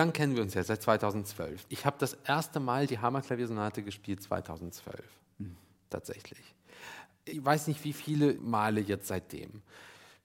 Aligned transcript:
Lange 0.00 0.12
kennen 0.12 0.34
wir 0.34 0.42
uns 0.42 0.54
jetzt? 0.54 0.68
Seit 0.68 0.80
2012. 0.80 1.66
Ich 1.68 1.84
habe 1.84 1.96
das 1.98 2.14
erste 2.24 2.58
Mal 2.58 2.86
die 2.86 3.00
Hammerklaviersonate 3.00 3.82
gespielt 3.82 4.22
2012. 4.22 5.04
Mhm. 5.36 5.58
Tatsächlich. 5.90 6.54
Ich 7.26 7.44
weiß 7.44 7.66
nicht, 7.66 7.84
wie 7.84 7.92
viele 7.92 8.32
Male 8.36 8.80
jetzt 8.80 9.08
seitdem. 9.08 9.60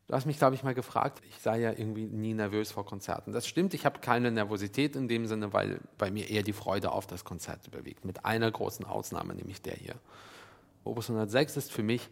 Du 0.08 0.14
hast 0.14 0.26
mich, 0.28 0.38
glaube 0.38 0.56
ich, 0.56 0.64
mal 0.64 0.74
gefragt, 0.74 1.22
ich 1.28 1.40
sei 1.40 1.60
ja 1.60 1.72
irgendwie 1.72 2.06
nie 2.06 2.34
nervös 2.34 2.72
vor 2.72 2.86
Konzerten. 2.86 3.34
Das 3.34 3.48
stimmt, 3.48 3.74
ich 3.74 3.86
habe 3.86 4.00
keine 4.00 4.32
Nervosität 4.32 4.96
in 4.96 5.10
dem 5.10 5.28
Sinne, 5.28 5.52
weil 5.52 5.82
bei 5.98 6.10
mir 6.10 6.30
eher 6.30 6.44
die 6.44 6.54
Freude 6.54 6.94
auf 6.94 7.06
das 7.06 7.26
Konzert 7.26 7.68
überwiegt. 7.68 8.06
Mit 8.06 8.24
einer 8.24 8.50
großen 8.50 8.86
Ausnahme, 8.86 9.36
nämlich 9.36 9.62
der 9.62 9.76
hier. 9.76 9.96
Opus 10.86 11.10
106 11.10 11.58
ist 11.58 11.74
für 11.74 11.84
mich 11.84 12.08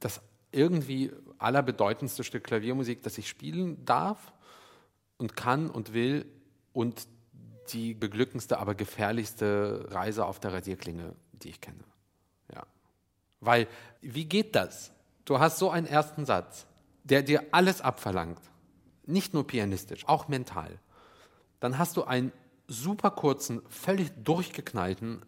das 0.00 0.20
irgendwie 0.52 1.12
allerbedeutendste 1.38 2.24
Stück 2.24 2.44
Klaviermusik, 2.44 3.02
das 3.02 3.16
ich 3.16 3.26
spielen 3.26 3.86
darf 3.86 4.34
und 5.16 5.34
kann 5.34 5.70
und 5.70 5.94
will 5.94 6.26
und 6.80 7.06
die 7.74 7.92
beglückendste, 7.92 8.58
aber 8.58 8.74
gefährlichste 8.74 9.86
Reise 9.90 10.24
auf 10.24 10.40
der 10.40 10.54
Radierklinge, 10.54 11.14
die 11.32 11.50
ich 11.50 11.60
kenne. 11.60 11.84
Ja. 12.54 12.62
Weil, 13.40 13.68
wie 14.00 14.24
geht 14.24 14.56
das? 14.56 14.90
Du 15.26 15.38
hast 15.38 15.58
so 15.58 15.68
einen 15.70 15.86
ersten 15.86 16.24
Satz, 16.24 16.66
der 17.04 17.22
dir 17.22 17.44
alles 17.50 17.82
abverlangt. 17.82 18.40
Nicht 19.04 19.34
nur 19.34 19.46
pianistisch, 19.46 20.08
auch 20.08 20.28
mental. 20.28 20.78
Dann 21.60 21.76
hast 21.76 21.98
du 21.98 22.04
einen 22.04 22.32
super 22.66 23.10
kurzen, 23.10 23.60
völlig 23.68 24.10
durchgeknallten, 24.24 25.20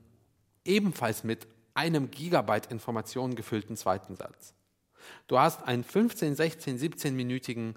ebenfalls 0.65 1.23
mit 1.23 1.47
einem 1.75 2.11
Gigabyte 2.11 2.71
Informationen 2.71 3.35
gefüllten 3.35 3.77
zweiten 3.77 4.17
Satz. 4.17 4.55
Du 5.27 5.39
hast 5.39 5.65
einen 5.65 5.85
15, 5.85 6.35
16, 6.35 6.79
17-minütigen, 6.79 7.75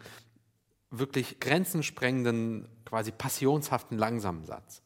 wirklich 1.00 1.40
grenzensprengenden, 1.40 2.68
quasi 2.86 3.12
passionshaften, 3.12 3.98
langsamen 3.98 4.46
Satz. 4.46 4.82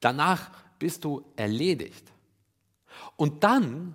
Danach 0.00 0.50
bist 0.78 1.04
du 1.04 1.24
erledigt. 1.36 2.12
Und 3.16 3.44
dann 3.44 3.94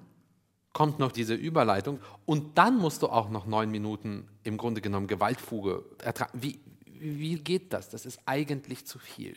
kommt 0.73 0.99
noch 0.99 1.11
diese 1.11 1.33
Überleitung 1.33 1.99
und 2.25 2.57
dann 2.57 2.77
musst 2.77 3.01
du 3.01 3.07
auch 3.07 3.29
noch 3.29 3.45
neun 3.45 3.69
Minuten 3.71 4.27
im 4.43 4.57
Grunde 4.57 4.81
genommen 4.81 5.07
Gewaltfuge 5.07 5.83
ertragen. 5.99 6.31
Wie, 6.41 6.59
wie 6.85 7.35
geht 7.35 7.73
das? 7.73 7.89
Das 7.89 8.05
ist 8.05 8.19
eigentlich 8.25 8.85
zu 8.85 8.99
viel. 8.99 9.35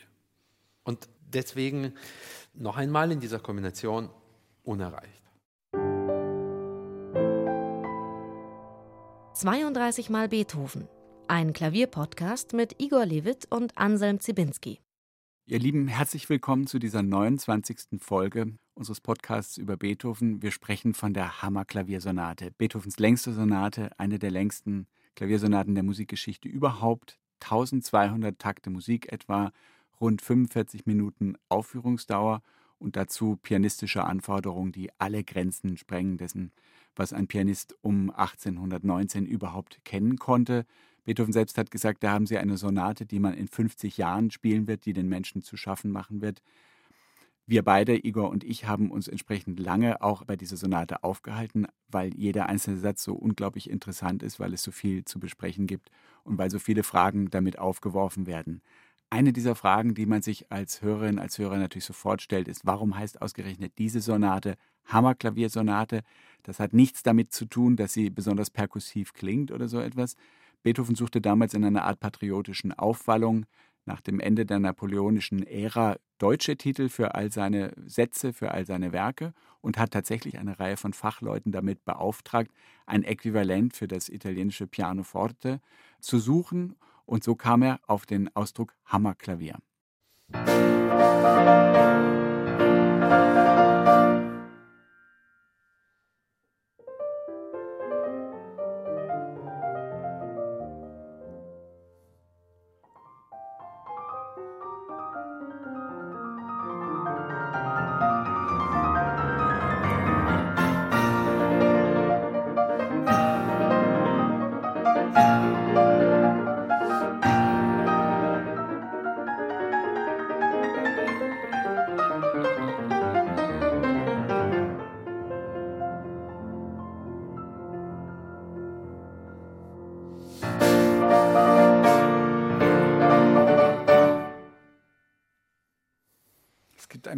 Und 0.83 1.07
deswegen 1.21 1.93
noch 2.53 2.77
einmal 2.77 3.11
in 3.11 3.19
dieser 3.19 3.39
Kombination 3.39 4.09
unerreicht. 4.63 5.21
32 9.33 10.09
Mal 10.09 10.29
Beethoven. 10.29 10.87
Ein 11.33 11.51
Klavierpodcast 11.51 12.53
mit 12.53 12.79
Igor 12.79 13.07
Levit 13.07 13.47
und 13.49 13.75
Anselm 13.75 14.19
Zibinski. 14.19 14.81
Ihr 15.47 15.57
Lieben, 15.57 15.87
herzlich 15.87 16.29
willkommen 16.29 16.67
zu 16.67 16.77
dieser 16.77 17.01
29. 17.01 17.99
Folge 17.99 18.53
unseres 18.75 19.01
Podcasts 19.01 19.57
über 19.57 19.75
Beethoven. 19.75 20.43
Wir 20.43 20.51
sprechen 20.51 20.93
von 20.93 21.15
der 21.15 21.41
Hammerklaviersonate. 21.41 22.51
Beethovens 22.51 22.99
längste 22.99 23.33
Sonate, 23.33 23.89
eine 23.97 24.19
der 24.19 24.29
längsten 24.29 24.85
Klaviersonaten 25.15 25.73
der 25.73 25.83
Musikgeschichte 25.83 26.47
überhaupt. 26.47 27.17
1200 27.41 28.37
Takte 28.37 28.69
Musik 28.69 29.11
etwa, 29.11 29.51
rund 29.99 30.21
45 30.21 30.85
Minuten 30.85 31.33
Aufführungsdauer 31.49 32.43
und 32.77 32.95
dazu 32.95 33.39
pianistische 33.41 34.03
Anforderungen, 34.03 34.71
die 34.71 34.91
alle 34.99 35.23
Grenzen 35.23 35.77
sprengen 35.77 36.17
dessen, 36.17 36.51
was 36.95 37.11
ein 37.11 37.25
Pianist 37.25 37.75
um 37.81 38.11
1819 38.11 39.25
überhaupt 39.25 39.83
kennen 39.83 40.17
konnte. 40.17 40.67
Beethoven 41.03 41.33
selbst 41.33 41.57
hat 41.57 41.71
gesagt, 41.71 42.03
da 42.03 42.11
haben 42.11 42.25
sie 42.25 42.37
eine 42.37 42.57
Sonate, 42.57 43.05
die 43.05 43.19
man 43.19 43.33
in 43.33 43.47
50 43.47 43.97
Jahren 43.97 44.31
spielen 44.31 44.67
wird, 44.67 44.85
die 44.85 44.93
den 44.93 45.09
Menschen 45.09 45.41
zu 45.41 45.57
schaffen 45.57 45.91
machen 45.91 46.21
wird. 46.21 46.41
Wir 47.45 47.61
beide, 47.61 48.05
Igor 48.05 48.29
und 48.29 48.45
ich, 48.45 48.67
haben 48.67 48.89
uns 48.89 49.09
entsprechend 49.09 49.59
lange 49.59 50.01
auch 50.01 50.23
bei 50.23 50.37
dieser 50.37 50.55
Sonate 50.55 51.03
aufgehalten, 51.03 51.67
weil 51.89 52.13
jeder 52.15 52.47
einzelne 52.47 52.77
Satz 52.77 53.03
so 53.03 53.13
unglaublich 53.13 53.69
interessant 53.69 54.23
ist, 54.23 54.39
weil 54.39 54.53
es 54.53 54.63
so 54.63 54.71
viel 54.71 55.03
zu 55.03 55.19
besprechen 55.19 55.67
gibt 55.67 55.89
und 56.23 56.37
weil 56.37 56.49
so 56.49 56.57
viele 56.57 56.83
Fragen 56.83 57.29
damit 57.29 57.59
aufgeworfen 57.59 58.27
werden. 58.27 58.61
Eine 59.09 59.33
dieser 59.33 59.55
Fragen, 59.55 59.93
die 59.93 60.05
man 60.05 60.21
sich 60.21 60.51
als 60.51 60.81
Hörerin, 60.81 61.19
als 61.19 61.37
Hörer 61.37 61.57
natürlich 61.57 61.85
sofort 61.85 62.21
stellt, 62.21 62.47
ist, 62.47 62.65
warum 62.65 62.97
heißt 62.97 63.21
ausgerechnet 63.21 63.73
diese 63.77 63.99
Sonate 63.99 64.55
Hammerklaviersonate? 64.85 66.01
Das 66.43 66.59
hat 66.59 66.73
nichts 66.73 67.03
damit 67.03 67.33
zu 67.33 67.45
tun, 67.45 67.75
dass 67.75 67.93
sie 67.93 68.09
besonders 68.09 68.49
perkussiv 68.49 69.13
klingt 69.13 69.51
oder 69.51 69.67
so 69.67 69.81
etwas. 69.81 70.15
Beethoven 70.63 70.95
suchte 70.95 71.21
damals 71.21 71.53
in 71.53 71.63
einer 71.63 71.83
Art 71.83 71.99
patriotischen 71.99 72.71
Aufwallung 72.73 73.45
nach 73.85 73.99
dem 73.99 74.21
Ende 74.21 74.45
der 74.45 74.59
napoleonischen 74.59 75.45
Ära 75.45 75.97
deutsche 76.17 76.55
Titel 76.55 76.87
für 76.87 77.15
all 77.15 77.31
seine 77.31 77.73
Sätze, 77.85 78.31
für 78.31 78.51
all 78.51 78.65
seine 78.65 78.93
Werke 78.93 79.33
und 79.59 79.77
hat 79.77 79.91
tatsächlich 79.91 80.39
eine 80.39 80.57
Reihe 80.57 80.77
von 80.77 80.93
Fachleuten 80.93 81.51
damit 81.51 81.83
beauftragt, 81.83 82.49
ein 82.85 83.03
Äquivalent 83.03 83.75
für 83.75 83.89
das 83.89 84.07
italienische 84.07 84.67
Pianoforte 84.67 85.59
zu 85.99 86.19
suchen 86.19 86.75
und 87.05 87.25
so 87.25 87.35
kam 87.35 87.61
er 87.61 87.81
auf 87.85 88.05
den 88.05 88.33
Ausdruck 88.33 88.73
Hammerklavier. 88.85 89.57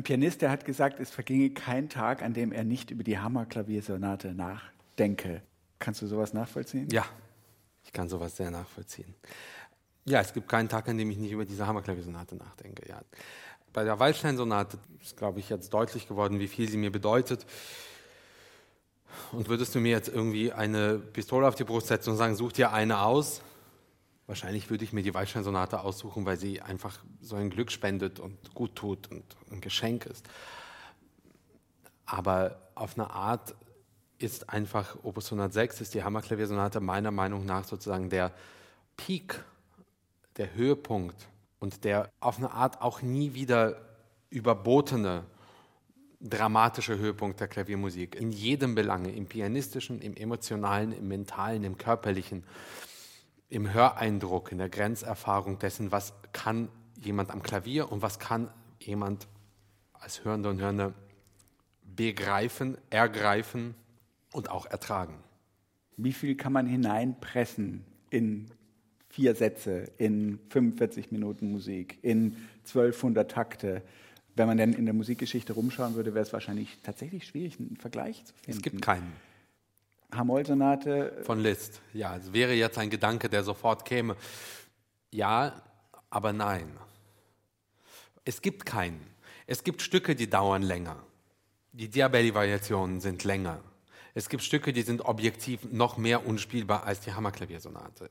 Pianist, 0.05 0.43
der 0.43 0.51
hat 0.51 0.65
gesagt, 0.65 0.99
es 0.99 1.09
verginge 1.09 1.49
kein 1.49 1.89
Tag, 1.89 2.21
an 2.21 2.33
dem 2.33 2.51
er 2.51 2.63
nicht 2.63 2.91
über 2.91 3.03
die 3.03 3.17
Hammerklaviersonate 3.17 4.35
nachdenke. 4.35 5.41
Kannst 5.79 6.01
du 6.03 6.07
sowas 6.07 6.31
nachvollziehen? 6.31 6.87
Ja, 6.91 7.05
ich 7.85 7.93
kann 7.93 8.09
sowas 8.09 8.35
sehr 8.35 8.51
nachvollziehen. 8.51 9.15
Ja, 10.05 10.19
es 10.21 10.33
gibt 10.33 10.49
keinen 10.49 10.69
Tag, 10.69 10.87
an 10.89 10.97
dem 10.97 11.09
ich 11.09 11.17
nicht 11.17 11.31
über 11.31 11.45
diese 11.45 11.65
Hammerklaviersonate 11.65 12.35
nachdenke. 12.35 12.87
Ja. 12.87 13.01
Bei 13.73 13.83
der 13.83 13.99
Waldstein-Sonate 13.99 14.77
ist, 15.01 15.17
glaube 15.17 15.39
ich, 15.39 15.49
jetzt 15.49 15.73
deutlich 15.73 16.07
geworden, 16.07 16.39
wie 16.39 16.47
viel 16.47 16.69
sie 16.69 16.77
mir 16.77 16.91
bedeutet. 16.91 17.45
Und 19.31 19.49
würdest 19.49 19.73
du 19.73 19.79
mir 19.79 19.91
jetzt 19.91 20.09
irgendwie 20.09 20.51
eine 20.51 20.97
Pistole 20.99 21.47
auf 21.47 21.55
die 21.55 21.63
Brust 21.63 21.87
setzen 21.87 22.11
und 22.11 22.17
sagen, 22.17 22.35
such 22.35 22.53
dir 22.53 22.71
eine 22.71 23.01
aus? 23.01 23.41
Wahrscheinlich 24.27 24.69
würde 24.69 24.83
ich 24.83 24.93
mir 24.93 25.03
die 25.03 25.13
Waldstein-Sonate 25.13 25.81
aussuchen, 25.81 26.25
weil 26.25 26.37
sie 26.37 26.61
einfach 26.61 26.99
so 27.21 27.35
ein 27.35 27.49
Glück 27.49 27.71
spendet 27.71 28.19
und 28.19 28.53
gut 28.53 28.75
tut 28.75 29.11
und 29.11 29.23
ein 29.51 29.61
Geschenk 29.61 30.05
ist. 30.05 30.25
Aber 32.05 32.59
auf 32.75 32.97
eine 32.97 33.09
Art 33.09 33.55
ist 34.25 34.49
einfach 34.49 34.97
Opus 35.03 35.27
106, 35.27 35.81
ist 35.81 35.93
die 35.93 36.03
Hammerklaviersonate 36.03 36.79
meiner 36.81 37.11
Meinung 37.11 37.45
nach 37.45 37.63
sozusagen 37.63 38.09
der 38.09 38.33
Peak, 38.97 39.43
der 40.37 40.53
Höhepunkt 40.55 41.15
und 41.59 41.83
der 41.83 42.09
auf 42.19 42.37
eine 42.37 42.51
Art 42.51 42.81
auch 42.81 43.01
nie 43.01 43.33
wieder 43.33 43.77
überbotene 44.29 45.23
dramatische 46.19 46.97
Höhepunkt 46.97 47.39
der 47.39 47.47
Klaviermusik. 47.47 48.15
In 48.15 48.31
jedem 48.31 48.73
Belange, 48.73 49.11
im 49.11 49.27
pianistischen, 49.27 50.01
im 50.01 50.15
emotionalen, 50.15 50.91
im 50.91 51.07
mentalen, 51.07 51.63
im 51.63 51.77
körperlichen 51.77 52.43
im 53.47 53.71
Höreindruck, 53.73 54.51
in 54.51 54.57
der 54.57 54.69
Grenzerfahrung 54.69 55.59
dessen, 55.59 55.91
was 55.91 56.13
kann 56.33 56.69
jemand 56.99 57.31
am 57.31 57.43
Klavier 57.43 57.91
und 57.91 58.01
was 58.01 58.19
kann 58.19 58.49
jemand 58.79 59.27
als 59.93 60.23
Hörender 60.23 60.49
und 60.49 60.59
Hörende 60.59 60.93
begreifen, 61.83 62.77
ergreifen 62.89 63.75
und 64.35 64.49
auch 64.49 64.65
ertragen. 64.65 65.15
Wie 65.97 66.13
viel 66.13 66.35
kann 66.35 66.51
man 66.53 66.67
hineinpressen 66.67 67.85
in 68.09 68.47
vier 69.09 69.33
Sätze, 69.33 69.91
in 69.97 70.39
45 70.49 71.11
Minuten 71.11 71.51
Musik, 71.51 71.99
in 72.01 72.35
1200 72.65 73.31
Takte? 73.31 73.81
Wenn 74.35 74.47
man 74.47 74.57
denn 74.57 74.73
in 74.73 74.83
der 74.83 74.93
Musikgeschichte 74.93 75.53
rumschauen 75.53 75.95
würde, 75.95 76.13
wäre 76.13 76.23
es 76.23 76.33
wahrscheinlich 76.33 76.77
tatsächlich 76.83 77.25
schwierig, 77.25 77.57
einen 77.57 77.77
Vergleich 77.77 78.25
zu 78.25 78.33
finden. 78.33 78.57
Es 78.57 78.61
gibt 78.61 78.81
keinen. 78.81 79.13
Hamoll-Sonate. 80.11 81.23
Von 81.23 81.39
Liszt, 81.39 81.81
ja. 81.93 82.17
Es 82.17 82.33
wäre 82.33 82.53
jetzt 82.53 82.77
ein 82.77 82.89
Gedanke, 82.89 83.29
der 83.29 83.43
sofort 83.43 83.85
käme. 83.85 84.17
Ja, 85.11 85.61
aber 86.09 86.33
nein. 86.33 86.67
Es 88.25 88.41
gibt 88.41 88.65
keinen. 88.65 88.99
Es 89.47 89.63
gibt 89.63 89.81
Stücke, 89.81 90.15
die 90.15 90.29
dauern 90.29 90.61
länger. 90.61 91.01
Die 91.71 91.89
Diabelli-Variationen 91.89 92.99
sind 92.99 93.23
länger. 93.23 93.61
Es 94.15 94.29
gibt 94.29 94.43
Stücke, 94.43 94.71
die 94.71 94.81
sind 94.81 95.01
objektiv 95.01 95.59
noch 95.71 95.97
mehr 95.97 96.25
unspielbar 96.25 96.85
als 96.85 97.01
die 97.01 97.13
Hammerklaviersonate. 97.13 98.09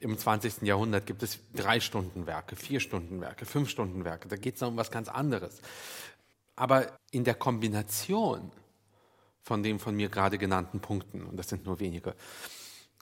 Im 0.00 0.18
20. 0.18 0.62
Jahrhundert 0.62 1.06
gibt 1.06 1.22
es 1.22 1.38
drei 1.54 1.78
Stunden 1.78 2.26
Werke, 2.26 2.56
vier 2.56 2.80
Stunden 2.80 3.20
Werke, 3.20 3.46
fünf 3.46 3.70
Stunden 3.70 4.04
Werke. 4.04 4.28
Da 4.28 4.36
geht 4.36 4.56
es 4.56 4.62
um 4.62 4.76
was 4.76 4.90
ganz 4.90 5.08
anderes. 5.08 5.60
Aber 6.56 6.98
in 7.12 7.22
der 7.22 7.34
Kombination 7.34 8.50
von 9.42 9.62
den 9.62 9.78
von 9.78 9.94
mir 9.94 10.08
gerade 10.08 10.36
genannten 10.36 10.80
Punkten, 10.80 11.24
und 11.24 11.36
das 11.36 11.48
sind 11.48 11.64
nur 11.64 11.78
wenige, 11.78 12.16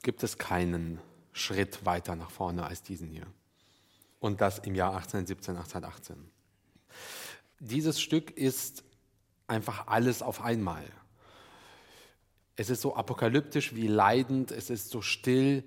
gibt 0.03 0.21
es 0.21 0.37
keinen 0.37 1.01
Schritt 1.33 1.83
weiter 1.83 2.15
nach 2.15 2.29
vorne 2.29 2.63
als 2.63 2.83
diesen 2.83 3.09
hier. 3.09 3.25
Und 4.19 4.39
das 4.39 4.59
im 4.59 4.75
Jahr 4.75 4.91
1817, 4.91 5.55
1818. 5.55 6.31
Dieses 7.59 7.99
Stück 7.99 8.31
ist 8.31 8.83
einfach 9.47 9.87
alles 9.87 10.21
auf 10.21 10.41
einmal. 10.41 10.85
Es 12.59 12.69
ist 12.69 12.81
so 12.81 12.93
apokalyptisch 12.93 13.73
wie 13.73 13.87
leidend, 13.87 14.51
es 14.51 14.69
ist 14.69 14.89
so 14.89 15.01
still 15.01 15.63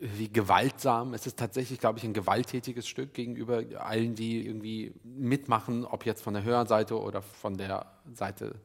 wie 0.00 0.28
gewaltsam. 0.28 1.14
Es 1.14 1.28
ist 1.28 1.38
tatsächlich, 1.38 1.78
glaube 1.78 2.00
ich, 2.00 2.04
ein 2.04 2.12
gewalttätiges 2.12 2.88
Stück 2.88 3.14
gegenüber 3.14 3.62
allen, 3.78 4.16
die 4.16 4.44
irgendwie 4.44 4.92
mitmachen, 5.04 5.84
ob 5.84 6.04
jetzt 6.04 6.20
von 6.20 6.34
der 6.34 6.42
Hörseite 6.42 7.00
oder 7.00 7.22
von 7.22 7.56
der 7.56 7.86
Seite 8.14 8.56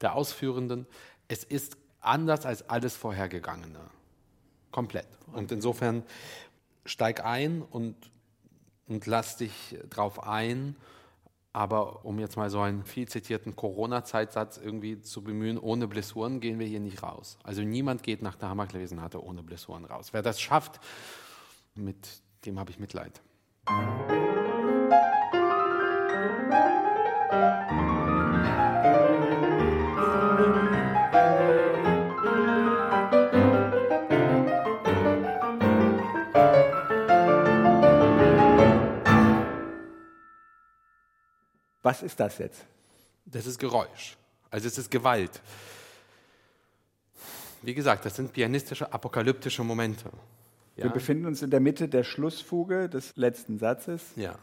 der 0.00 0.16
Ausführenden. 0.16 0.84
Es 1.28 1.44
ist 1.44 1.76
anders 2.00 2.44
als 2.44 2.68
alles 2.68 2.96
Vorhergegangene. 2.96 3.78
Komplett. 4.72 5.06
Und 5.32 5.52
insofern 5.52 6.02
steig 6.84 7.24
ein 7.24 7.62
und, 7.62 7.94
und 8.88 9.06
lass 9.06 9.36
dich 9.36 9.78
drauf 9.90 10.26
ein 10.26 10.74
aber 11.52 12.04
um 12.04 12.18
jetzt 12.18 12.36
mal 12.36 12.50
so 12.50 12.60
einen 12.60 12.84
viel 12.84 13.08
zitierten 13.08 13.56
Corona-Zeitsatz 13.56 14.58
irgendwie 14.58 15.00
zu 15.00 15.22
bemühen, 15.22 15.58
ohne 15.58 15.88
Blessuren 15.88 16.40
gehen 16.40 16.58
wir 16.58 16.66
hier 16.66 16.80
nicht 16.80 17.02
raus. 17.02 17.38
Also 17.42 17.62
niemand 17.62 18.02
geht 18.02 18.22
nach 18.22 18.36
der 18.36 18.50
Hammerklaviersonate 18.50 19.22
ohne 19.22 19.42
Blessuren 19.42 19.84
raus. 19.84 20.12
Wer 20.12 20.22
das 20.22 20.40
schafft, 20.40 20.80
mit 21.74 22.22
dem 22.46 22.58
habe 22.58 22.70
ich 22.70 22.78
Mitleid. 22.78 23.20
Was 41.82 42.02
ist 42.02 42.20
das 42.20 42.38
jetzt? 42.38 42.64
Das 43.24 43.46
ist 43.46 43.58
Geräusch. 43.58 44.16
Also 44.50 44.66
es 44.66 44.76
ist 44.78 44.90
Gewalt. 44.90 45.40
Wie 47.62 47.74
gesagt, 47.74 48.04
das 48.04 48.16
sind 48.16 48.32
pianistische, 48.32 48.92
apokalyptische 48.92 49.62
Momente. 49.62 50.10
Ja? 50.76 50.84
Wir 50.84 50.90
befinden 50.90 51.26
uns 51.26 51.42
in 51.42 51.50
der 51.50 51.60
Mitte 51.60 51.88
der 51.88 52.04
Schlussfuge 52.04 52.88
des 52.88 53.16
letzten 53.16 53.58
Satzes. 53.58 54.02
Ja. 54.16 54.36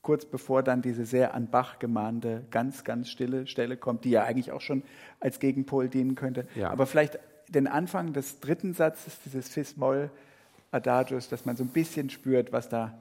Kurz 0.00 0.24
bevor 0.24 0.62
dann 0.62 0.82
diese 0.82 1.04
sehr 1.04 1.34
an 1.34 1.48
Bach 1.50 1.78
gemahnte, 1.78 2.44
ganz, 2.50 2.82
ganz 2.82 3.08
stille 3.08 3.46
Stelle 3.46 3.76
kommt, 3.76 4.04
die 4.04 4.10
ja 4.10 4.24
eigentlich 4.24 4.50
auch 4.50 4.60
schon 4.60 4.82
als 5.20 5.38
Gegenpol 5.38 5.88
dienen 5.88 6.14
könnte. 6.14 6.48
Ja. 6.56 6.70
Aber 6.70 6.86
vielleicht 6.86 7.18
den 7.48 7.68
Anfang 7.68 8.12
des 8.12 8.40
dritten 8.40 8.74
Satzes, 8.74 9.18
dieses 9.24 9.48
Fis-Moll-Adagios, 9.50 11.28
dass 11.28 11.44
man 11.44 11.56
so 11.56 11.62
ein 11.62 11.68
bisschen 11.68 12.10
spürt, 12.10 12.52
was 12.52 12.68
da 12.68 12.98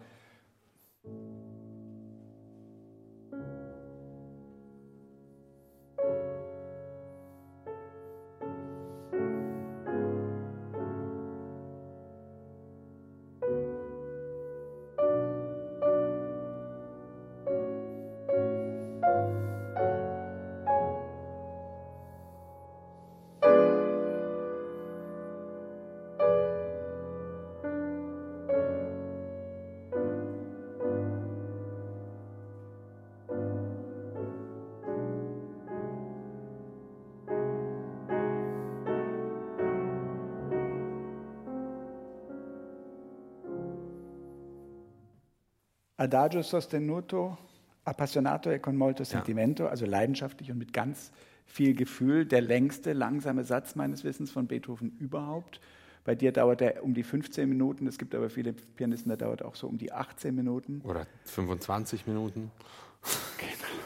Adagio 46.02 46.42
sostenuto, 46.42 47.38
appassionato 47.84 48.50
e 48.50 48.60
con 48.60 48.76
molto 48.76 49.04
sentimento, 49.04 49.66
ja. 49.66 49.70
also 49.70 49.86
leidenschaftlich 49.86 50.50
und 50.50 50.58
mit 50.58 50.74
ganz 50.74 51.12
viel 51.46 51.76
Gefühl. 51.76 52.26
Der 52.26 52.42
längste 52.42 52.94
langsame 52.94 53.44
Satz 53.44 53.76
meines 53.76 54.04
Wissens 54.04 54.32
von 54.32 54.48
Beethoven 54.48 54.98
überhaupt. 55.00 55.62
Bei 56.04 56.16
dir 56.16 56.32
dauert 56.32 56.62
er 56.62 56.84
um 56.84 56.96
die 56.96 57.04
15 57.04 57.48
Minuten. 57.48 57.86
Es 57.86 58.00
gibt 58.00 58.16
aber 58.16 58.32
viele 58.32 58.54
Pianisten, 58.54 59.10
da 59.10 59.16
dauert 59.16 59.44
auch 59.46 59.56
so 59.56 59.68
um 59.68 59.78
die 59.78 59.92
18 59.92 60.34
Minuten. 60.34 60.82
Oder 60.84 61.06
25 61.26 62.08
Minuten. 62.08 62.50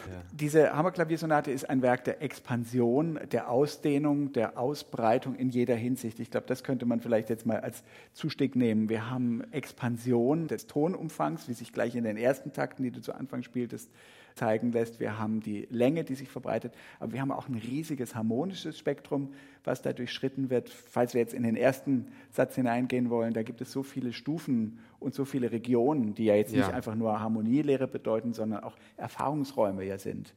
Ja. 0.06 0.22
Diese 0.32 0.76
Hammerklaviersonate 0.76 1.50
ist 1.50 1.68
ein 1.68 1.82
Werk 1.82 2.04
der 2.04 2.22
Expansion, 2.22 3.18
der 3.32 3.50
Ausdehnung, 3.50 4.32
der 4.32 4.58
Ausbreitung 4.58 5.34
in 5.34 5.50
jeder 5.50 5.74
Hinsicht. 5.74 6.20
Ich 6.20 6.30
glaube, 6.30 6.46
das 6.46 6.64
könnte 6.64 6.86
man 6.86 7.00
vielleicht 7.00 7.30
jetzt 7.30 7.46
mal 7.46 7.60
als 7.60 7.82
Zustieg 8.12 8.56
nehmen. 8.56 8.88
Wir 8.88 9.10
haben 9.10 9.42
Expansion 9.52 10.48
des 10.48 10.66
Tonumfangs, 10.66 11.48
wie 11.48 11.54
sich 11.54 11.72
gleich 11.72 11.94
in 11.94 12.04
den 12.04 12.16
ersten 12.16 12.52
Takten, 12.52 12.82
die 12.82 12.90
du 12.90 13.00
zu 13.00 13.14
Anfang 13.14 13.42
spieltest, 13.42 13.90
zeigen 14.36 14.70
lässt. 14.72 15.00
Wir 15.00 15.18
haben 15.18 15.40
die 15.40 15.66
Länge, 15.70 16.04
die 16.04 16.14
sich 16.14 16.28
verbreitet, 16.28 16.74
aber 17.00 17.12
wir 17.12 17.20
haben 17.20 17.32
auch 17.32 17.48
ein 17.48 17.56
riesiges 17.56 18.14
harmonisches 18.14 18.78
Spektrum, 18.78 19.32
was 19.64 19.82
da 19.82 19.92
durchschritten 19.92 20.50
wird. 20.50 20.70
Falls 20.70 21.14
wir 21.14 21.20
jetzt 21.20 21.34
in 21.34 21.42
den 21.42 21.56
ersten 21.56 22.06
Satz 22.30 22.54
hineingehen 22.54 23.10
wollen, 23.10 23.34
da 23.34 23.42
gibt 23.42 23.60
es 23.60 23.72
so 23.72 23.82
viele 23.82 24.12
Stufen 24.12 24.78
und 25.00 25.14
so 25.14 25.24
viele 25.24 25.50
Regionen, 25.50 26.14
die 26.14 26.26
ja 26.26 26.34
jetzt 26.34 26.52
ja. 26.52 26.58
nicht 26.58 26.74
einfach 26.74 26.94
nur 26.94 27.18
Harmonielehre 27.18 27.88
bedeuten, 27.88 28.32
sondern 28.32 28.62
auch 28.62 28.76
Erfahrungsräume 28.96 29.84
ja 29.84 29.98
sind. 29.98 30.34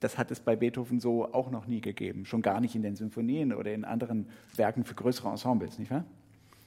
Das 0.00 0.16
hat 0.16 0.30
es 0.30 0.40
bei 0.40 0.54
Beethoven 0.54 1.00
so 1.00 1.32
auch 1.32 1.50
noch 1.50 1.66
nie 1.66 1.80
gegeben, 1.80 2.24
schon 2.24 2.42
gar 2.42 2.60
nicht 2.60 2.76
in 2.76 2.82
den 2.82 2.94
Symphonien 2.94 3.52
oder 3.52 3.72
in 3.72 3.84
anderen 3.84 4.28
Werken 4.54 4.84
für 4.84 4.94
größere 4.94 5.28
Ensembles, 5.30 5.78
nicht 5.78 5.90
wahr? 5.90 6.04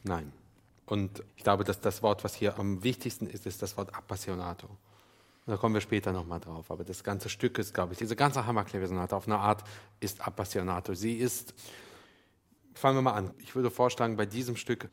Nein. 0.04 0.34
Und 0.86 1.24
ich 1.38 1.44
glaube, 1.44 1.64
dass 1.64 1.80
das 1.80 2.04
Wort, 2.04 2.26
was 2.26 2.36
hier 2.36 2.60
am 2.60 2.84
wichtigsten 2.84 3.28
ist, 3.28 3.46
ist 3.46 3.62
das 3.62 3.78
Wort 3.78 3.96
Appassionato. 3.96 4.68
Da 5.46 5.58
kommen 5.58 5.74
wir 5.74 5.82
später 5.82 6.12
nochmal 6.12 6.40
drauf. 6.40 6.70
Aber 6.70 6.84
das 6.84 7.04
ganze 7.04 7.30
Stück 7.30 7.58
ist, 7.58 7.74
glaube 7.74 7.94
ich, 7.94 8.00
diese 8.00 8.16
ganze 8.16 8.46
Hammerklaviersonate 8.46 9.16
auf 9.16 9.28
eine 9.28 9.38
Art 9.38 9.64
ist 10.00 10.26
Appassionato. 10.26 10.94
Sie 10.94 11.18
ist, 11.18 11.54
fangen 12.74 12.98
wir 12.98 13.02
mal 13.02 13.14
an. 13.14 13.34
Ich 13.40 13.56
würde 13.56 13.72
vorschlagen, 13.72 14.18
bei 14.18 14.26
diesem 14.26 14.56
Stück, 14.56 14.90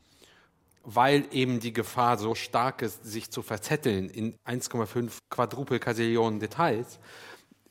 weil 0.83 1.25
eben 1.31 1.59
die 1.59 1.73
Gefahr 1.73 2.17
so 2.17 2.33
stark 2.35 2.81
ist, 2.81 3.05
sich 3.05 3.29
zu 3.29 3.41
verzetteln 3.41 4.09
in 4.09 4.35
1,5 4.45 5.11
Quadrupelkasillionen 5.29 6.39
Details, 6.39 6.99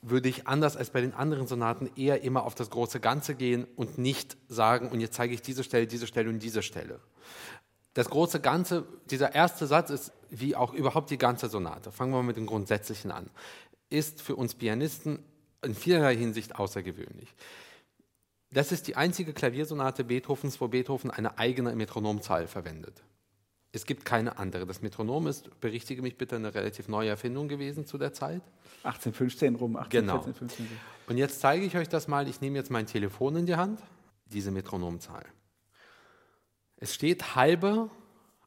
würde 0.00 0.28
ich 0.28 0.46
anders 0.46 0.76
als 0.76 0.90
bei 0.90 1.00
den 1.00 1.14
anderen 1.14 1.48
Sonaten 1.48 1.90
eher 1.96 2.22
immer 2.22 2.44
auf 2.44 2.54
das 2.54 2.70
große 2.70 3.00
Ganze 3.00 3.34
gehen 3.34 3.66
und 3.74 3.98
nicht 3.98 4.36
sagen, 4.46 4.90
und 4.90 5.00
jetzt 5.00 5.14
zeige 5.14 5.34
ich 5.34 5.42
diese 5.42 5.64
Stelle, 5.64 5.88
diese 5.88 6.06
Stelle 6.06 6.30
und 6.30 6.38
diese 6.38 6.62
Stelle. 6.62 7.00
Das 7.94 8.08
große 8.08 8.40
Ganze, 8.40 8.86
dieser 9.10 9.34
erste 9.34 9.66
Satz 9.66 9.90
ist, 9.90 10.12
wie 10.30 10.56
auch 10.56 10.72
überhaupt 10.72 11.10
die 11.10 11.18
ganze 11.18 11.48
Sonate, 11.48 11.92
fangen 11.92 12.12
wir 12.12 12.22
mit 12.22 12.36
dem 12.36 12.46
Grundsätzlichen 12.46 13.10
an, 13.10 13.30
ist 13.90 14.22
für 14.22 14.36
uns 14.36 14.54
Pianisten 14.54 15.18
in 15.62 15.74
vielerlei 15.74 16.16
Hinsicht 16.16 16.56
außergewöhnlich. 16.56 17.34
Das 18.50 18.72
ist 18.72 18.86
die 18.88 18.96
einzige 18.96 19.32
Klaviersonate 19.32 20.04
Beethovens, 20.04 20.60
wo 20.60 20.68
Beethoven 20.68 21.10
eine 21.10 21.38
eigene 21.38 21.74
Metronomzahl 21.74 22.46
verwendet. 22.46 23.02
Es 23.72 23.84
gibt 23.84 24.06
keine 24.06 24.38
andere. 24.38 24.66
Das 24.66 24.80
Metronom 24.80 25.26
ist, 25.26 25.60
berichtige 25.60 26.00
mich 26.00 26.16
bitte, 26.16 26.36
eine 26.36 26.54
relativ 26.54 26.88
neue 26.88 27.10
Erfindung 27.10 27.48
gewesen 27.48 27.84
zu 27.84 27.98
der 27.98 28.14
Zeit. 28.14 28.42
1815 28.84 29.56
rum, 29.56 29.76
18, 29.76 30.00
genau. 30.00 30.22
14, 30.22 30.34
15. 30.34 30.68
Und 31.06 31.18
jetzt 31.18 31.40
zeige 31.40 31.66
ich 31.66 31.76
euch 31.76 31.88
das 31.88 32.08
mal. 32.08 32.28
Ich 32.28 32.40
nehme 32.40 32.56
jetzt 32.56 32.70
mein 32.70 32.86
Telefon 32.86 33.36
in 33.36 33.46
die 33.46 33.56
Hand, 33.56 33.80
diese 34.26 34.50
Metronomzahl. 34.50 35.26
Es 36.76 36.94
steht 36.94 37.34
halbe 37.34 37.90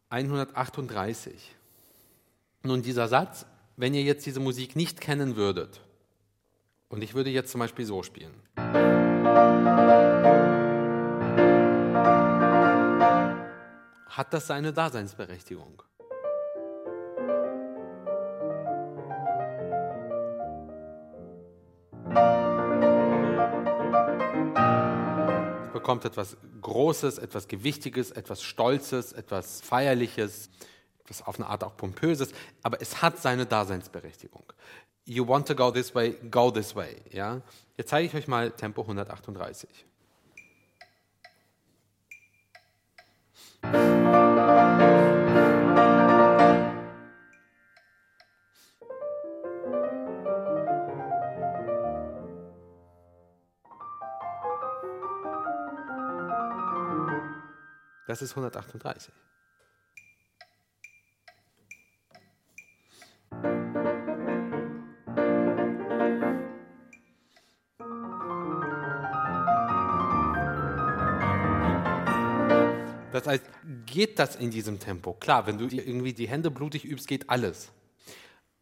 138. 0.10 1.56
Nun 2.64 2.84
dieser 2.84 3.08
Satz, 3.08 3.48
wenn 3.76 3.96
ihr 3.96 4.04
jetzt 4.04 4.26
diese 4.26 4.40
Musik 4.40 4.76
nicht 4.76 5.02
kennen 5.02 5.36
würdet, 5.36 5.82
und 6.90 7.02
ich 7.02 7.16
würde 7.16 7.30
jetzt 7.30 7.52
zum 7.52 7.60
Beispiel 7.60 7.86
so 7.86 8.04
spielen. 8.04 8.34
Hat 14.10 14.34
das 14.34 14.46
seine 14.46 14.74
Daseinsberechtigung? 14.74 15.82
Es 25.66 25.74
bekommt 25.74 26.06
etwas 26.06 26.38
Großes, 26.62 27.18
etwas 27.18 27.48
Gewichtiges, 27.48 28.12
etwas 28.12 28.44
Stolzes, 28.44 29.14
etwas 29.14 29.62
Feierliches 29.62 30.50
etwas 31.12 31.28
auf 31.28 31.40
eine 31.40 31.48
Art 31.48 31.64
auch 31.64 31.76
Pompöses, 31.78 32.32
aber 32.64 32.82
es 32.82 33.02
hat 33.02 33.20
seine 33.20 33.46
Daseinsberechtigung. 33.46 34.44
You 35.06 35.28
want 35.28 35.48
to 35.48 35.56
go 35.56 35.72
this 35.72 35.94
way, 35.94 36.16
go 36.30 36.52
this 36.52 36.76
way. 36.76 36.96
Ja? 37.12 37.42
Jetzt 37.78 37.90
zeige 37.90 38.08
ich 38.08 38.16
euch 38.16 38.28
mal 38.28 38.52
Tempo 38.52 38.82
138. 38.82 39.86
Das 58.08 58.22
ist 58.22 58.32
138. 58.32 59.14
Das 73.24 73.34
heißt, 73.34 73.44
geht 73.86 74.18
das 74.18 74.36
in 74.36 74.50
diesem 74.50 74.80
Tempo? 74.80 75.14
Klar, 75.14 75.46
wenn 75.46 75.58
du 75.58 75.68
irgendwie 75.68 76.14
die 76.14 76.28
Hände 76.28 76.50
blutig 76.50 76.86
übst, 76.86 77.08
geht 77.08 77.30
alles. 77.30 77.70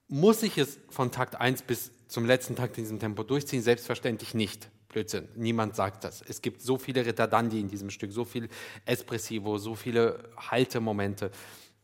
Muss 0.10 0.44
ich 0.44 0.58
es 0.58 0.80
von 0.89 1.12
Takt 1.12 1.39
1 1.39 1.62
bis 1.62 1.92
zum 2.08 2.25
letzten 2.25 2.56
Takt 2.56 2.78
in 2.78 2.84
diesem 2.84 3.00
Tempo 3.00 3.24
durchziehen? 3.24 3.62
Selbstverständlich 3.62 4.34
nicht. 4.34 4.70
Blödsinn. 4.89 5.30
Niemand 5.36 5.75
sagt 5.75 6.04
das. 6.04 6.22
Es 6.28 6.42
gibt 6.42 6.62
so 6.62 6.78
viele 6.78 7.06
Ritardandi 7.06 7.60
in 7.60 7.70
diesem 7.70 7.89
Stück, 7.89 8.12
so 8.12 8.25
viel 8.25 8.50
Espressivo, 8.86 9.58
so 9.60 9.75
viele 9.75 10.30
Haltemomente. 10.36 11.32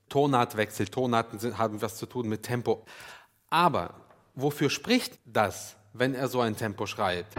Tonartwechsel, 0.10 0.88
Tonarten 0.88 1.40
sind, 1.40 1.58
haben 1.58 1.82
was 1.82 1.98
zu 1.98 2.08
tun 2.08 2.28
mit 2.28 2.44
Tempo. 2.44 2.84
Aber 3.50 3.94
wofür 4.34 4.70
spricht 4.70 5.20
das, 5.24 5.78
wenn 5.94 6.14
er 6.14 6.28
so 6.28 6.42
ein 6.42 6.58
Tempo 6.58 6.88
schreibt? 6.88 7.36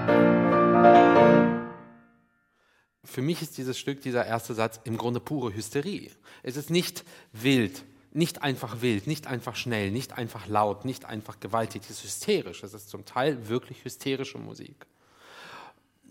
Für 3.06 3.22
mich 3.22 3.40
ist 3.40 3.56
dieses 3.56 3.78
Stück, 3.78 4.02
dieser 4.02 4.26
erste 4.26 4.54
Satz, 4.54 4.80
im 4.84 4.96
Grunde 4.96 5.20
pure 5.20 5.54
Hysterie. 5.54 6.10
Es 6.42 6.56
ist 6.56 6.70
nicht 6.70 7.04
wild, 7.32 7.84
nicht 8.12 8.42
einfach 8.42 8.80
wild, 8.80 9.06
nicht 9.06 9.26
einfach 9.26 9.56
schnell, 9.56 9.90
nicht 9.90 10.12
einfach 10.14 10.46
laut, 10.48 10.84
nicht 10.84 11.04
einfach 11.04 11.38
gewaltig, 11.38 11.82
es 11.84 11.90
ist 11.90 12.04
hysterisch. 12.04 12.62
Es 12.62 12.75
ist 12.75 12.88
zum 12.88 13.04
Teil 13.04 13.48
wirklich 13.48 13.84
hysterische 13.84 14.38
Musik. 14.38 14.86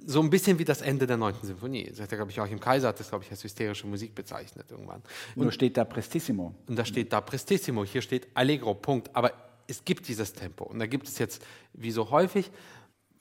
So 0.08 0.22
ein 0.22 0.30
bisschen 0.30 0.60
wie 0.60 0.66
das 0.66 0.82
Ende 0.82 1.08
der 1.08 1.18
9. 1.18 1.34
Sinfonie. 1.42 1.90
Das 1.90 2.00
hat 2.00 2.12
er, 2.12 2.18
glaube 2.18 2.32
ich, 2.32 2.40
auch 2.40 2.48
im 2.48 2.60
Kaiser 2.60 2.90
hat 2.90 3.00
das, 3.00 3.10
glaube 3.10 3.24
ich, 3.24 3.32
als 3.32 3.44
hysterische 3.44 3.88
Musik 3.88 4.14
bezeichnet 4.14 4.68
irgendwann. 4.70 5.02
Und 5.36 5.44
Nur 5.44 5.52
steht 5.52 5.78
da 5.78 5.84
Prestissimo. 5.84 6.54
Und 6.68 6.76
da 6.76 6.86
steht 6.86 7.12
da 7.12 7.22
Prestissimo, 7.22 7.84
hier 7.84 8.04
steht 8.04 8.28
Allegro, 8.36 8.76
Punkt. 8.76 9.10
Aber 9.16 9.34
es 9.68 9.84
gibt 9.84 10.08
dieses 10.08 10.32
Tempo. 10.34 10.66
Und 10.66 10.80
da 10.80 10.86
gibt 10.86 11.08
es 11.08 11.18
jetzt, 11.18 11.44
wie 11.74 11.92
so 11.92 12.12
häufig, 12.12 12.52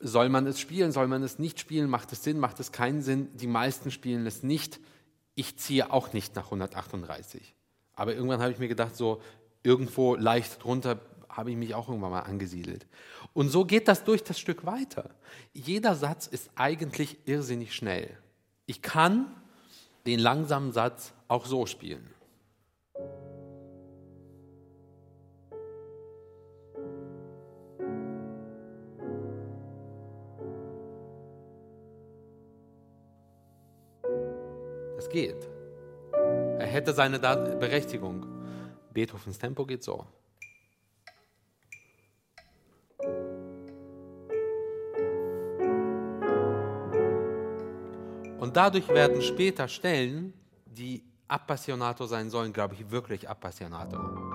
soll 0.00 0.28
man 0.28 0.46
es 0.46 0.60
spielen, 0.60 0.92
soll 0.92 1.06
man 1.06 1.22
es 1.22 1.38
nicht 1.38 1.60
spielen, 1.60 1.88
macht 1.88 2.12
es 2.12 2.22
Sinn, 2.22 2.38
macht 2.38 2.60
es 2.60 2.72
keinen 2.72 3.02
Sinn. 3.02 3.28
Die 3.36 3.46
meisten 3.46 3.90
spielen 3.90 4.26
es 4.26 4.42
nicht. 4.42 4.80
Ich 5.34 5.56
ziehe 5.56 5.92
auch 5.92 6.12
nicht 6.12 6.36
nach 6.36 6.46
138. 6.46 7.54
Aber 7.94 8.14
irgendwann 8.14 8.40
habe 8.40 8.52
ich 8.52 8.58
mir 8.58 8.68
gedacht, 8.68 8.96
so 8.96 9.20
irgendwo 9.62 10.14
leicht 10.14 10.62
drunter 10.62 11.00
habe 11.28 11.50
ich 11.50 11.56
mich 11.56 11.74
auch 11.74 11.88
irgendwann 11.88 12.12
mal 12.12 12.20
angesiedelt. 12.20 12.86
Und 13.32 13.48
so 13.48 13.64
geht 13.64 13.88
das 13.88 14.04
durch 14.04 14.22
das 14.22 14.38
Stück 14.38 14.64
weiter. 14.64 15.10
Jeder 15.52 15.96
Satz 15.96 16.26
ist 16.26 16.50
eigentlich 16.54 17.16
irrsinnig 17.26 17.74
schnell. 17.74 18.16
Ich 18.66 18.82
kann 18.82 19.26
den 20.06 20.20
langsamen 20.20 20.72
Satz 20.72 21.12
auch 21.28 21.46
so 21.46 21.66
spielen. 21.66 22.13
Geht. 35.14 35.48
Er 36.58 36.66
hätte 36.66 36.92
seine 36.92 37.20
Berechtigung. 37.20 38.26
Beethovens 38.92 39.38
Tempo 39.38 39.64
geht 39.64 39.84
so. 39.84 40.04
Und 48.40 48.56
dadurch 48.56 48.88
werden 48.88 49.22
später 49.22 49.68
Stellen, 49.68 50.34
die 50.66 51.04
appassionato 51.28 52.06
sein 52.06 52.28
sollen, 52.28 52.52
glaube 52.52 52.74
ich, 52.74 52.90
wirklich 52.90 53.28
appassionato. 53.28 54.33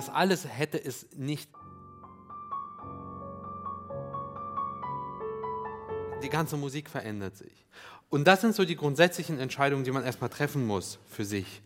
Das 0.00 0.08
alles 0.08 0.48
hätte 0.48 0.82
es 0.82 1.06
nicht. 1.14 1.50
Die 6.22 6.30
ganze 6.30 6.56
Musik 6.56 6.88
verändert 6.88 7.36
sich. 7.36 7.66
Und 8.08 8.26
das 8.26 8.40
sind 8.40 8.54
so 8.54 8.64
die 8.64 8.76
grundsätzlichen 8.76 9.38
Entscheidungen, 9.38 9.84
die 9.84 9.90
man 9.90 10.02
erstmal 10.02 10.30
treffen 10.30 10.66
muss 10.66 10.98
für 11.04 11.26
sich. 11.26 11.60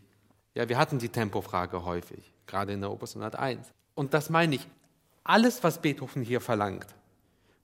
Ja, 0.53 0.69
wir 0.69 0.79
hatten 0.79 0.99
die 0.99 1.11
Tempofrage 1.11 1.85
häufig, 1.85 2.35
gerade 2.49 2.73
in 2.73 2.81
der 2.81 2.91
Opus 2.91 3.15
101. 3.15 3.73
Und 3.95 4.15
das 4.15 4.31
meine 4.31 4.57
ich, 4.57 4.67
alles, 5.23 5.63
was 5.63 5.81
Beethoven 5.81 6.25
hier 6.25 6.41
verlangt 6.41 6.89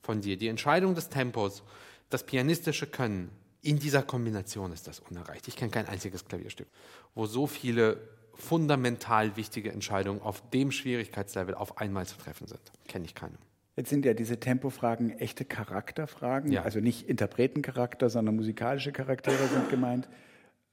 von 0.02 0.20
dir, 0.20 0.36
die 0.36 0.46
Entscheidung 0.46 0.94
des 0.94 1.08
Tempos, 1.08 1.64
das 2.10 2.24
pianistische 2.24 2.86
Können, 2.86 3.32
in 3.62 3.80
dieser 3.80 4.04
Kombination 4.04 4.72
ist 4.72 4.86
das 4.86 5.00
unerreicht. 5.00 5.48
Ich 5.48 5.56
kenne 5.56 5.72
kein 5.72 5.88
einziges 5.88 6.24
Klavierstück, 6.24 6.68
wo 7.16 7.26
so 7.26 7.48
viele 7.48 8.19
fundamental 8.40 9.36
wichtige 9.36 9.72
Entscheidungen 9.72 10.22
auf 10.22 10.42
dem 10.50 10.72
Schwierigkeitslevel 10.72 11.54
auf 11.54 11.78
einmal 11.78 12.06
zu 12.06 12.18
treffen 12.18 12.46
sind. 12.46 12.60
Kenne 12.88 13.04
ich 13.04 13.14
keine. 13.14 13.34
Jetzt 13.76 13.90
sind 13.90 14.04
ja 14.04 14.14
diese 14.14 14.40
Tempofragen 14.40 15.10
echte 15.18 15.44
Charakterfragen, 15.44 16.52
ja. 16.52 16.62
also 16.62 16.80
nicht 16.80 17.08
Interpretencharakter, 17.08 18.10
sondern 18.10 18.36
musikalische 18.36 18.92
Charaktere 18.92 19.46
sind 19.46 19.70
gemeint. 19.70 20.08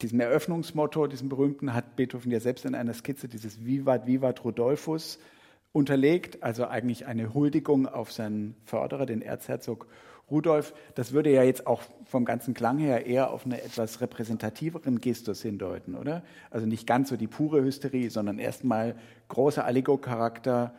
Diesem 0.02 0.20
Eröffnungsmotto, 0.20 1.08
diesem 1.08 1.30
berühmten, 1.30 1.74
hat 1.74 1.96
Beethoven 1.96 2.32
ja 2.32 2.40
selbst 2.40 2.66
in 2.66 2.76
einer 2.76 2.94
Skizze 2.94 3.28
dieses 3.28 3.66
Vivat, 3.66 4.08
Vivat 4.08 4.44
Rodolphus 4.44 5.20
unterlegt, 5.72 6.44
also 6.44 6.66
eigentlich 6.66 7.06
eine 7.06 7.34
Huldigung 7.34 7.88
auf 7.88 8.12
seinen 8.12 8.56
Förderer, 8.66 9.06
den 9.06 9.22
Erzherzog 9.22 9.88
Rudolf, 10.29 10.74
das 10.96 11.13
würde 11.13 11.31
ja 11.31 11.43
jetzt 11.43 11.67
auch 11.67 11.81
vom 12.05 12.25
ganzen 12.25 12.53
Klang 12.53 12.79
her 12.79 13.05
eher 13.05 13.31
auf 13.31 13.46
einen 13.46 13.53
etwas 13.53 14.01
repräsentativeren 14.01 15.00
Gestus 15.00 15.41
hindeuten, 15.41 15.96
oder? 15.96 16.22
Also 16.50 16.65
nicht 16.65 16.86
ganz 16.86 17.10
so 17.10 17.15
die 17.15 17.27
pure 17.27 17.63
Hysterie, 17.63 18.10
sondern 18.10 18.38
erstmal 18.38 18.96
großer 19.29 19.63
Allego-Charakter. 19.63 20.74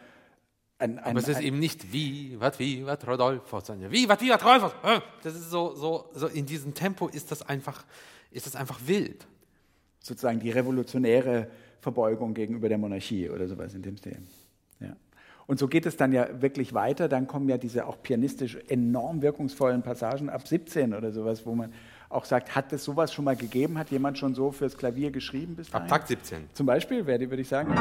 Ein, 0.79 0.99
ein, 0.99 1.11
Aber 1.11 1.19
es 1.19 1.29
ist 1.29 1.41
eben 1.41 1.59
nicht 1.59 1.93
wie, 1.93 2.37
was, 2.39 2.59
wie, 2.59 2.85
was, 2.85 3.07
Rodolfo, 3.07 3.61
sondern 3.61 3.91
wie, 3.91 4.07
was, 4.09 4.21
wie, 4.21 4.29
was, 4.29 4.45
Rodolfo. 4.45 4.71
Das 5.23 5.35
ist 5.35 5.51
so, 5.51 5.75
so, 5.75 6.11
so, 6.13 6.27
in 6.27 6.45
diesem 6.45 6.75
Tempo 6.75 7.09
ist 7.09 7.31
das 7.31 7.43
einfach, 7.43 7.85
ist 8.31 8.47
das 8.47 8.55
einfach 8.55 8.79
wild. 8.85 9.27
Sozusagen 10.01 10.41
die 10.41 10.51
revolutionäre 10.51 11.49
Verbeugung 11.81 12.35
gegenüber 12.35 12.69
der 12.69 12.79
Monarchie 12.79 13.31
oder 13.31 13.49
sowas 13.49 13.75
in 13.75 13.83
dem 13.83 13.97
Stil. 13.97 14.19
Und 15.49 15.59
so 15.59 15.67
geht 15.67 15.87
es 15.87 15.97
dann 15.97 16.13
ja 16.13 16.43
wirklich 16.43 16.75
weiter. 16.75 17.09
Dann 17.09 17.27
kommen 17.27 17.49
ja 17.49 17.57
diese 17.57 17.87
auch 17.87 18.03
pianistisch 18.03 18.59
enorm 18.69 19.23
wirkungsvollen 19.23 19.83
Passagen 19.83 20.29
ab 20.29 20.47
17 20.47 20.93
oder 20.93 21.11
sowas, 21.11 21.47
wo 21.47 21.55
man 21.55 21.73
auch 22.11 22.27
sagt, 22.27 22.55
hat 22.55 22.71
es 22.75 22.85
sowas 22.85 23.15
schon 23.15 23.25
mal 23.25 23.35
gegeben? 23.35 23.79
Hat 23.79 23.91
jemand 23.91 24.19
schon 24.19 24.35
so 24.35 24.53
fürs 24.53 24.77
Klavier 24.77 25.11
geschrieben 25.11 25.57
bis 25.57 25.71
dahin? 25.71 25.85
Ab 25.85 25.89
Takt 25.89 26.09
17. 26.09 26.51
Zum 26.53 26.67
Beispiel, 26.67 27.07
würde 27.07 27.41
ich 27.41 27.49
sagen. 27.49 27.75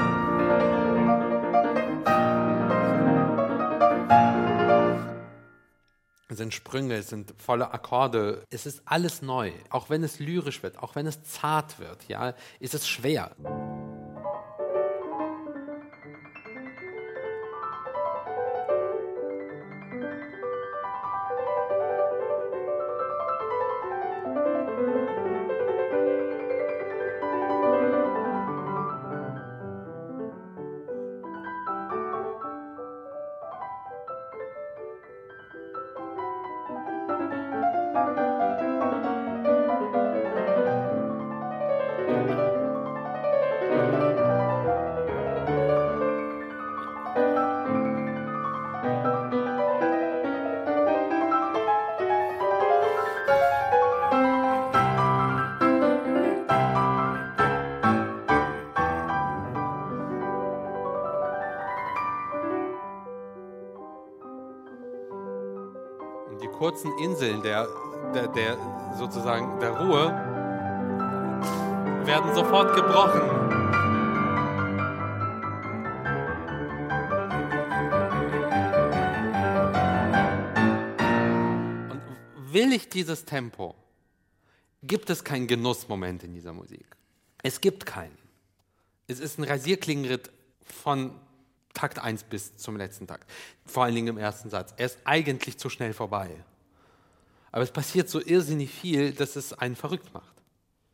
Es 6.30 6.38
sind 6.38 6.54
Sprünge, 6.54 6.94
es 6.96 7.10
sind 7.10 7.34
volle 7.38 7.74
Akkorde. 7.74 8.44
Es 8.50 8.66
ist 8.66 8.82
alles 8.86 9.22
neu. 9.22 9.52
Auch 9.72 9.90
wenn 9.90 10.04
es 10.04 10.20
lyrisch 10.20 10.64
wird, 10.64 10.80
auch 10.80 10.96
wenn 10.96 11.06
es 11.06 11.22
zart 11.24 11.80
wird, 11.80 12.08
ja, 12.08 12.34
ist 12.62 12.76
es 12.76 12.88
schwer. 12.88 13.32
Kurzen 66.68 66.98
Inseln 66.98 67.42
der, 67.44 67.66
der, 68.14 68.28
der 68.28 68.58
sozusagen 68.98 69.58
der 69.62 69.70
Ruhe 69.70 70.10
werden 72.06 72.36
sofort 72.36 72.76
gebrochen. 72.76 73.22
Und 81.90 82.54
will 82.54 82.74
ich 82.74 82.90
dieses 82.90 83.24
Tempo, 83.24 83.74
gibt 84.84 85.10
es 85.10 85.24
keinen 85.24 85.48
Genussmoment 85.48 86.26
in 86.26 86.34
dieser 86.34 86.52
Musik. 86.52 86.86
Es 87.44 87.62
gibt 87.62 87.86
keinen. 87.86 88.18
Es 89.08 89.22
ist 89.22 89.40
ein 89.40 89.46
Rasierklingenritt 89.46 90.32
von 90.66 91.18
Takt 91.74 92.00
1 92.00 92.24
bis 92.26 92.58
zum 92.58 92.76
letzten 92.76 93.08
Takt. 93.08 93.30
Vor 93.66 93.86
allen 93.86 93.96
Dingen 93.96 94.10
im 94.10 94.18
ersten 94.18 94.50
Satz. 94.50 94.74
Er 94.76 94.88
ist 94.88 94.98
eigentlich 95.06 95.58
zu 95.58 95.70
schnell 95.70 95.94
vorbei. 95.94 96.44
Aber 97.52 97.64
es 97.64 97.72
passiert 97.72 98.10
so 98.10 98.22
irrsinnig 98.24 98.70
viel, 98.72 99.12
dass 99.12 99.36
es 99.36 99.54
einen 99.54 99.76
verrückt 99.76 100.14
macht. 100.14 100.34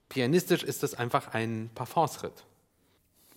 Pianistisch 0.10 0.64
ist 0.64 0.84
es 0.84 0.94
einfach 0.94 1.34
ein 1.34 1.70
Parfumsritt. 1.74 2.46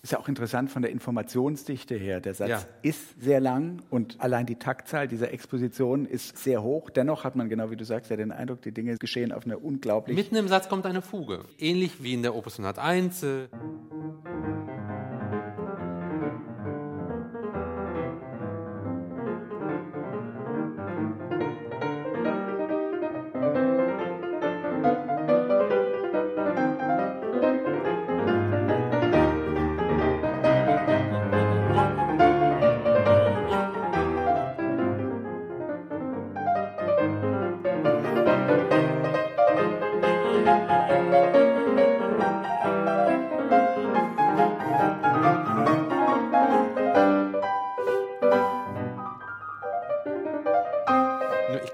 Ist 0.03 0.11
ja 0.11 0.19
auch 0.19 0.27
interessant 0.29 0.69
von 0.71 0.83
der 0.83 0.91
Informationsdichte 0.91 1.95
her. 1.95 2.21
Der 2.21 2.35
Satz 2.35 2.49
Ja. 2.49 2.61
ist 2.83 3.19
sehr 3.19 3.39
lang 3.39 3.81
und 3.89 4.21
allein 4.21 4.45
die 4.45 4.55
Taktzahl 4.55 5.07
dieser 5.07 5.31
Exposition 5.33 6.05
ist 6.05 6.37
sehr 6.37 6.61
hoch. 6.61 6.91
Dennoch 6.91 7.23
hat 7.23 7.35
man, 7.35 7.49
genau 7.49 7.71
wie 7.71 7.75
du 7.75 7.83
sagst, 7.83 8.11
ja 8.11 8.15
den 8.15 8.31
Eindruck, 8.31 8.61
die 8.61 8.71
Dinge 8.71 8.95
geschehen 8.97 9.31
auf 9.31 9.45
eine 9.45 9.57
unglaublich 9.57 10.15
Mitten 10.15 10.35
im 10.35 10.47
Satz 10.47 10.69
kommt 10.69 10.85
eine 10.85 11.01
Fuge. 11.01 11.43
Ähnlich 11.57 12.03
wie 12.03 12.13
in 12.13 12.21
der 12.21 12.35
Opus 12.35 12.59
101. 12.59 13.25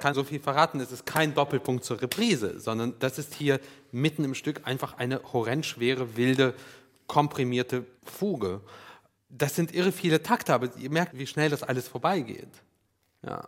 kann 0.04 0.14
so 0.14 0.26
viel 0.26 0.42
verraten, 0.42 0.82
es 0.82 0.92
ist 0.92 1.06
kein 1.06 1.34
Doppelpunkt 1.34 1.86
zur 1.86 2.02
Reprise, 2.02 2.60
sondern 2.60 2.94
das 3.00 3.18
ist 3.18 3.34
hier 3.34 3.62
mitten 3.94 4.26
im 4.26 4.36
Stück 4.36 4.68
einfach 4.68 4.98
eine 4.98 5.22
horrend 5.32 5.66
schwere, 5.66 6.18
wilde, 6.18 6.56
komprimierte 7.08 7.86
Fuge. 8.04 8.60
Das 9.30 9.56
sind 9.56 9.74
irre 9.74 9.94
viele 9.94 10.22
Takte, 10.22 10.54
aber 10.54 10.68
ihr 10.78 10.90
merkt, 10.90 11.18
wie 11.18 11.26
schnell 11.26 11.50
das 11.50 11.64
alles 11.64 11.88
vorbeigeht. 11.88 12.50
Ja. 13.26 13.48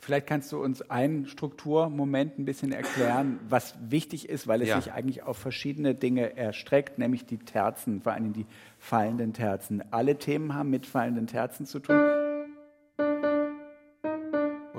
Vielleicht 0.00 0.26
kannst 0.26 0.50
du 0.50 0.62
uns 0.62 0.80
einen 0.90 1.26
Strukturmoment 1.26 2.38
ein 2.38 2.46
bisschen 2.46 2.72
erklären, 2.72 3.38
was 3.50 3.74
wichtig 3.90 4.30
ist, 4.30 4.48
weil 4.48 4.62
es 4.62 4.68
Ja. 4.68 4.80
sich 4.80 4.92
eigentlich 4.92 5.22
auf 5.24 5.36
verschiedene 5.36 5.94
Dinge 5.94 6.38
erstreckt, 6.38 6.98
nämlich 6.98 7.26
die 7.26 7.36
Terzen, 7.38 8.00
vor 8.00 8.12
allem 8.12 8.32
die 8.32 8.46
fallenden 8.78 9.34
Terzen. 9.34 9.84
Alle 9.92 10.16
Themen 10.16 10.54
haben 10.54 10.70
mit 10.70 10.86
fallenden 10.86 11.26
Terzen 11.26 11.66
zu 11.66 11.80
tun. 11.80 12.00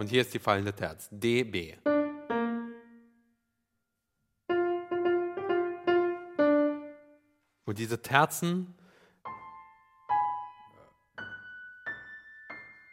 Und 0.03 0.09
hier 0.09 0.19
ist 0.19 0.33
die 0.33 0.39
fallende 0.39 0.73
Terz. 0.73 1.07
D, 1.11 1.45
B. 1.45 1.75
Und 7.63 7.77
diese 7.77 8.01
Terzen. 8.01 8.75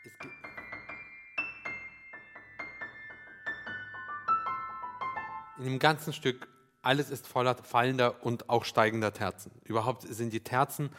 Ge- 0.04 0.30
In 5.58 5.64
dem 5.64 5.80
ganzen 5.80 6.12
Stück, 6.12 6.46
alles 6.80 7.10
ist 7.10 7.26
voller 7.26 7.56
fallender 7.56 8.24
und 8.24 8.48
auch 8.48 8.64
steigender 8.64 9.12
Terzen. 9.12 9.50
Überhaupt 9.64 10.02
sind 10.02 10.32
die 10.32 10.44
Terzen, 10.44 10.90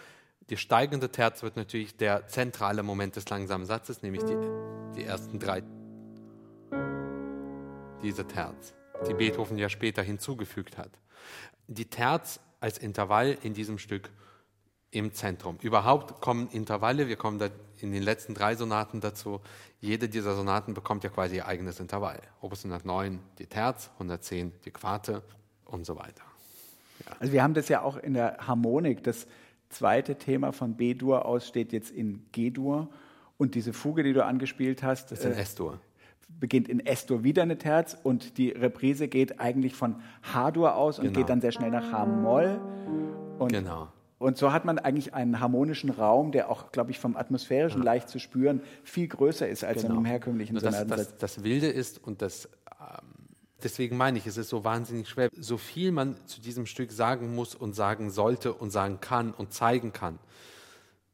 die 0.49 0.57
steigende 0.57 1.09
Terz 1.09 1.41
wird 1.41 1.55
natürlich 1.55 1.95
der 1.95 2.27
zentrale 2.27 2.83
Moment 2.83 3.15
des 3.15 3.29
langsamen 3.29 3.65
Satzes, 3.65 4.01
nämlich 4.01 4.25
die, 4.25 4.35
die 4.97 5.05
ersten 5.05 5.39
drei 5.39 5.63
diese 8.01 8.27
Terz, 8.27 8.73
die 9.07 9.13
Beethoven 9.13 9.57
ja 9.57 9.69
später 9.69 10.01
hinzugefügt 10.01 10.77
hat. 10.77 10.91
Die 11.67 11.85
Terz 11.85 12.39
als 12.59 12.77
Intervall 12.77 13.37
in 13.43 13.53
diesem 13.53 13.77
Stück 13.77 14.09
im 14.91 15.13
Zentrum. 15.13 15.57
Überhaupt 15.61 16.21
kommen 16.21 16.49
Intervalle, 16.51 17.07
wir 17.07 17.15
kommen 17.15 17.39
da 17.39 17.49
in 17.79 17.91
den 17.91 18.03
letzten 18.03 18.33
drei 18.33 18.55
Sonaten 18.55 18.99
dazu. 18.99 19.39
Jede 19.79 20.09
dieser 20.09 20.35
Sonaten 20.35 20.73
bekommt 20.73 21.03
ja 21.03 21.09
quasi 21.09 21.37
ihr 21.37 21.47
eigenes 21.47 21.79
Intervall. 21.79 22.21
Opus 22.41 22.65
109 22.65 23.19
die 23.39 23.47
Terz, 23.47 23.89
110 23.93 24.51
die 24.65 24.71
Quarte 24.71 25.23
und 25.65 25.85
so 25.85 25.97
weiter. 25.97 26.23
Also 27.19 27.33
wir 27.33 27.41
haben 27.41 27.53
das 27.53 27.69
ja 27.69 27.81
auch 27.81 27.97
in 27.97 28.13
der 28.13 28.37
Harmonik. 28.45 29.03
Das 29.03 29.27
zweite 29.69 30.15
Thema 30.17 30.51
von 30.51 30.75
B-Dur 30.75 31.25
aus 31.25 31.47
steht 31.47 31.71
jetzt 31.71 31.91
in 31.91 32.25
G-Dur. 32.31 32.89
Und 33.37 33.55
diese 33.55 33.73
Fuge, 33.73 34.03
die 34.03 34.13
du 34.13 34.23
angespielt 34.23 34.83
hast, 34.83 35.11
Das 35.11 35.19
ist 35.19 35.25
ein 35.25 35.33
äh, 35.33 35.41
S-Dur. 35.41 35.79
Beginnt 36.39 36.67
in 36.67 36.79
S-Dur 36.85 37.23
wieder 37.23 37.43
eine 37.43 37.57
Terz 37.57 37.97
und 38.03 38.37
die 38.37 38.49
Reprise 38.49 39.07
geht 39.07 39.39
eigentlich 39.39 39.75
von 39.75 39.95
H-Dur 40.33 40.75
aus 40.75 40.97
und 40.99 41.05
Genau. 41.05 41.19
geht 41.19 41.29
dann 41.29 41.41
sehr 41.41 41.51
schnell 41.51 41.69
nach 41.71 41.91
H-Moll. 41.91 42.59
Und, 43.39 43.51
Genau. 43.51 43.89
und 44.17 44.37
so 44.37 44.51
hat 44.53 44.65
man 44.65 44.79
eigentlich 44.79 45.13
einen 45.13 45.39
harmonischen 45.39 45.89
Raum, 45.89 46.31
der 46.31 46.49
auch, 46.49 46.71
glaube 46.71 46.91
ich, 46.91 46.99
vom 46.99 47.15
atmosphärischen 47.15 47.81
leicht 47.83 48.09
zu 48.09 48.19
spüren 48.19 48.61
viel 48.83 49.07
größer 49.07 49.47
ist 49.47 49.63
als 49.63 49.83
in 49.83 49.91
einem 49.91 50.05
herkömmlichen 50.05 50.53
Nur 50.53 50.61
das, 50.63 50.73
Sonatensatz. 50.75 51.09
das, 51.17 51.35
das 51.35 51.43
Wilde 51.43 51.67
ist 51.67 52.03
und 52.03 52.21
das, 52.21 52.45
ähm, 52.79 53.07
deswegen 53.63 53.97
meine 53.97 54.17
ich, 54.17 54.25
es 54.27 54.37
ist 54.37 54.49
so 54.49 54.63
wahnsinnig 54.63 55.09
schwer, 55.09 55.29
so 55.37 55.57
viel 55.57 55.91
man 55.91 56.15
zu 56.25 56.41
diesem 56.41 56.65
Stück 56.65 56.91
sagen 56.91 57.35
muss 57.35 57.53
und 57.55 57.75
sagen 57.75 58.09
sollte 58.09 58.53
und 58.53 58.71
sagen 58.71 58.99
kann 59.01 59.31
und 59.31 59.53
zeigen 59.53 59.93
kann. 59.93 60.17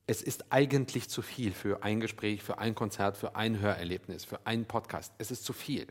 Es 0.08 0.22
ist 0.22 0.52
eigentlich 0.52 1.10
zu 1.10 1.22
viel 1.22 1.52
für 1.52 1.84
ein 1.84 2.00
Gespräch, 2.00 2.42
für 2.42 2.58
ein 2.58 2.74
Konzert, 2.74 3.18
für 3.18 3.36
ein 3.36 3.60
Hörerlebnis, 3.60 4.26
für 4.26 4.40
einen 4.46 4.66
Podcast. 4.66 5.14
Es 5.18 5.32
ist 5.32 5.46
zu 5.46 5.54
viel. 5.54 5.88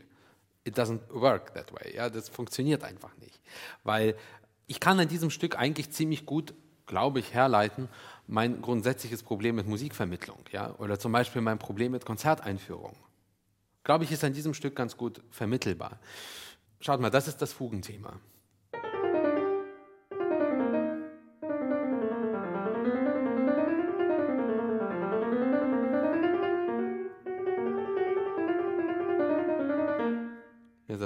It 0.63 0.77
doesn't 0.77 0.99
work 1.09 1.53
that 1.53 1.71
way. 1.71 1.95
Ja, 1.95 2.09
das 2.09 2.27
funktioniert 2.27 2.83
einfach 2.83 3.15
nicht. 3.17 3.39
Weil 3.83 4.15
ich 4.65 4.79
kann 4.79 4.99
an 4.99 5.07
diesem 5.07 5.29
Stück 5.29 5.57
eigentlich 5.57 5.91
ziemlich 5.91 6.25
gut, 6.25 6.53
glaube 6.87 7.19
ich, 7.19 7.33
herleiten, 7.33 7.87
mein 8.27 8.61
grundsätzliches 8.61 9.23
Problem 9.23 9.55
mit 9.55 9.67
Musikvermittlung. 9.67 10.39
Ja? 10.51 10.75
Oder 10.79 10.99
zum 10.99 11.13
Beispiel 11.13 11.41
mein 11.41 11.59
Problem 11.59 11.93
mit 11.93 12.05
Konzerteinführung 12.05 12.97
glaube 13.87 14.03
ich, 14.03 14.11
ist 14.11 14.23
an 14.25 14.33
diesem 14.33 14.53
Stück 14.53 14.75
ganz 14.75 14.97
gut 14.97 15.21
vermittelbar. 15.31 15.97
Schaut 16.81 16.99
mal, 16.99 17.09
das 17.09 17.29
ist 17.29 17.41
das 17.41 17.53
Fugenthema. 17.53 18.19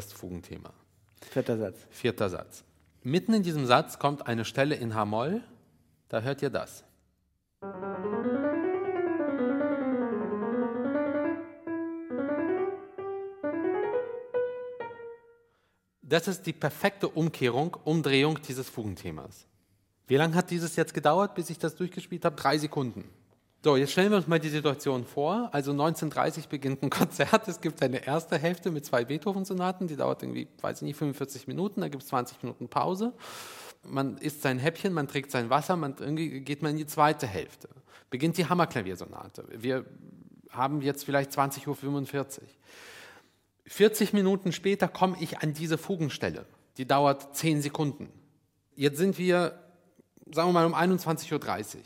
Das 0.05 0.13
Fugenthema. 0.13 0.73
Vierter 1.29 1.57
Satz. 1.57 1.87
Vierter 1.89 2.29
Satz. 2.29 2.63
Mitten 3.03 3.33
in 3.33 3.43
diesem 3.43 3.65
Satz 3.65 3.99
kommt 3.99 4.27
eine 4.27 4.45
Stelle 4.45 4.75
in 4.75 4.95
H-Moll, 4.95 5.41
da 6.09 6.21
hört 6.21 6.41
ihr 6.41 6.49
das. 6.49 6.83
Das 16.01 16.27
ist 16.27 16.45
die 16.45 16.53
perfekte 16.53 17.07
Umkehrung, 17.07 17.77
Umdrehung 17.85 18.41
dieses 18.41 18.69
Fugenthemas. 18.69 19.47
Wie 20.07 20.17
lange 20.17 20.35
hat 20.35 20.51
dieses 20.51 20.75
jetzt 20.75 20.93
gedauert, 20.93 21.35
bis 21.35 21.49
ich 21.49 21.57
das 21.57 21.75
durchgespielt 21.75 22.25
habe? 22.25 22.35
Drei 22.35 22.57
Sekunden. 22.57 23.05
So, 23.63 23.75
jetzt 23.75 23.91
stellen 23.91 24.09
wir 24.09 24.17
uns 24.17 24.27
mal 24.27 24.39
die 24.39 24.49
Situation 24.49 25.05
vor. 25.05 25.49
Also 25.51 25.69
1930 25.69 26.47
beginnt 26.47 26.81
ein 26.81 26.89
Konzert. 26.89 27.47
Es 27.47 27.61
gibt 27.61 27.83
eine 27.83 28.03
erste 28.05 28.39
Hälfte 28.39 28.71
mit 28.71 28.85
zwei 28.85 29.05
Beethoven-Sonaten, 29.05 29.85
die 29.85 29.95
dauert 29.95 30.23
irgendwie, 30.23 30.47
weiß 30.61 30.77
ich 30.77 30.81
nicht, 30.81 30.97
45 30.97 31.47
Minuten. 31.47 31.81
Da 31.81 31.87
gibt 31.87 32.01
es 32.01 32.09
20 32.09 32.41
Minuten 32.41 32.69
Pause. 32.69 33.13
Man 33.83 34.17
isst 34.17 34.41
sein 34.41 34.57
Häppchen, 34.57 34.93
man 34.93 35.07
trinkt 35.07 35.29
sein 35.29 35.51
Wasser, 35.51 35.75
man, 35.75 35.95
irgendwie 35.99 36.41
geht 36.41 36.63
man 36.63 36.71
in 36.71 36.77
die 36.77 36.87
zweite 36.87 37.27
Hälfte. 37.27 37.69
Beginnt 38.09 38.37
die 38.37 38.47
Hammerklaviersonate. 38.47 39.45
Wir 39.55 39.85
haben 40.49 40.81
jetzt 40.81 41.05
vielleicht 41.05 41.31
20.45 41.31 41.67
Uhr. 42.17 42.27
40 43.67 44.13
Minuten 44.13 44.51
später 44.53 44.87
komme 44.87 45.17
ich 45.19 45.39
an 45.39 45.53
diese 45.53 45.77
Fugenstelle. 45.77 46.45
Die 46.77 46.87
dauert 46.87 47.35
10 47.35 47.61
Sekunden. 47.61 48.09
Jetzt 48.75 48.97
sind 48.97 49.19
wir, 49.19 49.59
sagen 50.31 50.49
wir 50.49 50.53
mal, 50.53 50.65
um 50.65 50.73
21.30 50.73 51.31
Uhr. 51.33 51.81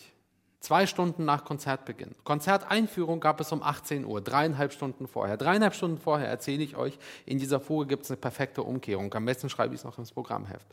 Zwei 0.65 0.88
Stunden 0.88 1.25
nach 1.25 1.45
Konzertbeginn. 1.45 2.15
Konzerteinführung 2.23 3.19
gab 3.19 3.39
es 3.39 3.51
um 3.51 3.62
18 3.62 4.04
Uhr, 4.04 4.19
dreieinhalb 4.19 4.73
Stunden 4.73 5.08
vorher. 5.08 5.38
Dreieinhalb 5.38 5.75
Stunden 5.75 5.99
vorher 5.99 6.28
erzähle 6.28 6.63
ich 6.63 6.75
euch, 6.75 6.97
in 7.28 7.38
dieser 7.38 7.60
Fuge 7.60 7.86
gibt 7.86 8.06
es 8.06 8.10
eine 8.10 8.17
perfekte 8.17 8.63
Umkehrung. 8.63 9.13
Am 9.13 9.25
besten 9.25 9.47
schreibe 9.47 9.75
ich 9.75 9.82
es 9.82 9.86
noch 9.86 9.99
ins 9.99 10.12
Programmheft. 10.12 10.65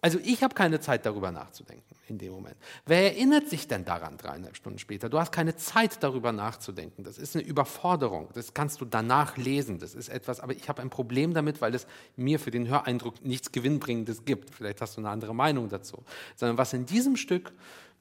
Also 0.00 0.20
ich 0.22 0.44
habe 0.44 0.54
keine 0.54 0.78
Zeit 0.78 1.04
darüber 1.04 1.32
nachzudenken 1.32 1.96
in 2.06 2.18
dem 2.18 2.32
Moment. 2.32 2.54
Wer 2.86 3.12
erinnert 3.12 3.48
sich 3.48 3.66
denn 3.66 3.84
daran 3.84 4.16
dreieinhalb 4.16 4.54
Stunden 4.54 4.78
später? 4.78 5.08
Du 5.08 5.18
hast 5.18 5.32
keine 5.32 5.56
Zeit 5.56 6.00
darüber 6.04 6.30
nachzudenken. 6.30 7.02
Das 7.02 7.18
ist 7.18 7.34
eine 7.34 7.44
Überforderung. 7.44 8.28
Das 8.34 8.54
kannst 8.54 8.80
du 8.80 8.84
danach 8.84 9.36
lesen. 9.36 9.80
Das 9.80 9.96
ist 9.96 10.08
etwas, 10.08 10.38
aber 10.38 10.52
ich 10.52 10.68
habe 10.68 10.80
ein 10.80 10.90
Problem 10.90 11.34
damit, 11.34 11.60
weil 11.60 11.74
es 11.74 11.88
mir 12.14 12.38
für 12.38 12.52
den 12.52 12.68
Höreindruck 12.68 13.24
nichts 13.24 13.50
Gewinnbringendes 13.50 14.24
gibt. 14.24 14.54
Vielleicht 14.54 14.80
hast 14.80 14.96
du 14.96 15.00
eine 15.00 15.10
andere 15.10 15.34
Meinung 15.34 15.68
dazu. 15.68 16.04
Sondern 16.36 16.56
was 16.56 16.72
in 16.72 16.86
diesem 16.86 17.16
Stück 17.16 17.52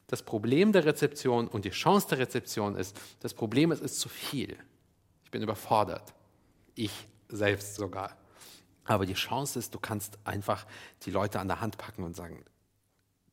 das 0.08 0.24
Problem 0.24 0.72
der 0.72 0.86
Rezeption 0.86 1.48
und 1.48 1.65
die 1.65 1.70
Chance 1.70 2.08
der 2.10 2.20
Rezeption 2.20 2.76
ist, 2.76 2.98
das 3.20 3.34
Problem 3.34 3.72
ist, 3.72 3.82
es 3.82 3.93
ist 3.93 4.00
zu 4.00 4.10
viel. 4.10 4.58
Ich 5.26 5.32
bin 5.32 5.43
überfordert. 5.43 6.13
Ich 6.76 6.91
selbst 7.28 7.76
sogar. 7.76 8.15
Aber 8.86 9.06
die 9.06 9.13
Chance 9.13 9.60
ist, 9.60 9.76
du 9.76 9.80
kannst 9.80 10.17
einfach 10.24 10.65
die 11.04 11.12
Leute 11.12 11.39
an 11.41 11.50
der 11.50 11.60
Hand 11.60 11.78
packen 11.78 12.04
und 12.04 12.15
sagen, 12.15 12.46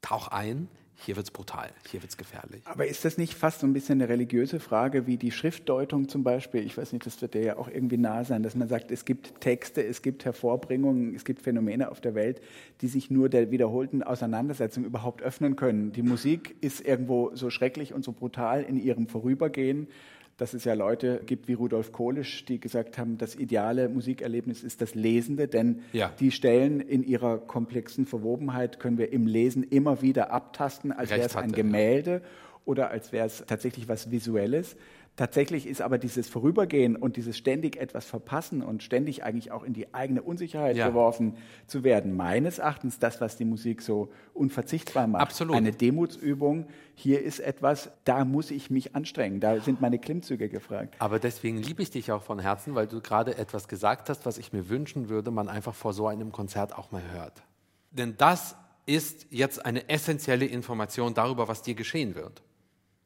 tauch 0.00 0.28
ein, 0.28 0.68
hier 1.04 1.16
wird 1.16 1.26
es 1.26 1.30
brutal, 1.30 1.70
hier 1.90 2.02
wird 2.02 2.10
es 2.10 2.16
gefährlich. 2.16 2.62
Aber 2.64 2.86
ist 2.86 3.04
das 3.04 3.18
nicht 3.18 3.34
fast 3.34 3.60
so 3.60 3.66
ein 3.66 3.72
bisschen 3.72 4.00
eine 4.00 4.08
religiöse 4.08 4.60
Frage, 4.60 5.06
wie 5.06 5.16
die 5.16 5.30
Schriftdeutung 5.30 6.08
zum 6.08 6.24
Beispiel? 6.24 6.64
Ich 6.64 6.76
weiß 6.76 6.92
nicht, 6.92 7.04
das 7.04 7.20
wird 7.20 7.34
dir 7.34 7.42
ja 7.42 7.56
auch 7.56 7.68
irgendwie 7.68 7.98
nah 7.98 8.24
sein, 8.24 8.42
dass 8.42 8.54
man 8.54 8.68
sagt, 8.68 8.90
es 8.90 9.04
gibt 9.04 9.40
Texte, 9.40 9.84
es 9.84 10.02
gibt 10.02 10.24
Hervorbringungen, 10.24 11.14
es 11.14 11.24
gibt 11.24 11.42
Phänomene 11.42 11.90
auf 11.90 12.00
der 12.00 12.14
Welt, 12.14 12.40
die 12.80 12.88
sich 12.88 13.10
nur 13.10 13.28
der 13.28 13.50
wiederholten 13.50 14.02
Auseinandersetzung 14.02 14.84
überhaupt 14.84 15.22
öffnen 15.22 15.56
können. 15.56 15.92
Die 15.92 16.02
Musik 16.02 16.56
ist 16.60 16.80
irgendwo 16.80 17.30
so 17.34 17.50
schrecklich 17.50 17.92
und 17.92 18.04
so 18.04 18.12
brutal 18.12 18.62
in 18.62 18.76
ihrem 18.76 19.06
Vorübergehen 19.06 19.88
dass 20.36 20.54
es 20.54 20.64
ja 20.64 20.74
Leute 20.74 21.20
gibt 21.24 21.46
wie 21.48 21.52
Rudolf 21.52 21.92
Kohlisch, 21.92 22.44
die 22.44 22.58
gesagt 22.58 22.98
haben, 22.98 23.18
das 23.18 23.36
ideale 23.36 23.88
Musikerlebnis 23.88 24.62
ist 24.62 24.80
das 24.80 24.94
Lesende, 24.94 25.46
denn 25.46 25.82
ja. 25.92 26.12
die 26.18 26.30
Stellen 26.30 26.80
in 26.80 27.04
ihrer 27.04 27.38
komplexen 27.38 28.04
Verwobenheit 28.06 28.80
können 28.80 28.98
wir 28.98 29.12
im 29.12 29.26
Lesen 29.26 29.62
immer 29.62 30.02
wieder 30.02 30.32
abtasten, 30.32 30.92
als 30.92 31.10
wäre 31.10 31.22
es 31.22 31.36
ein 31.36 31.52
Gemälde 31.52 32.10
ja. 32.10 32.20
oder 32.64 32.90
als 32.90 33.12
wäre 33.12 33.26
es 33.26 33.44
tatsächlich 33.46 33.88
was 33.88 34.10
Visuelles. 34.10 34.76
Tatsächlich 35.16 35.68
ist 35.68 35.81
aber 35.81 35.98
dieses 35.98 36.29
Vorübergehen 36.29 36.96
und 36.96 37.16
dieses 37.16 37.38
ständig 37.38 37.77
etwas 37.77 38.05
verpassen 38.05 38.62
und 38.62 38.83
ständig 38.83 39.22
eigentlich 39.22 39.53
auch 39.53 39.62
in 39.62 39.72
die 39.72 39.94
eigene 39.94 40.22
Unsicherheit 40.22 40.77
ja. 40.77 40.88
geworfen 40.88 41.37
zu 41.68 41.85
werden, 41.85 42.16
meines 42.16 42.59
Erachtens 42.59 42.98
das, 42.98 43.20
was 43.20 43.37
die 43.37 43.44
Musik 43.44 43.81
so 43.81 44.11
unverzichtbar 44.33 45.07
macht. 45.07 45.22
Absolut. 45.22 45.55
Eine 45.55 45.70
Demutsübung. 45.70 46.66
Hier 46.96 47.22
ist 47.22 47.38
etwas, 47.38 47.92
da 48.05 48.24
muss 48.24 48.50
ich 48.50 48.70
mich 48.70 48.96
anstrengen. 48.96 49.38
Da 49.38 49.61
sind 49.61 49.81
meine 49.81 50.00
Klimmzüge 50.00 50.48
gefragt. 50.48 50.96
Aber 50.98 51.20
deswegen 51.20 51.59
liebe 51.59 51.81
ich 51.81 51.90
dich 51.92 52.11
auch 52.11 52.22
von 52.22 52.40
Herzen, 52.40 52.74
weil 52.74 52.88
du 52.88 53.00
gerade 53.00 53.38
etwas 53.38 53.68
gesagt 53.68 54.09
hast, 54.09 54.27
was 54.27 54.37
ich 54.37 54.53
mir 54.53 54.68
wünschen 54.68 55.09
würde, 55.09 55.31
man 55.31 55.48
einfach 55.48 55.77
vor 55.77 55.92
so 55.92 56.09
einem 56.09 56.33
Konzert 56.33 56.77
auch 56.77 56.90
mal 56.90 57.03
hört. 57.12 57.44
Denn 57.92 58.16
das 58.18 58.57
ist 58.87 59.29
jetzt 59.31 59.64
eine 59.64 59.88
essentielle 59.88 60.46
Information 60.46 61.14
darüber, 61.14 61.46
was 61.46 61.62
dir 61.62 61.74
geschehen 61.74 62.16
wird. 62.16 62.42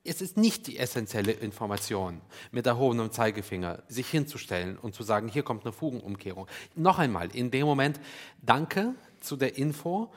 Es 0.09 0.23
ist 0.23 0.39
nicht 0.39 0.67
die 0.67 0.79
essentielle 0.79 1.33
Information, 1.33 2.23
mit 2.51 2.67
erhobenem 2.67 3.13
Zeigefinger 3.13 3.83
sich 3.89 4.09
hinzustellen 4.09 4.79
und 4.79 4.95
zu 4.95 5.03
sagen, 5.03 5.29
hier 5.29 5.43
kommt 5.43 5.65
eine 5.65 5.73
Fugenumkehrung. 5.73 6.47
Noch 6.75 6.99
einmal, 6.99 7.29
in 7.37 7.51
dem 7.51 7.67
Moment, 7.67 8.01
danke 8.41 8.95
zu 9.21 9.37
der 9.37 9.59
Info. 9.59 10.11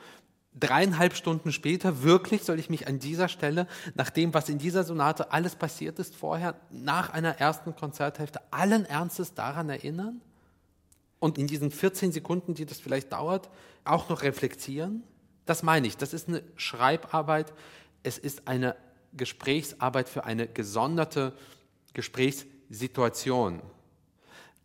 Dreieinhalb 0.58 1.14
Stunden 1.14 1.52
später, 1.52 2.02
wirklich 2.02 2.42
soll 2.44 2.58
ich 2.58 2.70
mich 2.70 2.86
an 2.86 3.00
dieser 3.00 3.28
Stelle, 3.28 3.66
nach 3.94 4.08
dem, 4.08 4.32
was 4.32 4.48
in 4.48 4.56
dieser 4.56 4.82
Sonate 4.82 5.30
alles 5.30 5.56
passiert 5.56 5.98
ist 5.98 6.16
vorher, 6.16 6.54
nach 6.70 7.10
einer 7.10 7.38
ersten 7.38 7.76
Konzerthälfte, 7.76 8.40
allen 8.50 8.86
Ernstes 8.86 9.34
daran 9.34 9.68
erinnern? 9.68 10.22
Und 11.18 11.36
in 11.36 11.46
diesen 11.46 11.70
14 11.70 12.12
Sekunden, 12.12 12.54
die 12.54 12.64
das 12.64 12.80
vielleicht 12.80 13.12
dauert, 13.12 13.50
auch 13.84 14.08
noch 14.08 14.22
reflektieren? 14.22 15.02
Das 15.44 15.62
meine 15.62 15.86
ich. 15.86 15.98
Das 15.98 16.14
ist 16.14 16.28
eine 16.28 16.42
Schreibarbeit. 16.56 17.52
Es 18.02 18.16
ist 18.16 18.48
eine 18.48 18.74
Gesprächsarbeit 19.12 20.08
für 20.08 20.24
eine 20.24 20.48
gesonderte 20.48 21.32
Gesprächssituation. 21.94 23.62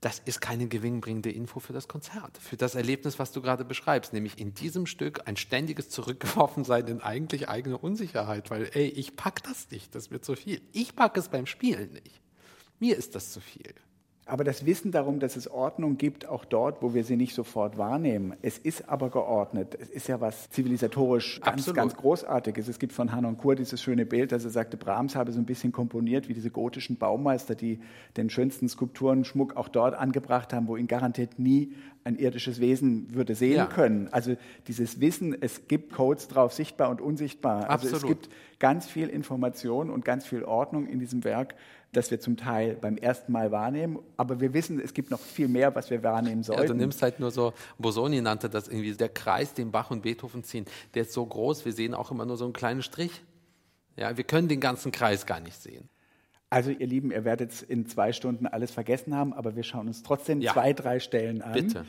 Das 0.01 0.19
ist 0.19 0.41
keine 0.41 0.67
gewinnbringende 0.67 1.31
Info 1.31 1.60
für 1.60 1.73
das 1.73 1.88
Konzert, 1.88 2.38
für 2.38 2.55
das 2.55 2.75
Erlebnis, 2.75 3.17
was 3.17 3.31
du 3.31 3.41
gerade 3.41 3.65
beschreibst, 3.65 4.13
nämlich 4.13 4.38
in 4.38 4.53
diesem 4.53 4.86
Stück 4.86 5.27
ein 5.27 5.38
ständiges 5.38 5.89
Zurückgeworfensein 5.89 6.88
in 6.88 7.01
eigentlich 7.01 7.49
eigene 7.49 7.79
Unsicherheit, 7.79 8.51
weil, 8.51 8.69
ey, 8.73 8.88
ich 8.89 9.15
pack 9.15 9.41
das 9.43 9.71
nicht, 9.71 9.95
das 9.95 10.12
wird 10.12 10.23
zu 10.23 10.36
viel. 10.36 10.62
Ich 10.71 10.95
packe 10.95 11.19
es 11.19 11.29
beim 11.29 11.47
Spielen 11.47 11.93
nicht. 11.93 12.21
Mir 12.79 12.95
ist 12.95 13.15
das 13.15 13.33
zu 13.33 13.41
viel. 13.41 13.73
Aber 14.28 14.44
das 14.44 14.66
Wissen 14.66 14.92
darum, 14.92 15.20
dass 15.20 15.36
es 15.38 15.50
Ordnung 15.50 15.98
gibt, 15.98 16.28
auch 16.28 16.44
dort, 16.44 16.82
wo 16.82 16.94
wir 16.94 17.04
sie 17.04 17.16
nicht 17.16 17.34
sofort 17.34 17.78
wahrnehmen, 17.78 18.34
es 18.42 18.58
ist 18.58 18.90
aber 18.90 19.10
geordnet. 19.10 19.78
Es 19.80 19.90
ist 19.90 20.08
ja 20.08 20.20
was 20.20 20.50
zivilisatorisch 20.50 21.40
ganz, 21.42 21.60
Absolut. 21.60 21.76
ganz 21.76 21.96
Großartiges. 21.96 22.68
Es 22.68 22.78
gibt 22.78 22.94
von 22.94 23.13
Hanon 23.13 23.38
Kur 23.38 23.56
dieses 23.56 23.82
schöne 23.82 24.06
Bild, 24.06 24.32
dass 24.32 24.44
er 24.44 24.50
sagte, 24.50 24.76
Brahms 24.76 25.16
habe 25.16 25.32
so 25.32 25.40
ein 25.40 25.46
bisschen 25.46 25.72
komponiert 25.72 26.28
wie 26.28 26.34
diese 26.34 26.50
gotischen 26.50 26.98
Baumeister, 26.98 27.56
die 27.56 27.80
den 28.18 28.30
schönsten 28.30 28.68
Skulpturenschmuck 28.68 29.56
auch 29.56 29.70
dort 29.70 29.96
angebracht 29.96 30.52
haben, 30.54 30.68
wo 30.68 30.76
ihn 30.76 30.88
garantiert 30.88 31.40
nie 31.40 31.74
ein 32.04 32.16
irdisches 32.16 32.60
Wesen 32.60 33.13
würde 33.13 33.36
sehen 33.36 33.58
ja. 33.58 33.66
können. 33.66 34.08
Also 34.12 34.36
dieses 34.68 35.00
Wissen, 35.00 35.36
es 35.40 35.68
gibt 35.68 35.94
Codes 35.94 36.28
drauf, 36.28 36.54
sichtbar 36.54 36.90
und 36.90 37.02
unsichtbar. 37.02 37.70
Also 37.70 37.88
Absolut. 37.88 37.96
es 37.96 38.08
gibt 38.08 38.30
ganz 38.60 38.88
viel 38.88 39.10
Information 39.10 39.90
und 39.90 40.06
ganz 40.06 40.26
viel 40.26 40.44
Ordnung 40.44 40.88
in 40.88 41.00
diesem 41.00 41.24
Werk 41.24 41.56
das 41.91 42.12
wir 42.12 42.19
zum 42.19 42.38
Teil 42.38 42.76
beim 42.76 42.97
ersten 42.97 43.32
Mal 43.32 43.52
wahrnehmen. 43.52 44.00
Aber 44.17 44.39
wir 44.39 44.54
wissen, 44.54 44.80
es 44.80 44.93
gibt 44.93 45.12
noch 45.12 45.19
viel 45.19 45.47
mehr, 45.47 45.73
was 45.76 45.89
wir 45.89 46.04
wahrnehmen 46.04 46.43
sollten. 46.43 46.62
Ja, 46.62 46.67
du 46.67 46.76
nimmst 46.76 47.02
halt 47.02 47.19
nur 47.19 47.32
so, 47.32 47.54
Bosoni 47.78 48.21
nannte 48.21 48.50
das 48.50 48.67
irgendwie, 48.67 48.93
der 48.93 49.10
Kreis, 49.10 49.54
den 49.54 49.71
Bach 49.71 49.91
und 49.91 50.02
Beethoven 50.02 50.43
ziehen, 50.43 50.65
der 50.93 51.04
ist 51.04 51.13
so 51.13 51.26
groß, 51.26 51.65
wir 51.65 51.73
sehen 51.73 51.93
auch 51.93 52.12
immer 52.12 52.26
nur 52.26 52.38
so 52.38 52.45
einen 52.45 52.54
kleinen 52.54 52.82
Strich. 52.82 53.23
Ja, 53.95 54.15
wir 54.15 54.23
können 54.23 54.47
den 54.47 54.60
ganzen 54.60 54.91
Kreis 54.91 55.26
gar 55.26 55.39
nicht 55.39 55.62
sehen. 55.62 55.89
Also 56.50 56.71
ihr 56.71 56.88
Lieben, 56.88 57.12
ihr 57.12 57.26
werdet 57.26 57.62
in 57.63 57.88
zwei 57.88 58.13
Stunden 58.13 58.47
alles 58.47 58.71
vergessen 58.71 59.13
haben, 59.15 59.34
aber 59.34 59.56
wir 59.56 59.63
schauen 59.63 59.88
uns 59.88 60.04
trotzdem 60.04 60.39
ja. 60.39 60.54
zwei, 60.54 60.71
drei 60.73 61.00
Stellen 61.00 61.41
an. 61.41 61.54
Bitte. 61.54 61.86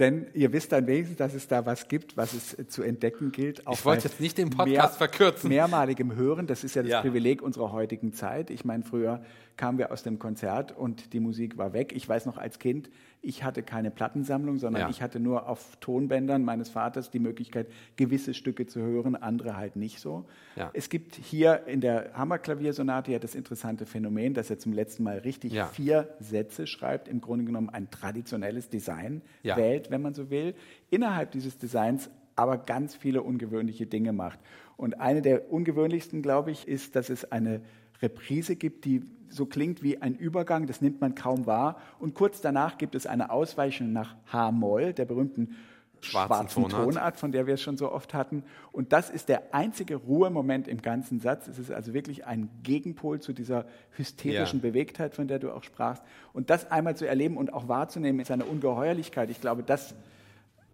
Denn 0.00 0.28
ihr 0.32 0.50
wisst 0.54 0.72
dann 0.72 0.86
wenigstens, 0.86 1.18
dass 1.18 1.34
es 1.34 1.46
da 1.46 1.66
was 1.66 1.86
gibt, 1.86 2.16
was 2.16 2.32
es 2.32 2.56
zu 2.68 2.82
entdecken 2.82 3.32
gilt. 3.32 3.62
ich 3.70 3.84
wollte 3.84 4.08
jetzt 4.08 4.18
nicht 4.18 4.38
den 4.38 4.48
Podcast 4.48 4.98
mehr, 4.98 5.08
verkürzen. 5.08 5.50
Mehrmaligem 5.50 6.16
Hören, 6.16 6.46
das 6.46 6.64
ist 6.64 6.74
ja 6.74 6.82
das 6.82 6.90
ja. 6.90 7.00
Privileg 7.02 7.42
unserer 7.42 7.70
heutigen 7.70 8.14
Zeit. 8.14 8.48
Ich 8.48 8.64
meine, 8.64 8.82
früher 8.82 9.22
kamen 9.58 9.76
wir 9.76 9.92
aus 9.92 10.02
dem 10.02 10.18
Konzert 10.18 10.74
und 10.74 11.12
die 11.12 11.20
Musik 11.20 11.58
war 11.58 11.74
weg. 11.74 11.92
Ich 11.94 12.08
weiß 12.08 12.24
noch 12.24 12.38
als 12.38 12.58
Kind, 12.58 12.88
ich 13.22 13.44
hatte 13.44 13.62
keine 13.62 13.90
Plattensammlung, 13.90 14.58
sondern 14.58 14.82
ja. 14.82 14.88
ich 14.88 15.02
hatte 15.02 15.20
nur 15.20 15.48
auf 15.48 15.76
Tonbändern 15.80 16.42
meines 16.42 16.70
Vaters 16.70 17.10
die 17.10 17.18
Möglichkeit, 17.18 17.66
gewisse 17.96 18.32
Stücke 18.32 18.66
zu 18.66 18.80
hören, 18.80 19.14
andere 19.14 19.56
halt 19.56 19.76
nicht 19.76 20.00
so. 20.00 20.24
Ja. 20.56 20.70
Es 20.72 20.88
gibt 20.88 21.16
hier 21.16 21.66
in 21.66 21.80
der 21.80 22.14
Hammerklaviersonate 22.14 23.12
ja 23.12 23.18
das 23.18 23.34
interessante 23.34 23.84
Phänomen, 23.84 24.32
dass 24.32 24.48
er 24.48 24.58
zum 24.58 24.72
letzten 24.72 25.02
Mal 25.02 25.18
richtig 25.18 25.52
ja. 25.52 25.66
vier 25.66 26.08
Sätze 26.18 26.66
schreibt, 26.66 27.08
im 27.08 27.20
Grunde 27.20 27.44
genommen 27.44 27.68
ein 27.68 27.90
traditionelles 27.90 28.68
Design 28.68 29.22
wählt, 29.42 29.90
wenn 29.90 30.00
man 30.00 30.14
so 30.14 30.30
will. 30.30 30.54
Innerhalb 30.88 31.32
dieses 31.32 31.58
Designs 31.58 32.10
aber 32.36 32.56
ganz 32.56 32.94
viele 32.94 33.22
ungewöhnliche 33.22 33.86
Dinge 33.86 34.14
macht. 34.14 34.38
Und 34.78 34.98
eine 34.98 35.20
der 35.20 35.52
ungewöhnlichsten, 35.52 36.22
glaube 36.22 36.52
ich, 36.52 36.66
ist, 36.66 36.96
dass 36.96 37.10
es 37.10 37.30
eine 37.30 37.60
Reprise 38.02 38.56
gibt, 38.56 38.84
die 38.84 39.02
so 39.28 39.46
klingt 39.46 39.82
wie 39.82 40.02
ein 40.02 40.14
Übergang, 40.14 40.66
das 40.66 40.80
nimmt 40.80 41.00
man 41.00 41.14
kaum 41.14 41.46
wahr. 41.46 41.80
Und 41.98 42.14
kurz 42.14 42.40
danach 42.40 42.78
gibt 42.78 42.94
es 42.94 43.06
eine 43.06 43.30
Ausweichung 43.30 43.92
nach 43.92 44.16
H-Moll, 44.32 44.92
der 44.92 45.04
berühmten 45.04 45.56
schwarzen, 46.00 46.48
schwarzen 46.48 46.62
Tonart. 46.68 46.84
Tonart, 46.84 47.16
von 47.16 47.32
der 47.32 47.46
wir 47.46 47.54
es 47.54 47.62
schon 47.62 47.76
so 47.76 47.92
oft 47.92 48.14
hatten. 48.14 48.44
Und 48.72 48.92
das 48.92 49.10
ist 49.10 49.28
der 49.28 49.54
einzige 49.54 49.96
Ruhemoment 49.96 50.68
im 50.68 50.82
ganzen 50.82 51.20
Satz. 51.20 51.48
Es 51.48 51.58
ist 51.58 51.70
also 51.70 51.94
wirklich 51.94 52.26
ein 52.26 52.48
Gegenpol 52.62 53.20
zu 53.20 53.32
dieser 53.32 53.66
hysterischen 53.92 54.60
ja. 54.60 54.68
Bewegtheit, 54.70 55.14
von 55.14 55.28
der 55.28 55.38
du 55.38 55.52
auch 55.52 55.62
sprachst. 55.62 56.02
Und 56.32 56.50
das 56.50 56.70
einmal 56.70 56.96
zu 56.96 57.06
erleben 57.06 57.36
und 57.36 57.52
auch 57.52 57.68
wahrzunehmen 57.68 58.20
ist 58.20 58.30
eine 58.30 58.44
Ungeheuerlichkeit. 58.44 59.30
Ich 59.30 59.40
glaube, 59.40 59.62
das. 59.62 59.94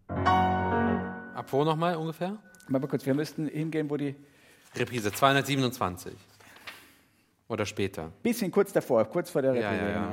Ab 0.08 1.46
wo 1.50 1.64
nochmal 1.64 1.96
ungefähr? 1.96 2.38
Mal 2.68 2.80
kurz, 2.80 3.06
wir 3.06 3.14
müssten 3.14 3.46
hingehen, 3.46 3.90
wo 3.90 3.96
die. 3.96 4.14
Reprise 4.74 5.12
227. 5.12 6.12
Oder 7.48 7.64
später? 7.64 8.10
Bisschen 8.22 8.50
kurz 8.50 8.72
davor, 8.72 9.04
kurz 9.04 9.30
vor 9.30 9.42
der 9.42 9.54
ja, 9.54 9.72
ja, 9.72 9.88
ja. 9.90 10.08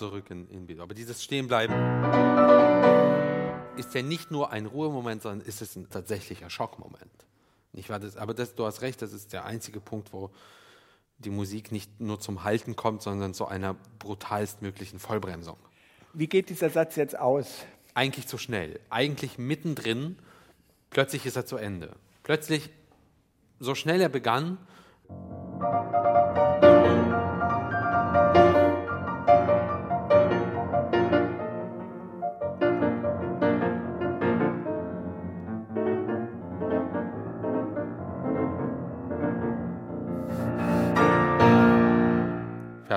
Zurück 0.00 0.30
in, 0.30 0.48
in 0.48 0.66
B-Dur. 0.66 0.82
Aber 0.82 0.94
dieses 0.94 1.22
Stehenbleiben 1.22 1.74
ist 3.76 3.94
ja 3.94 4.02
nicht 4.02 4.30
nur 4.30 4.50
ein 4.50 4.66
Ruhemoment, 4.66 5.22
sondern 5.22 5.46
ist 5.46 5.62
es 5.62 5.76
ein 5.76 5.88
tatsächlicher 5.88 6.50
Schockmoment. 6.50 7.26
Nicht 7.72 7.88
wahr? 7.90 8.00
Das, 8.00 8.16
aber 8.16 8.34
das, 8.34 8.54
du 8.54 8.64
hast 8.64 8.80
recht, 8.82 9.00
das 9.02 9.12
ist 9.12 9.32
der 9.32 9.44
einzige 9.44 9.78
Punkt, 9.78 10.12
wo 10.12 10.30
die 11.18 11.30
Musik 11.30 11.70
nicht 11.70 12.00
nur 12.00 12.18
zum 12.18 12.44
Halten 12.44 12.76
kommt, 12.76 13.02
sondern 13.02 13.34
zu 13.34 13.46
einer 13.46 13.76
brutalstmöglichen 13.98 14.98
Vollbremsung. 14.98 15.58
Wie 16.14 16.26
geht 16.26 16.48
dieser 16.48 16.70
Satz 16.70 16.96
jetzt 16.96 17.16
aus? 17.16 17.64
Eigentlich 17.94 18.26
zu 18.26 18.38
schnell. 18.38 18.80
Eigentlich 18.88 19.38
mittendrin, 19.38 20.18
plötzlich 20.88 21.26
ist 21.26 21.36
er 21.36 21.44
zu 21.44 21.56
Ende. 21.56 21.94
Plötzlich, 22.22 22.70
so 23.58 23.74
schnell 23.74 24.00
er 24.00 24.08
begann, 24.08 24.56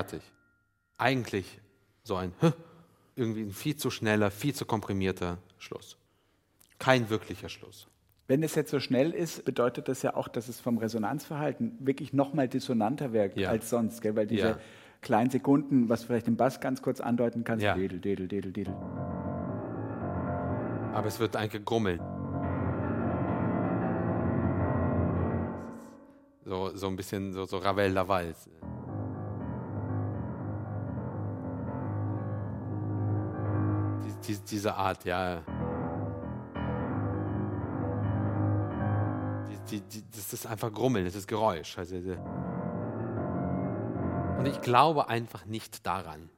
fertig. 0.04 0.22
Eigentlich 0.98 1.60
so 2.02 2.16
ein 2.16 2.32
irgendwie 3.16 3.42
ein 3.42 3.52
viel 3.52 3.76
zu 3.76 3.90
schneller, 3.90 4.30
viel 4.30 4.54
zu 4.54 4.66
komprimierter 4.66 5.38
Schluss. 5.58 5.96
Kein 6.78 7.10
wirklicher 7.10 7.48
Schluss. 7.48 7.86
Wenn 8.26 8.42
es 8.42 8.54
jetzt 8.54 8.70
so 8.70 8.80
schnell 8.80 9.12
ist, 9.12 9.44
bedeutet 9.44 9.88
das 9.88 10.02
ja 10.02 10.16
auch, 10.16 10.28
dass 10.28 10.48
es 10.48 10.58
vom 10.58 10.78
Resonanzverhalten 10.78 11.76
wirklich 11.80 12.12
nochmal 12.12 12.48
dissonanter 12.48 13.12
wirkt 13.12 13.36
ja. 13.36 13.50
als 13.50 13.70
sonst, 13.70 14.00
gell? 14.00 14.16
weil 14.16 14.26
diese 14.26 14.48
ja. 14.48 14.58
kleinen 15.02 15.30
Sekunden, 15.30 15.88
was 15.88 16.04
vielleicht 16.04 16.26
im 16.26 16.36
Bass 16.36 16.60
ganz 16.60 16.82
kurz 16.82 17.00
andeuten 17.00 17.44
kann, 17.44 17.60
ja. 17.60 17.74
dedel, 17.74 18.00
dedel, 18.00 18.28
dedel, 18.28 18.52
dedel. 18.52 18.74
Aber 20.94 21.06
es 21.06 21.20
wird 21.20 21.36
eigentlich 21.36 21.52
gegrummelt. 21.52 22.00
So, 26.44 26.74
so 26.74 26.86
ein 26.88 26.96
bisschen 26.96 27.32
so, 27.32 27.44
so 27.44 27.58
Ravel 27.58 27.92
die, 34.28 34.36
diese 34.36 34.74
Art, 34.74 35.04
ja. 35.04 35.42
Die, 39.70 39.80
die, 39.80 40.02
das 40.10 40.32
ist 40.32 40.46
einfach 40.46 40.72
Grummeln, 40.72 41.04
das 41.04 41.14
ist 41.14 41.26
Geräusch. 41.26 41.78
Also, 41.78 41.96
und 44.38 44.46
ich 44.46 44.60
glaube 44.60 45.08
einfach 45.08 45.46
nicht 45.46 45.86
daran. 45.86 46.28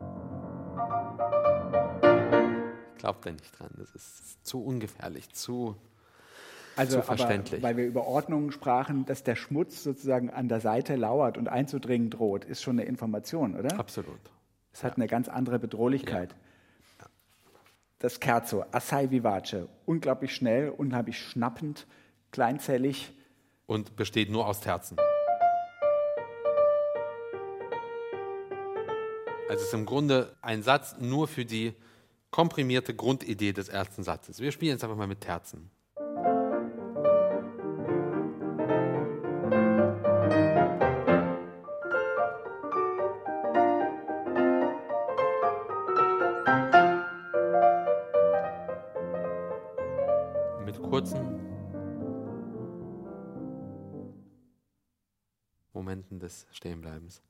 Ich 2.93 2.99
glaube 2.99 3.19
da 3.23 3.33
nicht 3.33 3.59
dran. 3.59 3.71
Das 3.77 3.95
ist 3.95 4.47
zu 4.47 4.63
ungefährlich, 4.63 5.31
zu, 5.31 5.77
also, 6.77 7.01
zu 7.01 7.03
verständlich. 7.03 7.61
Aber, 7.61 7.71
weil 7.71 7.77
wir 7.77 7.87
über 7.87 8.07
Ordnungen 8.07 8.53
sprachen, 8.53 9.07
dass 9.07 9.25
der 9.25 9.35
Schmutz 9.35 9.83
sozusagen 9.83 10.31
an 10.31 10.49
der 10.49 10.61
Seite 10.61 10.95
lauert 10.97 11.37
und 11.37 11.49
einzudringen 11.49 12.11
droht, 12.11 12.45
ist 12.45 12.63
schon 12.63 12.79
eine 12.79 12.89
Information, 12.89 13.57
oder? 13.57 13.79
Absolut. 13.79 14.21
Es 14.73 14.85
hat 14.85 14.93
ja. 14.93 14.97
eine 14.97 15.09
ganz 15.09 15.29
andere 15.29 15.59
Bedrohlichkeit. 15.59 16.33
Ja 16.33 16.46
das 17.99 18.21
Kerzo, 18.21 18.65
Assai 18.73 19.11
Vivace, 19.11 19.69
unglaublich 19.87 20.35
schnell, 20.35 20.69
unglaublich 20.69 21.19
schnappend, 21.19 21.87
kleinzellig. 22.31 23.13
Und 23.67 23.97
besteht 23.97 24.31
nur 24.31 24.47
aus 24.47 24.61
Terzen. 24.61 24.97
Also 29.49 29.63
es 29.63 29.69
ist 29.69 29.75
im 29.75 29.87
Grunde 29.87 30.37
ein 30.43 30.63
Satz 30.63 30.97
nur 30.99 31.29
für 31.29 31.45
die 31.45 31.73
komprimierte 32.31 32.95
Grundidee 32.95 33.53
des 33.53 33.69
ersten 33.69 34.03
Satzes. 34.03 34.41
Wir 34.41 34.53
spielen 34.53 34.73
jetzt 34.73 34.85
einfach 34.85 34.97
mal 34.97 35.07
mit 35.07 35.21
Terzen. 35.21 35.71
Momenten 55.77 56.19
des 56.19 56.47
Stehenbleibens. 56.53 57.23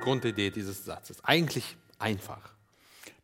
Grundidee 0.00 0.50
dieses 0.50 0.84
Satzes. 0.84 1.24
Eigentlich 1.24 1.76
einfach. 1.98 2.54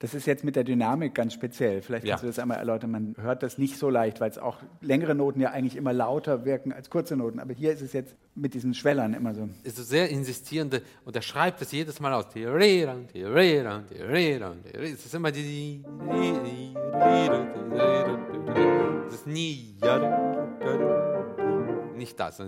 Das 0.00 0.14
ist 0.14 0.26
jetzt 0.26 0.44
mit 0.44 0.54
der 0.54 0.62
Dynamik 0.62 1.12
ganz 1.12 1.32
speziell. 1.32 1.82
Vielleicht 1.82 2.06
kannst 2.06 2.22
ja. 2.22 2.26
du 2.26 2.28
das 2.28 2.38
einmal 2.38 2.58
erläutern. 2.58 2.92
Man 2.92 3.16
hört 3.18 3.42
das 3.42 3.58
nicht 3.58 3.78
so 3.78 3.90
leicht, 3.90 4.20
weil 4.20 4.30
es 4.30 4.38
auch 4.38 4.58
längere 4.80 5.16
Noten 5.16 5.40
ja 5.40 5.50
eigentlich 5.50 5.74
immer 5.74 5.92
lauter 5.92 6.44
wirken 6.44 6.72
als 6.72 6.88
kurze 6.88 7.16
Noten. 7.16 7.40
Aber 7.40 7.52
hier 7.52 7.72
ist 7.72 7.82
es 7.82 7.92
jetzt 7.92 8.14
mit 8.36 8.54
diesen 8.54 8.74
Schwellern 8.74 9.12
immer 9.12 9.34
so. 9.34 9.48
Es 9.64 9.76
ist 9.76 9.88
sehr 9.88 10.08
insistierende 10.08 10.82
und 11.04 11.16
er 11.16 11.22
schreibt 11.22 11.60
es 11.62 11.72
jedes 11.72 11.98
Mal 11.98 12.12
aus. 12.12 12.26
Es 12.28 12.36
ist 15.04 15.14
immer 15.14 15.32
die. 15.32 15.84
Es 19.08 19.14
ist 19.14 19.26
nie. 19.26 19.74
Nicht 21.96 22.20
das. 22.20 22.40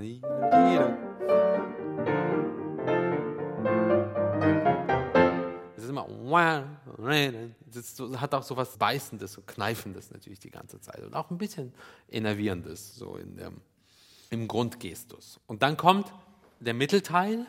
Das 7.07 8.01
hat 8.21 8.35
auch 8.35 8.43
so 8.43 8.57
was 8.57 8.77
Beißendes, 8.77 9.33
so 9.33 9.43
Kneifendes 9.43 10.11
natürlich 10.11 10.39
die 10.39 10.51
ganze 10.51 10.81
Zeit 10.81 11.01
und 11.01 11.15
auch 11.15 11.31
ein 11.31 11.39
bisschen 11.39 11.73
Enervierendes 12.11 12.95
so 12.95 13.17
in 13.17 13.37
dem, 13.37 13.61
im 14.31 14.49
Grundgestus. 14.49 15.41
Und 15.47 15.63
dann 15.63 15.77
kommt 15.77 16.13
der 16.61 16.75
Mittelteil. 16.75 17.47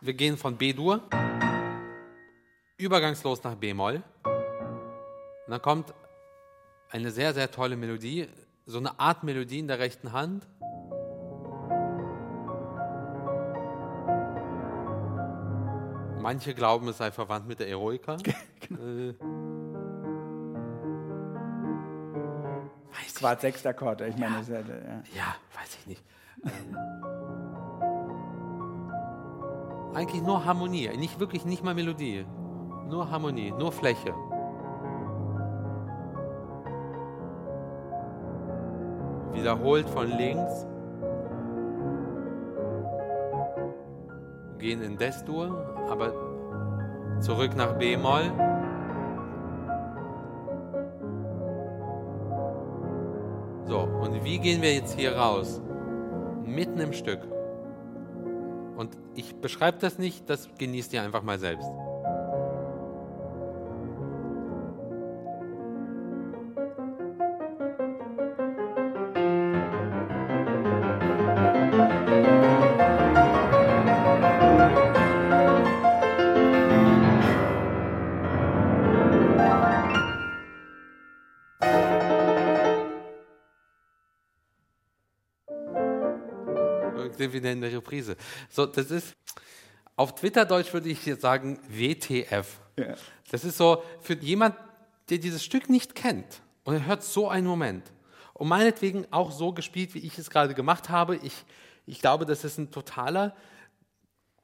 Wir 0.00 0.14
gehen 0.14 0.36
von 0.36 0.56
B-Dur 0.56 1.02
übergangslos 2.76 3.42
nach 3.42 3.54
B-Moll. 3.54 4.02
Und 4.24 5.50
dann 5.50 5.62
kommt 5.62 5.94
eine 6.90 7.10
sehr, 7.10 7.34
sehr 7.34 7.50
tolle 7.50 7.76
Melodie, 7.76 8.28
so 8.66 8.78
eine 8.78 8.98
Art 8.98 9.24
Melodie 9.24 9.58
in 9.60 9.68
der 9.68 9.78
rechten 9.78 10.12
Hand. 10.12 10.46
Manche 16.24 16.54
glauben, 16.54 16.88
es 16.88 16.96
sei 16.96 17.12
verwandt 17.12 17.46
mit 17.46 17.60
der 17.60 17.68
Eroika. 17.68 18.16
genau. 18.66 18.82
äh, 18.82 19.14
Quart 23.14 23.42
Sechstakkorde, 23.42 24.08
ich 24.08 24.16
meine, 24.16 24.36
ja, 24.36 24.54
ja. 24.54 25.02
ja, 25.14 25.34
weiß 25.54 25.76
ich 25.80 25.86
nicht. 25.86 26.02
Ähm, 26.44 26.76
eigentlich 29.94 30.22
nur 30.22 30.42
Harmonie, 30.46 30.88
nicht 30.96 31.20
wirklich 31.20 31.44
nicht 31.44 31.62
mal 31.62 31.74
Melodie. 31.74 32.24
Nur 32.88 33.10
Harmonie, 33.10 33.50
nur 33.50 33.70
Fläche. 33.70 34.14
Wiederholt 39.34 39.90
von 39.90 40.08
links. 40.08 40.66
Gehen 44.58 44.80
in 44.80 44.96
Des-Dur 44.96 45.73
aber 45.88 46.12
zurück 47.20 47.56
nach 47.56 47.72
B-Moll. 47.78 48.32
So, 53.66 53.80
und 53.80 54.24
wie 54.24 54.38
gehen 54.38 54.60
wir 54.60 54.74
jetzt 54.74 54.98
hier 54.98 55.16
raus? 55.16 55.60
Mitten 56.44 56.80
im 56.80 56.92
Stück. 56.92 57.20
Und 58.76 58.96
ich 59.14 59.34
beschreibe 59.36 59.78
das 59.78 59.98
nicht, 59.98 60.28
das 60.28 60.48
genießt 60.58 60.92
ihr 60.92 61.02
einfach 61.02 61.22
mal 61.22 61.38
selbst. 61.38 61.70
Wieder 87.44 87.52
in 87.52 87.60
der 87.60 87.72
Reprise. 87.72 88.16
So, 88.48 88.66
das 88.66 88.90
ist, 88.90 89.14
auf 89.96 90.14
Twitter-Deutsch 90.14 90.72
würde 90.72 90.88
ich 90.88 91.04
jetzt 91.06 91.22
sagen, 91.22 91.60
WTF. 91.68 92.58
Ja. 92.78 92.94
Das 93.30 93.44
ist 93.44 93.56
so, 93.56 93.82
für 94.00 94.14
jemand, 94.14 94.56
der 95.10 95.18
dieses 95.18 95.44
Stück 95.44 95.68
nicht 95.68 95.94
kennt 95.94 96.42
und 96.64 96.74
er 96.74 96.86
hört 96.86 97.04
so 97.04 97.28
einen 97.28 97.46
Moment 97.46 97.92
und 98.32 98.48
meinetwegen 98.48 99.06
auch 99.10 99.30
so 99.30 99.52
gespielt, 99.52 99.94
wie 99.94 100.00
ich 100.00 100.18
es 100.18 100.30
gerade 100.30 100.54
gemacht 100.54 100.88
habe. 100.88 101.16
Ich, 101.16 101.44
ich 101.86 102.00
glaube, 102.00 102.26
das 102.26 102.44
ist 102.44 102.58
ein 102.58 102.70
totaler 102.70 103.34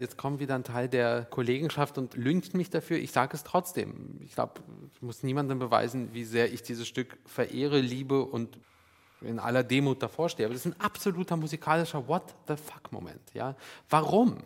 Jetzt 0.01 0.17
kommt 0.17 0.41
wieder 0.41 0.55
ein 0.55 0.65
Teil 0.65 0.89
der 0.89 1.27
Kollegenschaft 1.27 1.99
und 1.99 2.15
lüngt 2.15 2.55
mich 2.55 2.71
dafür. 2.71 2.97
Ich 2.97 3.13
sage 3.13 3.37
es 3.37 3.45
trotzdem. 3.45 4.19
Ich 4.23 4.35
glaube, 4.35 4.55
ich 4.95 5.03
muss 5.03 5.23
niemandem 5.23 5.59
beweisen, 5.59 6.15
wie 6.15 6.25
sehr 6.25 6.51
ich 6.51 6.63
dieses 6.63 6.89
Stück 6.89 7.19
verehre, 7.27 7.81
liebe 7.81 8.25
und 8.25 8.59
in 9.21 9.39
aller 9.39 9.63
Demut 9.63 10.03
davor 10.03 10.29
stehe. 10.29 10.47
Aber 10.47 10.55
das 10.55 10.67
ist 10.67 10.73
ein 10.73 10.81
absoluter 10.81 11.37
musikalischer 11.37 12.07
What 12.07 12.35
the 12.49 12.57
fuck 12.57 12.91
Moment. 12.91 13.23
Ja? 13.35 13.55
Warum? 13.89 14.39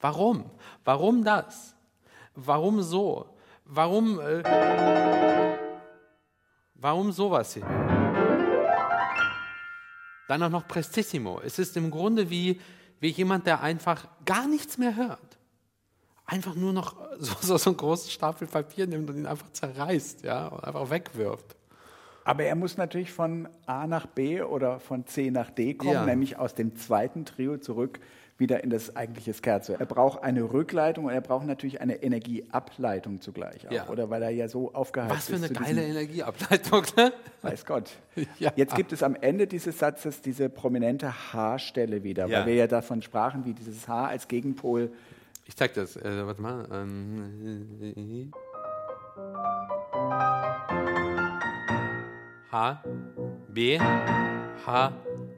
Warum? 0.00 0.50
Warum 0.84 1.24
das? 1.24 1.74
Warum 2.34 2.82
so? 2.82 3.26
Warum? 3.64 4.20
Äh, 4.20 4.42
warum 6.74 7.12
sowas 7.12 7.54
hier? 7.54 7.66
Dann 10.28 10.42
auch 10.42 10.50
noch 10.50 10.68
Prestissimo. 10.68 11.40
Es 11.44 11.58
ist 11.58 11.76
im 11.76 11.90
Grunde 11.90 12.30
wie 12.30 12.60
wie 13.00 13.08
jemand, 13.08 13.46
der 13.46 13.62
einfach 13.62 14.06
gar 14.24 14.46
nichts 14.46 14.78
mehr 14.78 14.94
hört. 14.94 15.38
Einfach 16.26 16.54
nur 16.54 16.72
noch 16.72 16.94
so, 17.18 17.34
so, 17.40 17.56
so 17.56 17.70
einen 17.70 17.76
großen 17.76 18.10
Stapel 18.10 18.46
Papier 18.46 18.86
nimmt 18.86 19.10
und 19.10 19.16
ihn 19.16 19.26
einfach 19.26 19.50
zerreißt, 19.50 20.22
ja, 20.22 20.46
und 20.48 20.62
einfach 20.62 20.90
wegwirft. 20.90 21.56
Aber 22.24 22.44
er 22.44 22.54
muss 22.54 22.76
natürlich 22.76 23.12
von 23.12 23.48
A 23.66 23.86
nach 23.86 24.06
B 24.06 24.42
oder 24.42 24.80
von 24.80 25.06
C 25.06 25.30
nach 25.30 25.50
D 25.50 25.74
kommen, 25.74 25.92
ja. 25.92 26.06
nämlich 26.06 26.38
aus 26.38 26.54
dem 26.54 26.76
zweiten 26.76 27.24
Trio 27.24 27.56
zurück 27.58 28.00
wieder 28.40 28.64
in 28.64 28.70
das 28.70 28.96
eigentliche 28.96 29.34
Scherzo. 29.34 29.74
Er 29.74 29.86
braucht 29.86 30.24
eine 30.24 30.42
Rückleitung 30.42 31.04
und 31.04 31.12
er 31.12 31.20
braucht 31.20 31.46
natürlich 31.46 31.80
eine 31.80 32.02
Energieableitung 32.02 33.20
zugleich 33.20 33.68
auch, 33.68 33.72
ja. 33.72 33.88
oder? 33.88 34.10
Weil 34.10 34.22
er 34.22 34.30
ja 34.30 34.48
so 34.48 34.72
aufgeheizt 34.72 35.28
ist. 35.28 35.42
Was 35.42 35.48
für 35.48 35.54
eine 35.54 35.66
geile 35.66 35.86
Energieableitung, 35.86 36.84
ne? 36.96 37.12
Weiß 37.42 37.64
Gott. 37.64 37.90
Ja. 38.38 38.52
Jetzt 38.56 38.74
gibt 38.74 38.92
es 38.92 39.02
am 39.02 39.16
Ende 39.16 39.46
dieses 39.46 39.78
Satzes 39.78 40.20
diese 40.20 40.48
prominente 40.48 41.32
H-Stelle 41.32 42.02
wieder, 42.02 42.26
ja. 42.26 42.40
weil 42.40 42.46
wir 42.46 42.54
ja 42.54 42.66
davon 42.66 43.02
sprachen, 43.02 43.44
wie 43.44 43.52
dieses 43.54 43.86
H 43.88 44.06
als 44.06 44.28
Gegenpol. 44.28 44.90
Ich 45.46 45.56
zeig 45.56 45.74
das. 45.74 45.96
Äh, 45.96 46.26
warte 46.26 46.42
mal. 46.42 46.66
Ähm, 46.72 48.32
H, 52.50 52.82
B, 53.48 53.78
H, 53.78 54.92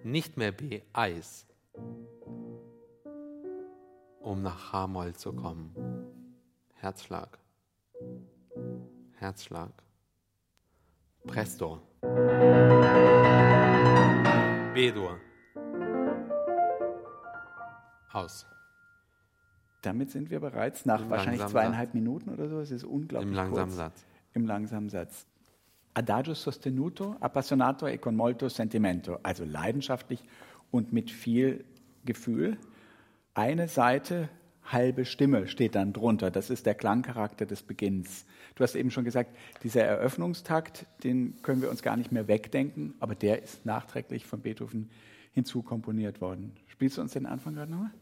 nicht 0.04 0.36
mehr 0.36 0.52
B, 0.52 0.80
Eis 0.92 1.46
um 4.22 4.42
nach 4.42 4.72
H-Moll 4.72 5.14
zu 5.14 5.32
kommen. 5.32 5.74
Herzschlag. 6.74 7.38
Herzschlag. 9.14 9.70
Presto. 11.26 11.80
B-Dur. 14.74 15.18
Aus. 18.12 18.46
Damit 19.82 20.10
sind 20.10 20.30
wir 20.30 20.40
bereits 20.40 20.86
nach 20.86 21.02
Im 21.02 21.10
wahrscheinlich 21.10 21.46
zweieinhalb 21.46 21.90
Satz. 21.90 21.94
Minuten 21.94 22.30
oder 22.30 22.48
so. 22.48 22.60
Es 22.60 22.70
ist 22.70 22.84
unglaublich 22.84 23.30
Im 23.30 23.34
langsamen 23.34 23.66
kurz. 23.66 23.76
Satz. 23.76 24.06
Im 24.34 24.46
langsamen 24.46 24.88
Satz. 24.88 25.26
Adagio 25.94 26.34
sostenuto, 26.34 27.16
appassionato 27.20 27.86
e 27.86 27.98
con 27.98 28.14
molto 28.14 28.48
sentimento. 28.48 29.18
Also 29.22 29.44
leidenschaftlich 29.44 30.22
und 30.70 30.92
mit 30.92 31.10
viel 31.10 31.64
Gefühl. 32.04 32.56
Eine 33.34 33.68
Seite, 33.68 34.28
halbe 34.64 35.04
Stimme 35.04 35.48
steht 35.48 35.74
dann 35.74 35.92
drunter. 35.92 36.30
Das 36.30 36.50
ist 36.50 36.66
der 36.66 36.74
Klangcharakter 36.74 37.46
des 37.46 37.62
Beginns. 37.62 38.24
Du 38.54 38.64
hast 38.64 38.74
eben 38.74 38.90
schon 38.90 39.04
gesagt, 39.04 39.36
dieser 39.62 39.82
Eröffnungstakt, 39.82 40.86
den 41.04 41.40
können 41.42 41.62
wir 41.62 41.70
uns 41.70 41.82
gar 41.82 41.96
nicht 41.96 42.12
mehr 42.12 42.28
wegdenken, 42.28 42.94
aber 43.00 43.14
der 43.14 43.42
ist 43.42 43.64
nachträglich 43.66 44.26
von 44.26 44.40
Beethoven 44.40 44.90
hinzukomponiert 45.32 46.20
worden. 46.20 46.52
Spielst 46.68 46.98
du 46.98 47.00
uns 47.00 47.12
den 47.12 47.26
Anfang 47.26 47.54
gerade 47.54 47.70
nochmal? 47.70 47.92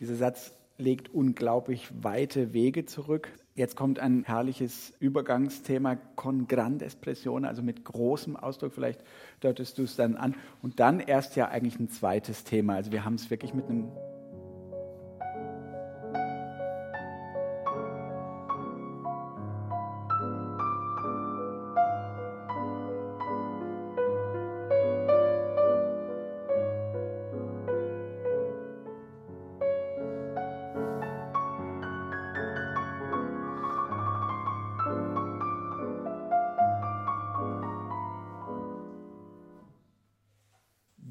Dieser 0.00 0.16
Satz 0.16 0.52
legt 0.78 1.12
unglaublich 1.12 1.88
weite 2.02 2.54
Wege 2.54 2.86
zurück. 2.86 3.30
Jetzt 3.54 3.76
kommt 3.76 3.98
ein 3.98 4.24
herrliches 4.24 4.94
Übergangsthema, 4.98 5.96
con 6.16 6.48
grande 6.48 6.86
espressione, 6.86 7.46
also 7.46 7.62
mit 7.62 7.84
großem 7.84 8.34
Ausdruck, 8.34 8.72
vielleicht 8.72 9.04
deutest 9.40 9.76
du 9.76 9.82
es 9.82 9.96
dann 9.96 10.16
an. 10.16 10.34
Und 10.62 10.80
dann 10.80 11.00
erst 11.00 11.36
ja 11.36 11.48
eigentlich 11.48 11.78
ein 11.78 11.90
zweites 11.90 12.44
Thema. 12.44 12.76
Also 12.76 12.92
wir 12.92 13.04
haben 13.04 13.16
es 13.16 13.28
wirklich 13.28 13.52
mit 13.52 13.68
einem 13.68 13.88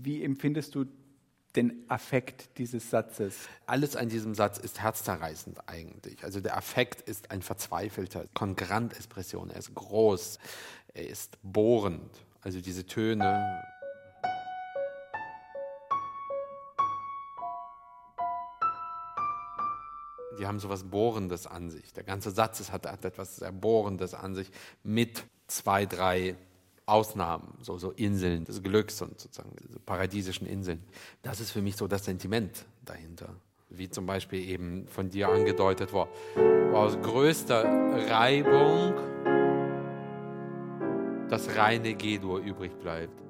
Wie 0.09 0.23
empfindest 0.23 0.73
du 0.73 0.85
den 1.55 1.85
Affekt 1.87 2.57
dieses 2.57 2.89
Satzes? 2.89 3.47
Alles 3.67 3.95
an 3.95 4.09
diesem 4.09 4.33
Satz 4.33 4.57
ist 4.57 4.81
herzzerreißend 4.81 5.69
eigentlich. 5.69 6.23
Also 6.23 6.41
der 6.41 6.57
Affekt 6.57 7.01
ist 7.01 7.29
ein 7.29 7.43
verzweifelter 7.43 8.25
Kongrant-Expression. 8.33 9.51
Er 9.51 9.57
ist 9.57 9.75
groß, 9.75 10.39
er 10.95 11.07
ist 11.07 11.37
bohrend. 11.43 12.09
Also 12.41 12.59
diese 12.59 12.87
Töne. 12.87 13.61
Die 20.39 20.47
haben 20.47 20.59
so 20.59 20.69
etwas 20.69 20.85
Bohrendes 20.85 21.45
an 21.45 21.69
sich. 21.69 21.93
Der 21.93 22.03
ganze 22.03 22.31
Satz 22.31 22.71
hat, 22.71 22.87
hat 22.87 23.05
etwas 23.05 23.35
sehr 23.35 23.51
Bohrendes 23.51 24.15
an 24.15 24.33
sich 24.33 24.49
mit 24.81 25.23
zwei, 25.45 25.85
drei 25.85 26.35
Ausnahmen, 26.89 27.57
so, 27.61 27.77
so 27.77 27.91
Inseln 27.91 28.45
des 28.45 28.61
Glücks 28.63 29.01
und 29.01 29.19
sozusagen 29.19 29.55
paradiesischen 29.85 30.47
Inseln. 30.47 30.83
Das 31.21 31.39
ist 31.39 31.51
für 31.51 31.61
mich 31.61 31.75
so 31.75 31.87
das 31.87 32.05
Sentiment 32.05 32.65
dahinter. 32.85 33.35
Wie 33.69 33.89
zum 33.89 34.05
Beispiel 34.05 34.47
eben 34.49 34.87
von 34.87 35.09
dir 35.09 35.29
angedeutet 35.29 35.93
war, 35.93 36.07
aus 36.73 36.99
größter 37.01 37.63
Reibung 38.09 38.95
das 41.29 41.55
reine 41.55 41.93
G-Dur 41.93 42.39
übrig 42.39 42.71
bleibt. 42.79 43.21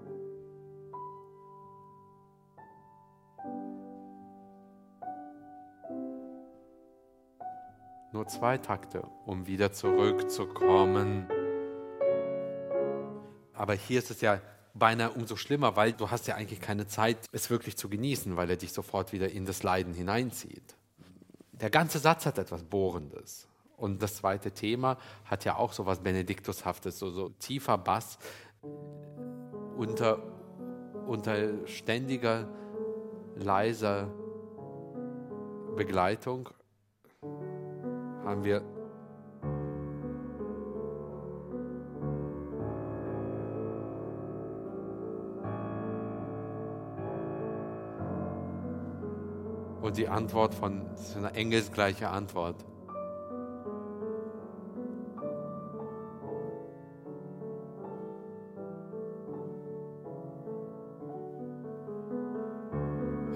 Nur 8.11 8.25
zwei 8.27 8.57
Takte, 8.57 9.03
um 9.25 9.45
wieder 9.45 9.71
zurückzukommen. 9.71 11.27
Aber 13.59 13.73
hier 13.73 13.99
ist 13.99 14.09
es 14.09 14.21
ja 14.21 14.39
beinahe 14.73 15.11
umso 15.11 15.35
schlimmer, 15.35 15.75
weil 15.75 15.91
du 15.91 16.09
hast 16.09 16.27
ja 16.27 16.35
eigentlich 16.35 16.61
keine 16.61 16.87
Zeit, 16.87 17.17
es 17.33 17.49
wirklich 17.49 17.75
zu 17.75 17.89
genießen, 17.89 18.37
weil 18.37 18.49
er 18.49 18.55
dich 18.55 18.71
sofort 18.71 19.11
wieder 19.11 19.29
in 19.29 19.45
das 19.45 19.63
Leiden 19.63 19.93
hineinzieht. 19.93 20.77
Der 21.51 21.69
ganze 21.69 21.99
Satz 21.99 22.25
hat 22.25 22.37
etwas 22.37 22.63
Bohrendes. 22.63 23.49
Und 23.75 24.01
das 24.01 24.15
zweite 24.15 24.51
Thema 24.51 24.97
hat 25.25 25.43
ja 25.43 25.57
auch 25.57 25.73
so 25.73 25.85
was 25.85 25.99
Benediktushaftes, 25.99 26.99
so, 26.99 27.09
so 27.09 27.29
tiefer 27.39 27.77
Bass 27.77 28.17
unter, 29.75 30.23
unter 31.05 31.67
ständiger, 31.67 32.47
leiser 33.35 34.09
Begleitung 35.75 36.49
haben 38.23 38.45
wir 38.45 38.78
Und 49.89 49.97
die 49.97 50.07
Antwort 50.07 50.53
von, 50.53 50.87
das 50.91 51.09
ist 51.09 51.17
eine 51.17 51.33
engelsgleiche 51.33 52.09
Antwort. 52.09 52.63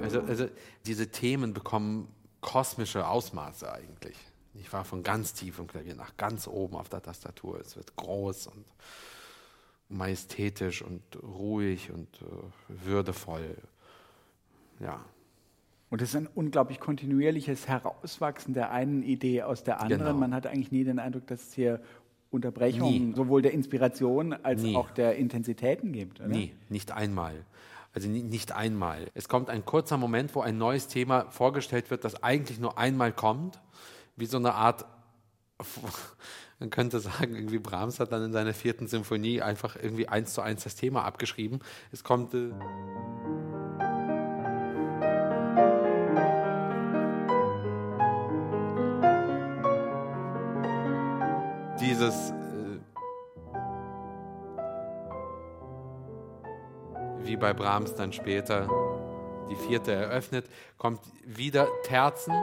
Also, 0.04 0.22
also 0.22 0.48
diese 0.86 1.10
Themen 1.10 1.56
bekommen 1.56 2.14
kosmische 2.42 3.08
Ausmaße 3.08 3.74
eigentlich. 3.74 4.16
Ich 4.54 4.72
war 4.72 4.86
von 4.86 5.02
ganz 5.02 5.34
tief 5.34 5.58
im 5.58 5.66
Klavier 5.66 5.96
nach 5.96 6.16
ganz 6.18 6.48
oben 6.48 6.76
auf 6.76 6.88
der 6.88 7.02
Tastatur. 7.02 7.60
Es 7.62 7.76
wird 7.76 7.96
groß 7.96 8.46
und 8.46 8.66
majestätisch 9.90 10.84
und 10.84 11.02
ruhig 11.24 11.90
und 11.90 12.22
äh, 12.22 12.86
würdevoll. 12.86 13.58
Ja. 14.80 15.04
Und 15.94 16.02
es 16.02 16.10
ist 16.10 16.16
ein 16.16 16.28
unglaublich 16.34 16.80
kontinuierliches 16.80 17.68
Herauswachsen 17.68 18.56
der 18.56 18.72
einen 18.72 19.04
Idee 19.04 19.44
aus 19.44 19.64
der 19.64 19.80
anderen. 19.80 20.06
Genau. 20.06 20.18
Man 20.18 20.34
hat 20.34 20.48
eigentlich 20.48 20.72
nie 20.72 20.84
den 20.84 20.98
Eindruck, 20.98 21.28
dass 21.28 21.50
es 21.50 21.54
hier 21.54 21.80
Unterbrechungen 22.32 23.10
nie. 23.10 23.16
sowohl 23.16 23.44
der 23.44 23.52
Inspiration 23.52 24.34
als 24.34 24.64
nie. 24.64 24.76
auch 24.76 24.90
der 24.90 25.18
Intensitäten 25.18 25.92
gibt. 25.92 26.20
Oder? 26.20 26.30
Nie, 26.30 26.52
nicht 26.68 26.92
einmal. 26.92 27.46
Also 27.94 28.10
nicht 28.10 28.54
einmal. 28.54 29.06
Es 29.14 29.30
kommt 29.30 29.52
ein 29.52 29.66
kurzer 29.66 29.98
Moment, 29.98 30.34
wo 30.34 30.42
ein 30.42 30.58
neues 30.58 30.88
Thema 30.88 31.30
vorgestellt 31.30 31.92
wird, 31.92 32.04
das 32.04 32.24
eigentlich 32.24 32.60
nur 32.60 32.80
einmal 32.80 33.12
kommt, 33.12 33.62
wie 34.16 34.26
so 34.26 34.38
eine 34.38 34.56
Art, 34.56 34.86
man 36.60 36.72
könnte 36.72 37.02
sagen, 37.02 37.36
irgendwie 37.36 37.60
Brahms 37.60 38.00
hat 38.00 38.12
dann 38.12 38.24
in 38.24 38.32
seiner 38.32 38.56
vierten 38.56 38.88
Symphonie 38.88 39.44
einfach 39.44 39.76
irgendwie 39.76 40.08
eins 40.08 40.34
zu 40.34 40.42
eins 40.42 40.64
das 40.64 40.74
Thema 40.74 41.06
abgeschrieben. 41.06 41.60
Es 41.92 42.04
kommt. 42.04 42.34
Äh 42.34 42.50
dieses 51.84 52.32
äh, 52.32 52.34
wie 57.24 57.38
bei 57.38 57.54
Brahms 57.54 57.96
dann 57.96 58.14
später 58.14 58.68
die 59.50 59.56
vierte 59.56 59.92
eröffnet, 59.92 60.46
kommt 60.78 61.02
wieder 61.26 61.68
Terzen. 61.84 62.34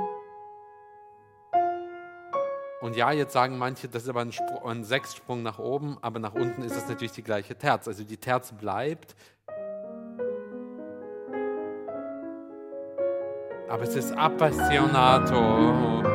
Und 2.81 2.97
ja, 2.97 3.13
jetzt 3.13 3.33
sagen 3.33 3.59
manche, 3.59 3.89
das 3.89 4.05
ist 4.05 4.09
aber 4.09 4.21
ein, 4.21 4.33
Spr 4.33 4.65
ein 4.65 4.85
Sechssprung 4.85 5.43
nach 5.43 5.59
oben, 5.59 5.99
aber 6.01 6.19
nach 6.19 6.35
unten 6.35 6.63
ist 6.63 6.77
es 6.77 6.89
natürlich 6.89 7.13
die 7.13 7.23
gleiche 7.23 7.57
Terz. 7.57 7.89
Also 7.89 8.05
die 8.05 8.17
Terz 8.17 8.53
bleibt. 8.53 9.15
Aber 13.69 13.83
es 13.83 13.95
ist 13.95 14.13
appassionato. 14.13 16.10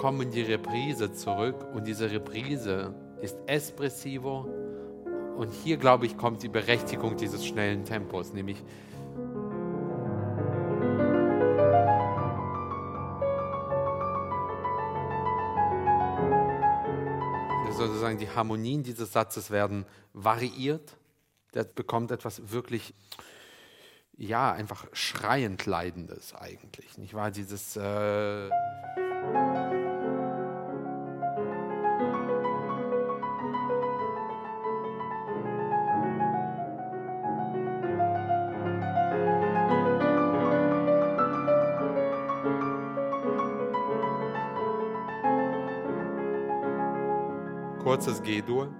Kommen 0.00 0.22
in 0.22 0.30
die 0.30 0.40
Reprise 0.40 1.12
zurück 1.12 1.66
und 1.74 1.86
diese 1.86 2.10
Reprise 2.10 2.94
ist 3.20 3.36
espressivo. 3.46 4.48
Und 5.36 5.52
hier, 5.52 5.76
glaube 5.76 6.06
ich, 6.06 6.16
kommt 6.16 6.42
die 6.42 6.48
Berechtigung 6.48 7.18
dieses 7.18 7.44
schnellen 7.44 7.84
Tempos, 7.84 8.32
nämlich 8.32 8.56
sozusagen 17.76 18.16
die 18.16 18.30
Harmonien 18.30 18.82
dieses 18.82 19.12
Satzes 19.12 19.50
werden 19.50 19.84
variiert. 20.14 20.96
Der 21.52 21.64
bekommt 21.64 22.10
etwas 22.10 22.50
wirklich, 22.50 22.94
ja, 24.16 24.50
einfach 24.50 24.86
schreiend 24.94 25.66
Leidendes 25.66 26.34
eigentlich. 26.34 26.96
Nicht 26.96 27.12
wahr? 27.12 27.30
Dieses. 27.30 27.76
Äh 27.76 28.48
kurzes 47.90 48.22
G-Dur. 48.22 48.70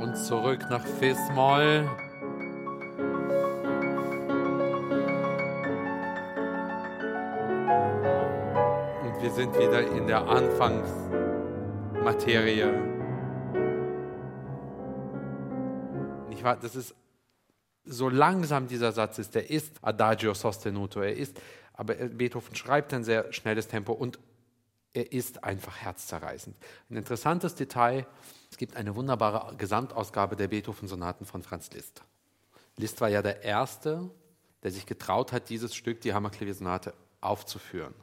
Und 0.00 0.16
zurück 0.16 0.66
nach 0.70 0.84
Fis-Moll. 0.84 1.88
Und 9.04 9.22
wir 9.22 9.30
sind 9.30 9.56
wieder 9.56 9.86
in 9.86 10.08
der 10.08 10.26
Anfangsmaterie. 10.26 12.72
Das 16.60 16.74
ist 16.74 16.96
so 17.92 18.08
langsam 18.08 18.66
dieser 18.66 18.92
Satz 18.92 19.18
ist, 19.18 19.34
der 19.34 19.50
ist 19.50 19.72
Adagio 19.82 20.34
sostenuto, 20.34 21.00
er 21.00 21.14
ist, 21.14 21.38
aber 21.74 21.94
Beethoven 21.94 22.54
schreibt 22.56 22.92
ein 22.94 23.04
sehr 23.04 23.32
schnelles 23.32 23.68
Tempo 23.68 23.92
und 23.92 24.18
er 24.94 25.12
ist 25.12 25.44
einfach 25.44 25.76
herzzerreißend. 25.76 26.56
Ein 26.90 26.96
interessantes 26.96 27.54
Detail, 27.54 28.06
es 28.50 28.56
gibt 28.56 28.76
eine 28.76 28.94
wunderbare 28.94 29.56
Gesamtausgabe 29.56 30.36
der 30.36 30.48
Beethoven-Sonaten 30.48 31.24
von 31.24 31.42
Franz 31.42 31.70
Liszt. 31.70 32.02
Liszt 32.76 33.00
war 33.00 33.08
ja 33.08 33.22
der 33.22 33.42
Erste, 33.42 34.10
der 34.62 34.70
sich 34.70 34.86
getraut 34.86 35.32
hat, 35.32 35.48
dieses 35.48 35.74
Stück, 35.74 36.00
die 36.00 36.14
Hammerklaviersonate, 36.14 36.94
aufzuführen. 37.20 37.94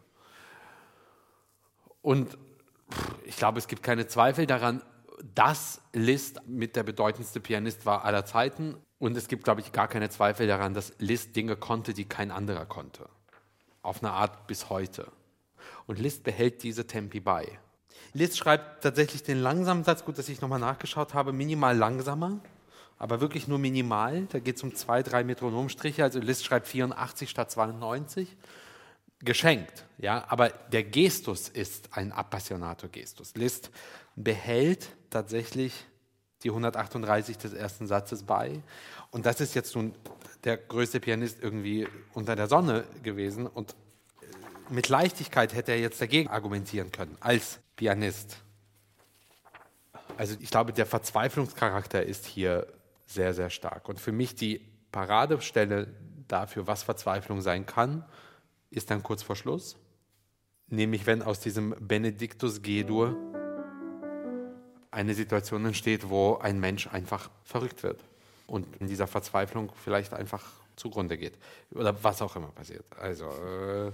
Und 2.02 2.38
ich 3.26 3.38
glaube, 3.38 3.60
es 3.60 3.68
gibt 3.68 3.84
keine 3.84 4.08
Zweifel 4.08 4.46
daran, 4.46 4.82
dass 5.36 5.82
Liszt 5.94 6.42
mit 6.48 6.76
der 6.76 6.84
bedeutendste 6.84 7.40
Pianist 7.40 7.86
war 7.86 8.06
aller 8.06 8.26
Zeiten 8.26 8.78
Und 9.00 9.16
es 9.16 9.30
gibt, 9.30 9.46
glaube 9.46 9.62
ich, 9.62 9.72
gar 9.72 9.88
keine 9.88 10.10
Zweifel 10.10 10.46
daran, 10.46 10.74
dass 10.74 10.94
Liszt 11.00 11.36
Dinge 11.36 11.56
konnte, 11.56 11.94
die 11.94 12.06
kein 12.06 12.32
anderer 12.32 12.66
konnte. 12.66 13.08
Auf 13.82 14.04
eine 14.04 14.12
Art 14.12 14.46
bis 14.46 14.70
heute. 14.70 15.08
Und 15.88 16.00
Liszt 16.00 16.24
behält 16.24 16.64
diese 16.64 16.86
Tempi 16.86 17.22
bei. 17.22 17.60
Liszt 18.14 18.38
schreibt 18.38 18.84
tatsächlich 18.84 19.24
den 19.24 19.42
langsamen 19.42 19.84
Satz, 19.84 20.04
gut, 20.04 20.18
dass 20.18 20.30
ich 20.30 20.42
nochmal 20.42 20.60
nachgeschaut 20.60 21.14
habe, 21.14 21.32
minimal 21.32 21.78
langsamer, 21.78 22.40
aber 22.98 23.22
wirklich 23.22 23.48
nur 23.48 23.58
minimal. 23.58 24.26
Da 24.26 24.40
geht 24.40 24.58
es 24.58 24.64
um 24.64 24.76
zwei, 24.76 25.02
drei 25.02 25.24
Metronomstriche. 25.24 26.04
Also 26.04 26.20
Liszt 26.20 26.46
schreibt 26.46 26.68
84 26.68 27.30
statt 27.30 27.52
92. 27.52 28.36
Geschenkt, 29.22 29.86
ja, 29.98 30.24
aber 30.30 30.50
der 30.50 30.84
Gestus 30.84 31.50
ist 31.50 31.90
ein 31.92 32.14
Appassionato-Gestus. 32.14 33.36
Liszt 33.36 33.70
behält 34.16 34.90
tatsächlich 35.10 35.74
die 36.44 36.50
138 36.50 37.38
des 37.38 37.54
ersten 37.54 37.88
Satzes 37.88 38.24
bei. 38.24 38.62
Und 39.12 39.26
das 39.26 39.42
ist 39.42 39.56
jetzt 39.56 39.76
nun 39.76 39.94
der 40.44 40.58
größte 40.58 41.00
Pianist 41.00 41.38
irgendwie 41.42 41.88
unter 42.14 42.36
der 42.36 42.48
Sonne 42.48 42.86
gewesen. 43.04 43.48
Und 43.48 43.72
äh, 44.22 44.74
mit 44.74 44.90
Leichtigkeit 44.90 45.54
hätte 45.54 45.72
er 45.72 45.80
jetzt 45.80 46.02
dagegen 46.02 46.30
argumentieren 46.30 46.92
können, 46.92 47.18
als 47.20 47.60
Pianist. 47.76 48.38
Also 50.18 50.36
ich 50.40 50.50
glaube, 50.50 50.74
der 50.74 50.86
Verzweiflungscharakter 50.86 52.04
ist 52.04 52.26
hier 52.26 52.68
sehr, 53.06 53.34
sehr 53.34 53.50
stark. 53.50 53.90
Und 53.90 54.00
für 54.00 54.12
mich 54.12 54.36
die 54.36 54.62
Paradestelle 54.92 55.88
dafür, 56.28 56.68
was 56.68 56.84
Verzweiflung 56.84 57.42
sein 57.42 57.66
kann, 57.66 58.06
ist 58.70 58.92
dann 58.92 59.04
kurz 59.04 59.24
vor 59.24 59.36
Schluss. 59.36 59.78
Nämlich 60.68 61.06
wenn 61.06 61.22
aus 61.22 61.40
diesem 61.40 61.76
Benedictus 61.80 62.62
G-Dur 62.62 63.18
eine 64.92 65.14
Situation 65.14 65.66
entsteht, 65.66 66.10
wo 66.10 66.38
ein 66.38 66.60
Mensch 66.60 66.88
einfach 66.88 67.30
verrückt 67.44 67.84
wird 67.84 68.04
und 68.48 68.66
in 68.78 68.88
dieser 68.88 69.08
Verzweiflung 69.08 69.72
vielleicht 69.76 70.14
einfach 70.14 70.46
zugrunde 70.76 71.18
geht. 71.18 71.38
Oder 71.72 72.04
was 72.04 72.22
auch 72.22 72.36
immer 72.36 72.52
passiert. 72.52 72.86
Also. 72.98 73.30
Äh 73.30 73.92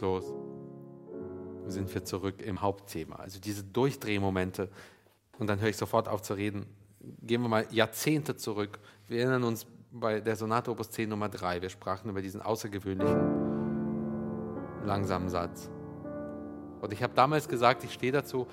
übergangslos 0.00 0.32
sind 1.66 1.92
wir 1.94 2.04
zurück 2.04 2.42
im 2.42 2.60
Hauptthema. 2.60 3.16
Also 3.16 3.38
diese 3.38 3.62
Durchdrehmomente. 3.62 4.68
Und 5.38 5.46
dann 5.46 5.60
höre 5.60 5.68
ich 5.68 5.76
sofort 5.76 6.08
auf 6.08 6.22
zu 6.22 6.34
reden. 6.34 6.66
Gehen 7.22 7.42
wir 7.42 7.48
mal 7.48 7.66
Jahrzehnte 7.70 8.36
zurück. 8.36 8.80
Wir 9.06 9.20
erinnern 9.20 9.44
uns 9.44 9.66
bei 9.92 10.20
der 10.20 10.36
Sonate 10.36 10.70
Opus 10.70 10.90
10 10.90 11.08
Nummer 11.08 11.28
3. 11.28 11.62
Wir 11.62 11.68
sprachen 11.68 12.10
über 12.10 12.22
diesen 12.22 12.42
außergewöhnlichen 12.42 14.84
langsamen 14.84 15.28
Satz. 15.28 15.70
Und 16.80 16.92
ich 16.92 17.02
habe 17.02 17.14
damals 17.14 17.48
gesagt, 17.48 17.84
ich 17.84 17.92
stehe 17.92 18.12
dazu, 18.12 18.46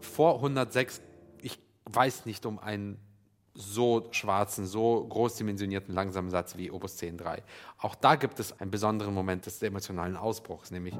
vor 0.00 0.36
106, 0.36 1.02
ich 1.40 1.58
weiß 1.84 2.26
nicht 2.26 2.46
um 2.46 2.58
einen 2.58 2.98
so 3.58 4.06
schwarzen, 4.12 4.66
so 4.66 5.04
großdimensionierten 5.08 5.94
langsamen 5.94 6.30
Satz 6.30 6.56
wie 6.56 6.70
Opus 6.70 6.96
10.3. 6.98 7.42
Auch 7.78 7.94
da 7.94 8.14
gibt 8.14 8.40
es 8.40 8.58
einen 8.60 8.70
besonderen 8.70 9.12
Moment 9.12 9.46
des 9.46 9.60
emotionalen 9.62 10.16
Ausbruchs, 10.16 10.70
nämlich 10.70 10.94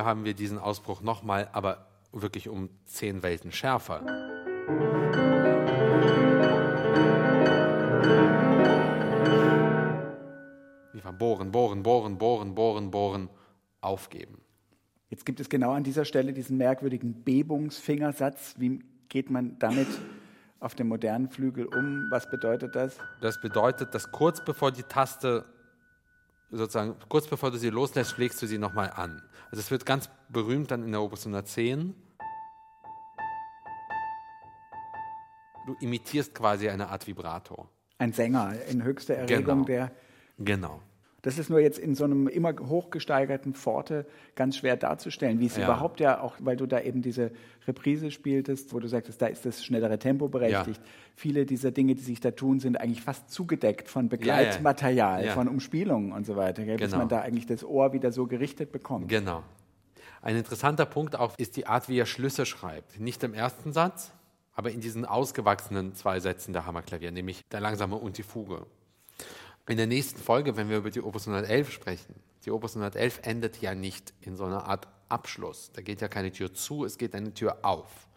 hier 0.00 0.06
haben 0.06 0.24
wir 0.24 0.32
diesen 0.32 0.58
Ausbruch 0.58 1.02
nochmal, 1.02 1.50
aber 1.52 1.86
wirklich 2.10 2.48
um 2.48 2.70
zehn 2.86 3.22
Welten 3.22 3.52
schärfer. 3.52 4.00
Wie 10.94 11.00
von 11.02 11.18
bohren, 11.18 11.52
bohren, 11.52 11.82
bohren, 11.82 12.16
bohren, 12.16 12.54
bohren, 12.54 12.90
bohren, 12.90 13.28
aufgeben. 13.82 14.40
Jetzt 15.10 15.26
gibt 15.26 15.38
es 15.38 15.50
genau 15.50 15.72
an 15.72 15.84
dieser 15.84 16.06
Stelle 16.06 16.32
diesen 16.32 16.56
merkwürdigen 16.56 17.22
Bebungsfingersatz. 17.22 18.54
Wie 18.56 18.82
geht 19.10 19.28
man 19.28 19.58
damit 19.58 19.88
auf 20.60 20.74
dem 20.74 20.88
modernen 20.88 21.28
Flügel 21.28 21.66
um? 21.66 22.06
Was 22.10 22.30
bedeutet 22.30 22.74
das? 22.74 22.96
Das 23.20 23.38
bedeutet, 23.38 23.94
dass 23.94 24.10
kurz 24.10 24.42
bevor 24.42 24.72
die 24.72 24.84
Taste 24.84 25.44
sozusagen, 26.50 26.96
kurz 27.08 27.26
bevor 27.26 27.50
du 27.50 27.58
sie 27.58 27.70
loslässt, 27.70 28.12
schlägst 28.12 28.40
du 28.42 28.46
sie 28.46 28.58
nochmal 28.58 28.90
an. 28.94 29.22
Also 29.50 29.60
es 29.60 29.70
wird 29.70 29.86
ganz 29.86 30.10
berühmt 30.28 30.70
dann 30.70 30.82
in 30.84 30.92
der 30.92 31.02
Opus 31.02 31.20
110. 31.20 31.94
Du 35.66 35.76
imitierst 35.80 36.34
quasi 36.34 36.68
eine 36.68 36.88
Art 36.88 37.06
Vibrato. 37.06 37.68
Ein 37.98 38.12
Sänger 38.12 38.54
in 38.68 38.82
höchster 38.82 39.14
Erregung, 39.14 39.44
genau. 39.44 39.64
der. 39.64 39.92
Genau. 40.38 40.82
Das 41.22 41.38
ist 41.38 41.50
nur 41.50 41.60
jetzt 41.60 41.78
in 41.78 41.94
so 41.94 42.04
einem 42.04 42.28
immer 42.28 42.52
hochgesteigerten 42.58 43.54
Forte 43.54 44.06
ganz 44.34 44.56
schwer 44.56 44.76
darzustellen, 44.76 45.38
wie 45.38 45.46
es 45.46 45.56
ja. 45.56 45.64
überhaupt 45.64 46.00
ja 46.00 46.20
auch, 46.20 46.36
weil 46.40 46.56
du 46.56 46.66
da 46.66 46.80
eben 46.80 47.02
diese 47.02 47.30
Reprise 47.66 48.10
spieltest, 48.10 48.72
wo 48.72 48.80
du 48.80 48.88
sagtest, 48.88 49.20
da 49.20 49.26
ist 49.26 49.44
das 49.44 49.64
schnellere 49.64 49.98
Tempo 49.98 50.28
berechtigt. 50.28 50.80
Ja. 50.82 50.90
Viele 51.14 51.44
dieser 51.44 51.70
Dinge, 51.70 51.94
die 51.94 52.02
sich 52.02 52.20
da 52.20 52.30
tun, 52.30 52.60
sind 52.60 52.80
eigentlich 52.80 53.02
fast 53.02 53.30
zugedeckt 53.30 53.88
von 53.88 54.08
Begleitmaterial, 54.08 55.26
ja, 55.26 55.32
von 55.32 55.48
Umspielungen 55.48 56.12
und 56.12 56.24
so 56.24 56.36
weiter, 56.36 56.64
gell, 56.64 56.78
bis 56.78 56.86
genau. 56.86 56.98
man 56.98 57.08
da 57.08 57.20
eigentlich 57.20 57.46
das 57.46 57.64
Ohr 57.64 57.92
wieder 57.92 58.12
so 58.12 58.26
gerichtet 58.26 58.72
bekommt. 58.72 59.08
Genau. 59.08 59.42
Ein 60.22 60.36
interessanter 60.36 60.86
Punkt 60.86 61.16
auch 61.16 61.38
ist 61.38 61.56
die 61.56 61.66
Art, 61.66 61.88
wie 61.88 61.98
er 61.98 62.06
Schlüsse 62.06 62.44
schreibt. 62.46 63.00
Nicht 63.00 63.22
im 63.24 63.34
ersten 63.34 63.72
Satz, 63.72 64.12
aber 64.54 64.70
in 64.70 64.80
diesen 64.80 65.04
ausgewachsenen 65.04 65.94
zwei 65.94 66.20
Sätzen 66.20 66.52
der 66.52 66.66
Hammerklavier, 66.66 67.10
nämlich 67.10 67.46
der 67.48 67.60
langsame 67.60 67.96
und 67.96 68.18
die 68.18 68.22
Fuge. 68.22 68.66
In 69.68 69.76
der 69.76 69.86
nächsten 69.86 70.20
Folge, 70.20 70.56
wenn 70.56 70.68
wir 70.68 70.78
über 70.78 70.90
die 70.90 71.02
Opus 71.02 71.28
111 71.28 71.70
sprechen, 71.70 72.14
die 72.44 72.50
Opus 72.50 72.76
111 72.76 73.20
endet 73.22 73.60
ja 73.60 73.74
nicht 73.74 74.12
in 74.20 74.36
so 74.36 74.44
einer 74.44 74.64
Art 74.64 74.88
Abschluss. 75.08 75.70
Da 75.74 75.82
geht 75.82 76.00
ja 76.00 76.08
keine 76.08 76.32
Tür 76.32 76.54
zu, 76.54 76.84
es 76.84 76.98
geht 76.98 77.14
eine 77.14 77.34
Tür 77.34 77.58
auf. 77.62 78.08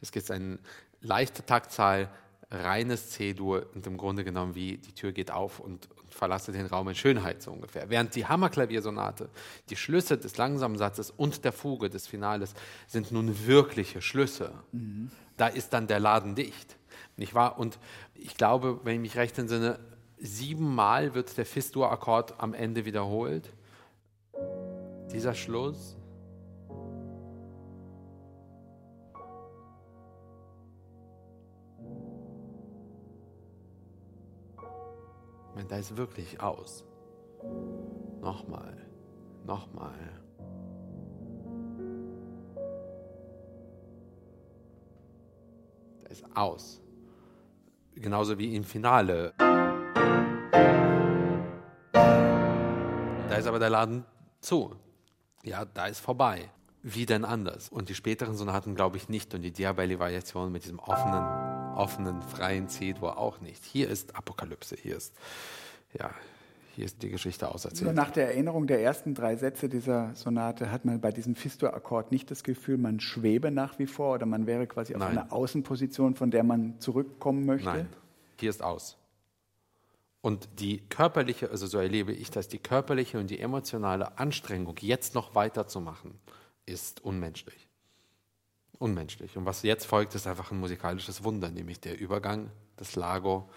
Es 0.00 0.12
gibt 0.12 0.30
eine 0.30 0.58
leichte 1.00 1.44
Taktzahl, 1.44 2.10
reines 2.50 3.10
C-Dur 3.10 3.66
und 3.74 3.86
im 3.86 3.96
Grunde 3.96 4.24
genommen 4.24 4.54
wie 4.54 4.78
die 4.78 4.92
Tür 4.92 5.12
geht 5.12 5.30
auf 5.30 5.60
und, 5.60 5.88
und 5.90 6.14
verlasse 6.14 6.52
den 6.52 6.66
Raum 6.66 6.88
in 6.88 6.94
Schönheit 6.94 7.42
so 7.42 7.50
ungefähr. 7.50 7.90
Während 7.90 8.14
die 8.14 8.26
Hammerklaviersonate, 8.26 9.28
die 9.70 9.76
Schlüsse 9.76 10.18
des 10.18 10.36
langsamen 10.36 10.78
Satzes 10.78 11.10
und 11.10 11.44
der 11.44 11.52
Fuge 11.52 11.90
des 11.90 12.06
Finales 12.06 12.54
sind 12.86 13.12
nun 13.12 13.46
wirkliche 13.46 14.02
Schlüsse. 14.02 14.52
Mhm. 14.72 15.10
Da 15.36 15.48
ist 15.48 15.72
dann 15.72 15.86
der 15.86 16.00
Laden 16.00 16.34
dicht. 16.34 16.76
Nicht 17.16 17.34
wahr? 17.34 17.58
Und 17.58 17.78
ich 18.14 18.36
glaube, 18.36 18.80
wenn 18.84 18.94
ich 18.96 19.00
mich 19.00 19.16
recht 19.16 19.38
entsinne, 19.38 19.78
siebenmal 20.18 21.14
wird 21.14 21.36
der 21.36 21.46
Fis-Dur-Akkord 21.46 22.34
am 22.38 22.54
Ende 22.54 22.84
wiederholt. 22.84 23.52
Dieser 25.12 25.34
Schluss. 25.34 25.96
meine, 35.64 35.68
da 35.68 35.76
ist 35.76 35.96
wirklich 35.96 36.40
aus. 36.40 36.84
Nochmal, 38.20 38.76
nochmal. 39.46 39.92
Da 46.02 46.08
ist 46.10 46.24
aus. 46.34 46.80
Genauso 47.94 48.38
wie 48.38 48.54
im 48.56 48.64
Finale. 48.64 49.32
Da 53.28 53.36
ist 53.36 53.46
aber 53.46 53.58
der 53.58 53.70
Laden 53.70 54.04
zu. 54.40 54.76
Ja, 55.42 55.64
da 55.64 55.86
ist 55.86 56.00
vorbei. 56.00 56.50
Wie 56.82 57.06
denn 57.06 57.24
anders? 57.24 57.68
Und 57.70 57.88
die 57.88 57.94
späteren 57.94 58.36
Sonaten 58.36 58.74
glaube 58.74 58.98
ich 58.98 59.08
nicht 59.08 59.34
und 59.34 59.42
die 59.42 59.50
Diabelli-Variation 59.50 60.52
mit 60.52 60.64
diesem 60.64 60.78
offenen, 60.78 61.74
offenen, 61.74 62.22
freien 62.22 62.68
C-Dur 62.68 63.16
auch 63.16 63.40
nicht. 63.40 63.64
Hier 63.64 63.88
ist 63.88 64.14
Apokalypse, 64.16 64.76
hier 64.76 64.96
ist, 64.96 65.14
ja, 65.98 66.10
hier 66.76 66.84
ist 66.84 67.02
die 67.02 67.08
Geschichte 67.08 67.48
auserzählt. 67.48 67.84
Nur 67.84 67.92
nach 67.92 68.10
der 68.10 68.28
Erinnerung 68.28 68.66
der 68.66 68.82
ersten 68.82 69.14
drei 69.14 69.36
Sätze 69.36 69.68
dieser 69.68 70.14
Sonate 70.14 70.70
hat 70.70 70.84
man 70.84 71.00
bei 71.00 71.10
diesem 71.10 71.34
Fistur-Akkord 71.34 72.12
nicht 72.12 72.30
das 72.30 72.44
Gefühl, 72.44 72.76
man 72.78 73.00
schwebe 73.00 73.50
nach 73.50 73.78
wie 73.78 73.86
vor 73.86 74.14
oder 74.14 74.26
man 74.26 74.46
wäre 74.46 74.66
quasi 74.66 74.94
auf 74.94 75.00
Nein. 75.00 75.18
einer 75.18 75.32
Außenposition, 75.32 76.14
von 76.14 76.30
der 76.30 76.44
man 76.44 76.78
zurückkommen 76.80 77.46
möchte. 77.46 77.66
Nein, 77.66 77.88
hier 78.38 78.50
ist 78.50 78.62
aus. 78.62 78.98
Und 80.24 80.48
die 80.58 80.78
körperliche, 80.78 81.50
also 81.50 81.66
so 81.66 81.76
erlebe 81.76 82.10
ich 82.10 82.30
das, 82.30 82.48
die 82.48 82.58
körperliche 82.58 83.18
und 83.18 83.28
die 83.28 83.40
emotionale 83.40 84.16
Anstrengung, 84.16 84.74
jetzt 84.80 85.14
noch 85.14 85.34
weiterzumachen, 85.34 86.18
ist 86.64 87.04
unmenschlich. 87.04 87.68
Unmenschlich. 88.78 89.36
Und 89.36 89.44
was 89.44 89.62
jetzt 89.64 89.84
folgt, 89.84 90.14
ist 90.14 90.26
einfach 90.26 90.50
ein 90.50 90.58
musikalisches 90.58 91.24
Wunder, 91.24 91.50
nämlich 91.50 91.78
der 91.78 92.00
Übergang 92.00 92.50
des 92.80 92.96
Lago 92.96 93.50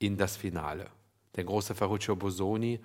in 0.00 0.16
das 0.16 0.36
Finale. 0.36 0.90
Der 1.36 1.44
große 1.44 1.76
Ferruccio 1.76 2.16
Bosoni 2.16 2.80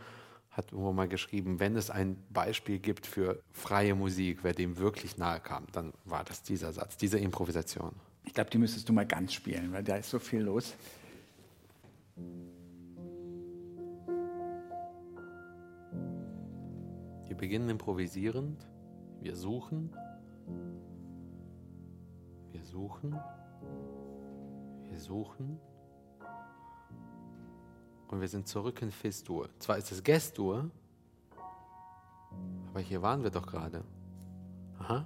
hat 0.52 0.72
irgendwo 0.72 0.94
mal 0.94 1.08
geschrieben, 1.08 1.60
wenn 1.60 1.76
es 1.76 1.90
ein 1.90 2.24
Beispiel 2.30 2.78
gibt 2.78 3.08
für 3.08 3.42
freie 3.52 3.96
Musik, 3.96 4.44
wer 4.44 4.54
dem 4.54 4.78
wirklich 4.78 5.18
nahe 5.18 5.40
kam, 5.40 5.66
dann 5.72 5.92
war 6.06 6.24
das 6.24 6.44
dieser 6.44 6.72
Satz, 6.72 6.98
diese 6.98 7.18
Improvisation. 7.18 7.94
Ich 8.26 8.36
glaube, 8.36 8.52
die 8.52 8.60
müsstest 8.60 8.88
du 8.88 8.94
mal 8.94 9.08
ganz 9.08 9.34
spielen, 9.34 9.74
weil 9.74 9.84
da 9.84 9.96
ist 9.96 10.12
so 10.12 10.20
viel 10.20 10.42
los. 10.42 10.76
Wir 17.38 17.42
beginnen 17.42 17.70
improvisierend, 17.70 18.68
wir 19.22 19.36
suchen, 19.36 19.96
wir 22.52 22.64
suchen, 22.64 23.16
wir 24.90 25.00
suchen 25.00 25.60
und 28.08 28.22
wir 28.22 28.28
sind 28.28 28.48
zurück 28.48 28.82
in 28.82 28.90
Fis-Dur. 28.90 29.50
Zwar 29.60 29.78
ist 29.78 29.92
es 29.92 30.02
Gest-Dur, 30.02 30.72
aber 32.72 32.80
hier 32.80 33.04
waren 33.04 33.22
wir 33.22 33.30
doch 33.30 33.46
gerade. 33.46 33.84
Aha. 34.80 35.06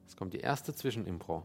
Jetzt 0.00 0.16
kommt 0.16 0.32
die 0.32 0.40
erste 0.40 0.74
Zwischenimpro. 0.74 1.44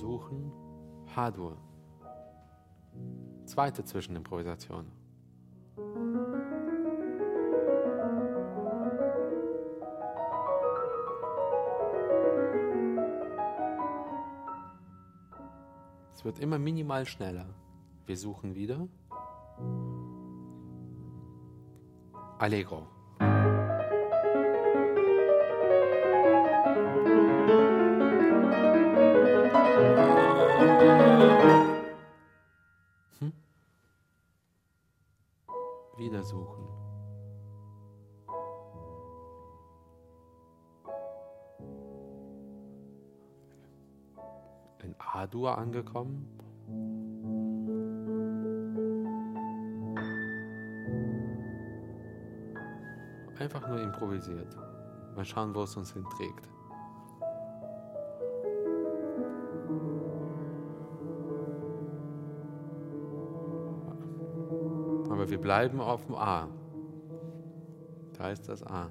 Wir 0.00 0.06
suchen 0.08 0.50
H-Dur. 1.14 1.58
Zweite 3.44 3.84
Zwischenimprovisation. 3.84 4.86
Es 16.14 16.24
wird 16.24 16.38
immer 16.38 16.58
minimal 16.58 17.04
schneller. 17.04 17.54
Wir 18.06 18.16
suchen 18.16 18.54
wieder. 18.54 18.88
Allegro. 22.38 22.86
In 45.30 45.36
A-Dur 45.36 45.56
angekommen. 45.56 46.26
Einfach 53.38 53.68
nur 53.68 53.80
improvisiert. 53.80 54.56
Mal 55.16 55.24
schauen, 55.24 55.54
wo 55.54 55.62
es 55.62 55.76
uns 55.76 55.92
hinträgt. 55.92 56.48
Aber 65.10 65.30
wir 65.30 65.40
bleiben 65.40 65.80
auf 65.80 66.06
dem 66.06 66.16
A. 66.16 66.48
Da 68.18 68.30
ist 68.30 68.48
das 68.48 68.62
A. 68.64 68.90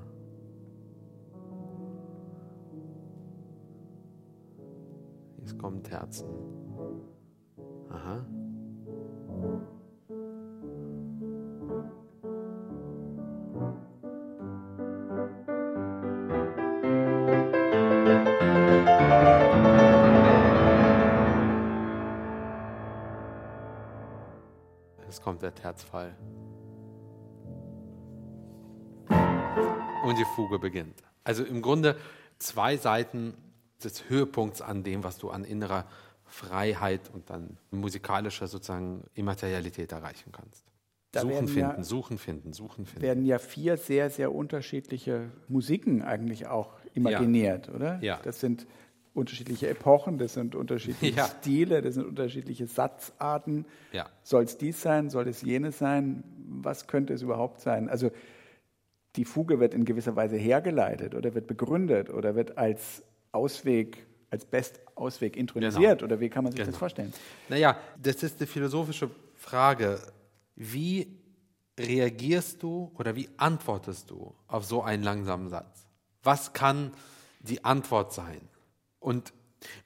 Terzen. 5.89 6.27
Aha. 7.89 8.23
Jetzt 25.05 25.23
kommt 25.23 25.41
der 25.41 25.55
Terzfall. 25.55 26.15
Und 30.05 30.17
die 30.17 30.25
Fuge 30.35 30.59
beginnt. 30.59 31.01
Also 31.23 31.43
im 31.43 31.63
Grunde 31.63 31.95
zwei 32.37 32.77
Seiten 32.77 33.33
des 33.84 34.09
Höhepunkts 34.09 34.61
an 34.61 34.84
dem, 34.84 35.03
was 35.03 35.17
du 35.17 35.30
an 35.30 35.43
innerer 35.43 35.86
Freiheit 36.25 37.01
und 37.13 37.30
dann 37.30 37.57
musikalischer 37.71 38.47
sozusagen 38.47 39.03
Immaterialität 39.15 39.91
erreichen 39.91 40.32
kannst. 40.32 40.63
Da 41.11 41.21
suchen, 41.21 41.47
finden, 41.47 41.59
ja- 41.77 41.84
suchen, 41.84 42.17
finden, 42.19 42.53
suchen, 42.53 42.86
finden. 42.86 43.01
werden 43.01 43.25
ja 43.25 43.39
vier 43.39 43.77
sehr, 43.77 44.11
sehr 44.11 44.32
unterschiedliche 44.34 45.32
Musiken 45.47 46.03
eigentlich 46.03 46.45
auch 46.47 46.73
imaginiert, 46.93 47.67
oder? 47.69 47.97
Ja. 48.03 48.19
Das 48.23 48.39
sind 48.39 48.67
unterschiedliche 49.15 49.67
Epochen, 49.69 50.19
das 50.19 50.36
sind 50.36 50.53
unterschiedliche 50.53 51.15
Ja. 51.17 51.25
Stile, 51.25 51.82
das 51.82 51.95
sind 51.95 52.05
unterschiedliche 52.05 52.67
Satzarten. 52.67 53.65
Ja. 53.91 54.07
Soll 54.21 54.43
es 54.43 54.57
dies 54.59 54.82
sein? 54.84 55.09
Soll 55.09 55.27
es 55.27 55.41
jenes 55.41 55.80
sein? 55.80 56.23
Was 56.47 56.86
könnte 56.86 57.13
es 57.13 57.23
überhaupt 57.23 57.59
sein? 57.59 57.89
Also 57.89 58.11
die 59.15 59.25
Fuge 59.25 59.59
wird 59.59 59.73
in 59.73 59.86
gewisser 59.86 60.15
Weise 60.15 60.38
hergeleitet 60.38 61.15
oder 61.15 61.34
wird 61.34 61.47
begründet 61.47 62.11
oder 62.11 62.36
wird 62.36 62.59
als 62.59 63.01
Ausweg, 63.32 64.05
als 64.32 64.45
Bestausweg 64.45 65.36
intronisiert 65.36 66.03
oder 66.03 66.19
wie 66.19 66.30
kann 66.30 66.43
man 66.43 66.51
sich 66.51 66.59
das 66.59 66.67
Genau. 66.67 66.77
vorstellen? 66.80 67.13
Naja, 67.47 67.77
das 68.01 68.21
ist 68.23 68.39
eine 68.39 68.47
philosophische 68.47 69.09
Frage. 69.36 69.99
Wie 70.55 71.17
reagierst 71.80 72.61
du 72.61 72.91
oder 72.95 73.15
wie 73.15 73.30
antwortest 73.38 74.09
du 74.09 74.36
auf 74.47 74.65
so 74.65 74.84
einen 74.84 75.03
langsamen 75.03 75.49
Satz? 75.49 75.86
Was 76.23 76.53
kann 76.53 76.93
die 77.39 77.63
Antwort 77.63 78.13
sein? 78.13 78.41
Und 78.99 79.34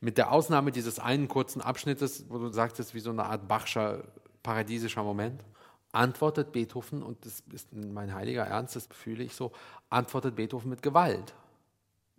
mit 0.01 0.17
der 0.17 0.31
Ausnahme 0.31 0.71
dieses 0.71 0.99
einen 0.99 1.27
kurzen 1.27 1.61
Abschnittes, 1.61 2.25
wo 2.29 2.37
du 2.39 2.49
sagtest, 2.49 2.93
wie 2.95 2.99
so 2.99 3.11
eine 3.11 3.25
Art 3.25 3.47
Bachscher 3.47 4.03
paradiesischer 4.41 5.03
Moment, 5.03 5.43
antwortet 5.91 6.51
Beethoven, 6.51 7.03
und 7.03 7.23
das 7.25 7.43
ist 7.53 7.71
mein 7.73 8.13
heiliger 8.13 8.43
Ernst, 8.43 8.75
das 8.75 8.87
fühle 8.91 9.23
ich 9.23 9.35
so, 9.35 9.51
antwortet 9.89 10.35
Beethoven 10.35 10.69
mit 10.71 10.81
Gewalt. 10.81 11.33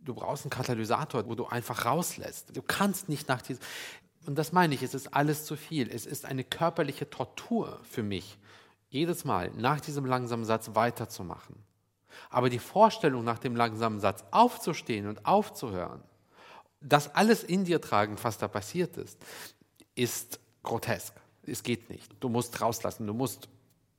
Du 0.05 0.15
brauchst 0.15 0.45
einen 0.45 0.51
Katalysator, 0.51 1.27
wo 1.27 1.35
du 1.35 1.47
einfach 1.47 1.87
rauslässt. 1.87 2.57
Du 2.57 2.63
kannst 2.63 3.09
nicht 3.09 3.29
nach 3.29 3.43
diesem. 3.43 3.63
Und 4.27 4.37
das 4.37 4.53
meine 4.53 4.75
ich, 4.75 4.83
es 4.83 4.95
ist 4.95 5.15
alles 5.15 5.45
zu 5.45 5.57
viel. 5.57 5.91
Es 5.91 6.07
ist 6.07 6.25
eine 6.25 6.45
körperliche 6.45 7.09
Tortur 7.09 7.81
für 7.83 8.03
mich, 8.03 8.39
jedes 8.89 9.25
Mal 9.25 9.51
nach 9.57 9.81
diesem 9.81 10.05
langsamen 10.05 10.45
Satz 10.45 10.71
weiterzumachen. 10.75 11.57
Aber 12.31 12.49
die 12.49 12.59
Vorstellung, 12.59 13.25
nach 13.25 13.39
dem 13.39 13.57
langsamen 13.57 14.01
Satz 14.01 14.25
aufzustehen 14.31 15.07
und 15.07 15.27
aufzuhören, 15.27 16.03
das 16.81 17.15
alles 17.15 17.43
in 17.43 17.65
dir 17.65 17.81
tragend, 17.81 18.23
was 18.25 18.39
da 18.39 18.47
passiert 18.47 18.97
ist, 18.97 19.19
ist 19.95 20.39
grotesk. 20.63 21.15
Es 21.43 21.63
geht 21.63 21.91
nicht. 21.91 22.13
Du 22.21 22.29
musst 22.29 22.61
rauslassen. 22.61 23.07
Du 23.07 23.15
musst, 23.15 23.49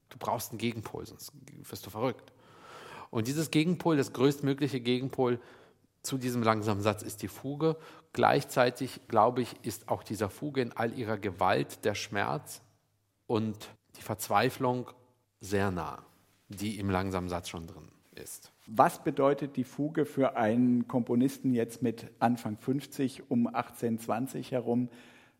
du 0.10 0.18
brauchst 0.18 0.52
einen 0.52 0.60
Gegenpol, 0.60 1.06
sonst 1.06 1.32
wirst 1.70 1.86
du 1.86 1.90
verrückt. 1.90 2.32
Und 3.12 3.28
dieses 3.28 3.52
Gegenpol, 3.52 3.98
das 3.98 4.14
größtmögliche 4.14 4.80
Gegenpol 4.80 5.40
zu 6.06 6.18
diesem 6.18 6.44
langsamen 6.44 6.82
Satz 6.82 7.02
ist 7.02 7.22
die 7.22 7.28
Fuge. 7.28 7.78
Gleichzeitig, 8.14 9.02
glaube 9.08 9.42
ich, 9.42 9.56
ist 9.64 9.90
auch 9.90 10.04
dieser 10.04 10.30
Fuge 10.30 10.62
in 10.62 10.72
all 10.72 10.98
ihrer 10.98 11.18
Gewalt 11.18 11.84
der 11.84 11.96
Schmerz 11.96 12.62
und 13.28 13.70
die 13.98 14.02
Verzweiflung 14.02 14.90
sehr 15.40 15.72
nah, 15.72 16.06
die 16.48 16.80
im 16.80 16.90
langsamen 16.90 17.30
Satz 17.30 17.50
schon 17.50 17.68
drin 17.68 17.90
ist. 18.16 18.52
Was 18.68 19.04
bedeutet 19.04 19.58
die 19.58 19.64
Fuge 19.64 20.06
für 20.06 20.38
einen 20.38 20.88
Komponisten 20.88 21.54
jetzt 21.54 21.82
mit 21.82 22.10
Anfang 22.20 22.58
50 22.58 23.30
um 23.30 23.48
1820 23.48 24.52
herum? 24.52 24.90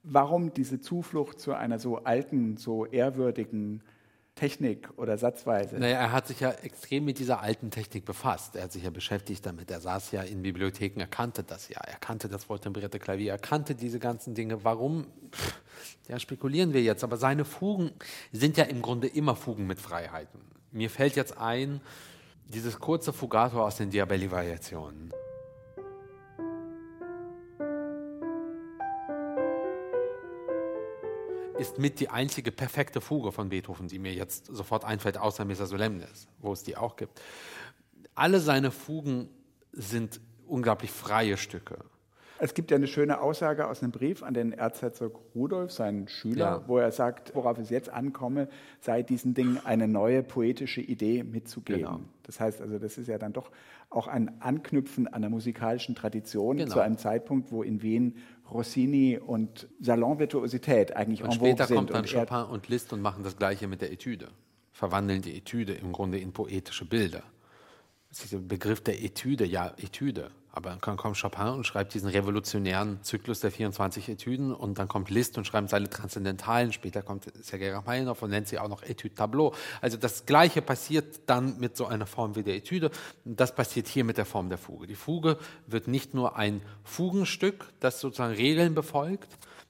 Warum 0.04 0.54
diese 0.54 0.80
Zuflucht 0.80 1.40
zu 1.40 1.54
einer 1.54 1.80
so 1.80 1.98
alten, 2.04 2.58
so 2.58 2.86
ehrwürdigen 2.86 3.82
Technik 4.36 4.90
oder 4.98 5.18
Satzweise? 5.18 5.78
Naja, 5.80 5.98
er 5.98 6.12
hat 6.12 6.28
sich 6.28 6.42
ja 6.42 6.52
extrem 6.52 7.06
mit 7.06 7.20
dieser 7.20 7.42
alten 7.42 7.72
Technik 7.72 8.04
befasst. 8.04 8.58
Er 8.58 8.64
hat 8.64 8.72
sich 8.74 8.84
ja 8.84 8.90
beschäftigt 8.90 9.46
damit. 9.46 9.72
Er 9.72 9.80
saß 9.80 10.12
ja 10.12 10.24
in 10.24 10.42
Bibliotheken, 10.42 11.00
er 11.00 11.08
kannte 11.08 11.44
das 11.44 11.70
ja. 11.70 11.80
Er 11.80 11.98
kannte 11.98 12.28
das 12.28 12.44
volltemperierte 12.44 13.00
Klavier, 13.00 13.32
er 13.32 13.38
kannte 13.38 13.76
diese 13.76 13.98
ganzen 13.98 14.36
Dinge. 14.36 14.64
Warum? 14.66 15.08
Ja, 16.10 16.20
spekulieren 16.20 16.74
wir 16.74 16.84
jetzt. 16.84 17.04
Aber 17.04 17.18
seine 17.18 17.46
Fugen 17.46 17.92
sind 18.34 18.58
ja 18.58 18.66
im 18.66 18.82
Grunde 18.82 19.08
immer 19.08 19.36
Fugen 19.36 19.68
mit 19.68 19.80
Freiheiten. 19.80 20.42
Mir 20.72 20.90
fällt 20.90 21.16
jetzt 21.16 21.38
ein, 21.38 21.80
dieses 22.50 22.80
kurze 22.80 23.14
Fugato 23.14 23.64
aus 23.66 23.78
den 23.78 23.90
Diabelli-Variationen. 23.90 25.14
Ist 31.58 31.80
mit 31.80 32.00
die 32.00 32.10
einzige 32.10 32.52
perfekte 32.52 33.02
Fuge 33.02 33.32
von 33.32 33.50
Beethoven, 33.50 33.88
die 33.88 34.00
mir 34.00 34.14
jetzt 34.14 34.48
sofort 34.48 34.86
einfällt, 34.86 35.18
außer 35.18 35.46
Missa 35.46 35.66
Solemnis, 35.66 36.28
wo 36.40 36.54
es 36.54 36.64
die 36.64 36.78
auch 36.78 36.96
gibt. 36.96 37.22
Alle 38.14 38.40
seine 38.40 38.72
Fugen 38.72 39.30
sind 39.72 40.20
unglaublich 40.48 40.92
freie 40.92 41.38
Stücke. 41.38 41.78
Es 42.38 42.54
gibt 42.54 42.70
ja 42.70 42.76
eine 42.76 42.88
schöne 42.88 43.22
Aussage 43.22 43.68
aus 43.68 43.82
einem 43.82 43.94
Brief 43.94 44.22
an 44.22 44.34
den 44.34 44.52
Erzherzog 44.52 45.22
Rudolf, 45.34 45.72
seinen 45.72 46.10
Schüler, 46.10 46.46
ja. 46.46 46.64
wo 46.68 46.78
er 46.78 46.92
sagt, 46.92 47.34
worauf 47.34 47.58
es 47.58 47.70
jetzt 47.70 47.90
ankomme, 47.90 48.50
sei 48.82 49.04
diesen 49.04 49.34
Dingen 49.34 49.62
eine 49.64 49.88
neue 49.88 50.22
poetische 50.22 50.82
Idee 50.82 51.24
mitzugeben. 51.24 51.82
Genau. 51.82 52.00
Das 52.24 52.42
heißt 52.42 52.62
also, 52.62 52.78
das 52.78 52.98
ist 52.98 53.08
ja 53.08 53.18
dann 53.18 53.32
doch 53.32 53.52
auch 53.90 54.08
ein 54.08 54.42
Anknüpfen 54.42 55.08
an 55.08 55.22
der 55.22 55.30
musikalischen 55.30 55.96
Tradition 55.96 56.58
genau. 56.58 56.74
zu 56.74 56.82
einem 56.82 56.98
Zeitpunkt, 56.98 57.52
wo 57.52 57.64
in 57.64 57.82
Wien 57.82 58.18
Rossini 58.52 59.18
und 59.18 59.68
Salonvirtuosität 59.80 60.96
eigentlich 60.96 61.24
und 61.24 61.32
en 61.32 61.40
vogue 61.40 61.50
später 61.52 61.74
kommt 61.74 61.90
dann 61.90 62.02
und 62.02 62.12
Chopin 62.12 62.52
und 62.52 62.68
Liszt 62.68 62.94
und 62.94 63.02
machen 63.02 63.24
das 63.24 63.38
Gleiche 63.38 63.68
mit 63.68 63.82
der 63.82 63.92
Etüde, 63.92 64.30
verwandeln 64.72 65.22
die 65.22 65.38
Etüde 65.38 65.74
im 65.74 65.92
Grunde 65.92 66.20
in 66.20 66.32
poetische 66.32 66.86
Bilder. 66.86 67.24
Dieser 68.24 68.40
Begriff 68.40 68.82
der 68.82 69.04
Etüde, 69.04 69.46
ja, 69.46 69.74
Etüde. 69.78 70.32
Aber 70.56 70.70
dann 70.70 70.96
kommt 70.96 71.20
Chopin 71.20 71.48
und 71.48 71.68
schreibt 71.68 71.94
diesen 71.94 72.08
revolutionären 72.08 73.04
Zyklus 73.04 73.42
der 73.42 73.52
24 73.52 74.08
Etüden 74.08 74.54
und 74.56 74.80
dann 74.80 74.88
kommt 74.88 75.10
Liszt 75.10 75.38
und 75.38 75.46
schreibt 75.46 75.70
seine 75.70 75.90
Transzendentalen. 75.90 76.72
Später 76.72 77.02
kommt 77.02 77.26
Sergei 77.44 77.74
Rachmaninoff 77.74 78.22
und 78.22 78.30
nennt 78.30 78.48
sie 78.48 78.58
auch 78.58 78.70
noch 78.70 78.82
Etüde 78.82 79.16
Tableau. 79.16 79.54
Also 79.82 79.98
das 79.98 80.26
Gleiche 80.26 80.62
passiert 80.62 81.22
dann 81.26 81.60
mit 81.60 81.76
so 81.76 81.88
einer 81.88 82.06
Form 82.06 82.38
wie 82.38 82.44
der 82.44 82.56
Etüde. 82.56 82.90
Das 83.26 83.54
passiert 83.54 83.90
hier 83.90 84.06
mit 84.06 84.18
der 84.18 84.26
Form 84.26 84.48
der 84.48 84.58
Fuge. 84.58 84.88
Die 84.88 84.96
Fuge 84.96 85.38
wird 85.68 85.90
nicht 85.90 86.14
nur 86.14 86.38
ein 86.38 86.62
Fugenstück, 86.86 87.66
das 87.82 88.00
sozusagen 88.00 88.34
Regeln 88.34 88.76
befolgt, 88.76 89.28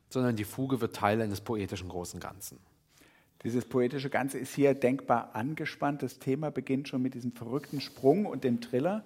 sondern 0.10 0.36
die 0.36 0.46
Fuge 0.46 0.82
wird 0.82 0.96
Teil 0.96 1.20
eines 1.20 1.42
poetischen 1.42 1.90
großen 1.90 2.20
Ganzen. 2.20 2.60
Dieses 3.46 3.64
poetische 3.64 4.10
Ganze 4.10 4.40
ist 4.40 4.56
hier 4.56 4.74
denkbar 4.74 5.36
angespannt. 5.36 6.02
Das 6.02 6.18
Thema 6.18 6.50
beginnt 6.50 6.88
schon 6.88 7.04
mit 7.04 7.14
diesem 7.14 7.32
verrückten 7.32 7.80
Sprung 7.80 8.26
und 8.26 8.44
dem 8.44 8.60
Triller. 8.60 9.06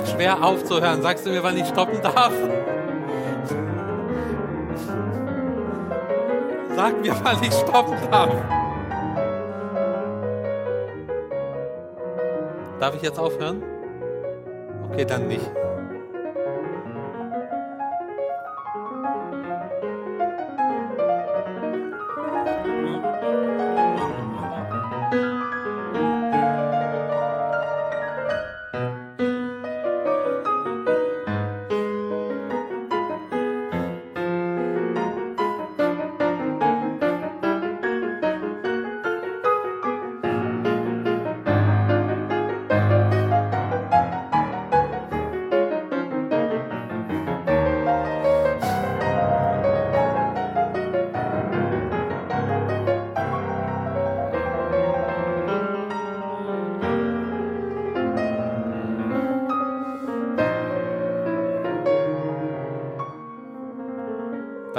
Schwer 0.00 0.42
aufzuhören. 0.42 1.02
Sagst 1.02 1.26
du 1.26 1.30
mir, 1.30 1.42
wann 1.42 1.56
ich 1.56 1.66
stoppen 1.66 2.00
darf? 2.02 2.32
Sag 6.76 7.00
mir, 7.00 7.14
wann 7.22 7.42
ich 7.42 7.52
stoppen 7.52 7.96
darf. 8.10 8.30
Darf 12.80 12.94
ich 12.96 13.02
jetzt 13.02 13.18
aufhören? 13.18 13.62
Okay, 14.90 15.04
dann 15.04 15.28
nicht. 15.28 15.63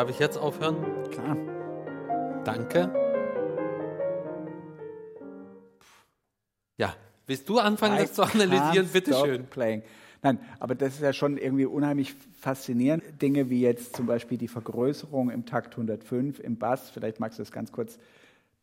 Darf 0.05 0.13
ich 0.13 0.19
jetzt 0.19 0.37
aufhören? 0.37 0.85
Klar. 1.09 1.35
Danke. 2.43 2.93
Ja, 6.77 6.93
willst 7.25 7.49
du 7.49 7.57
anfangen, 7.57 7.95
I 7.95 8.01
das 8.01 8.13
zu 8.13 8.21
analysieren? 8.21 8.87
Bitte 8.93 9.15
schön. 9.15 9.47
Playing. 9.47 9.81
Nein, 10.21 10.37
aber 10.59 10.75
das 10.75 10.93
ist 10.93 11.01
ja 11.01 11.11
schon 11.11 11.37
irgendwie 11.39 11.65
unheimlich 11.65 12.13
faszinierend. 12.39 13.19
Dinge 13.19 13.49
wie 13.49 13.61
jetzt 13.61 13.95
zum 13.95 14.05
Beispiel 14.05 14.37
die 14.37 14.47
Vergrößerung 14.47 15.31
im 15.31 15.47
Takt 15.47 15.73
105 15.73 16.39
im 16.39 16.59
Bass. 16.59 16.91
Vielleicht 16.91 17.19
magst 17.19 17.39
du 17.39 17.41
das 17.41 17.51
ganz 17.51 17.71
kurz. 17.71 17.97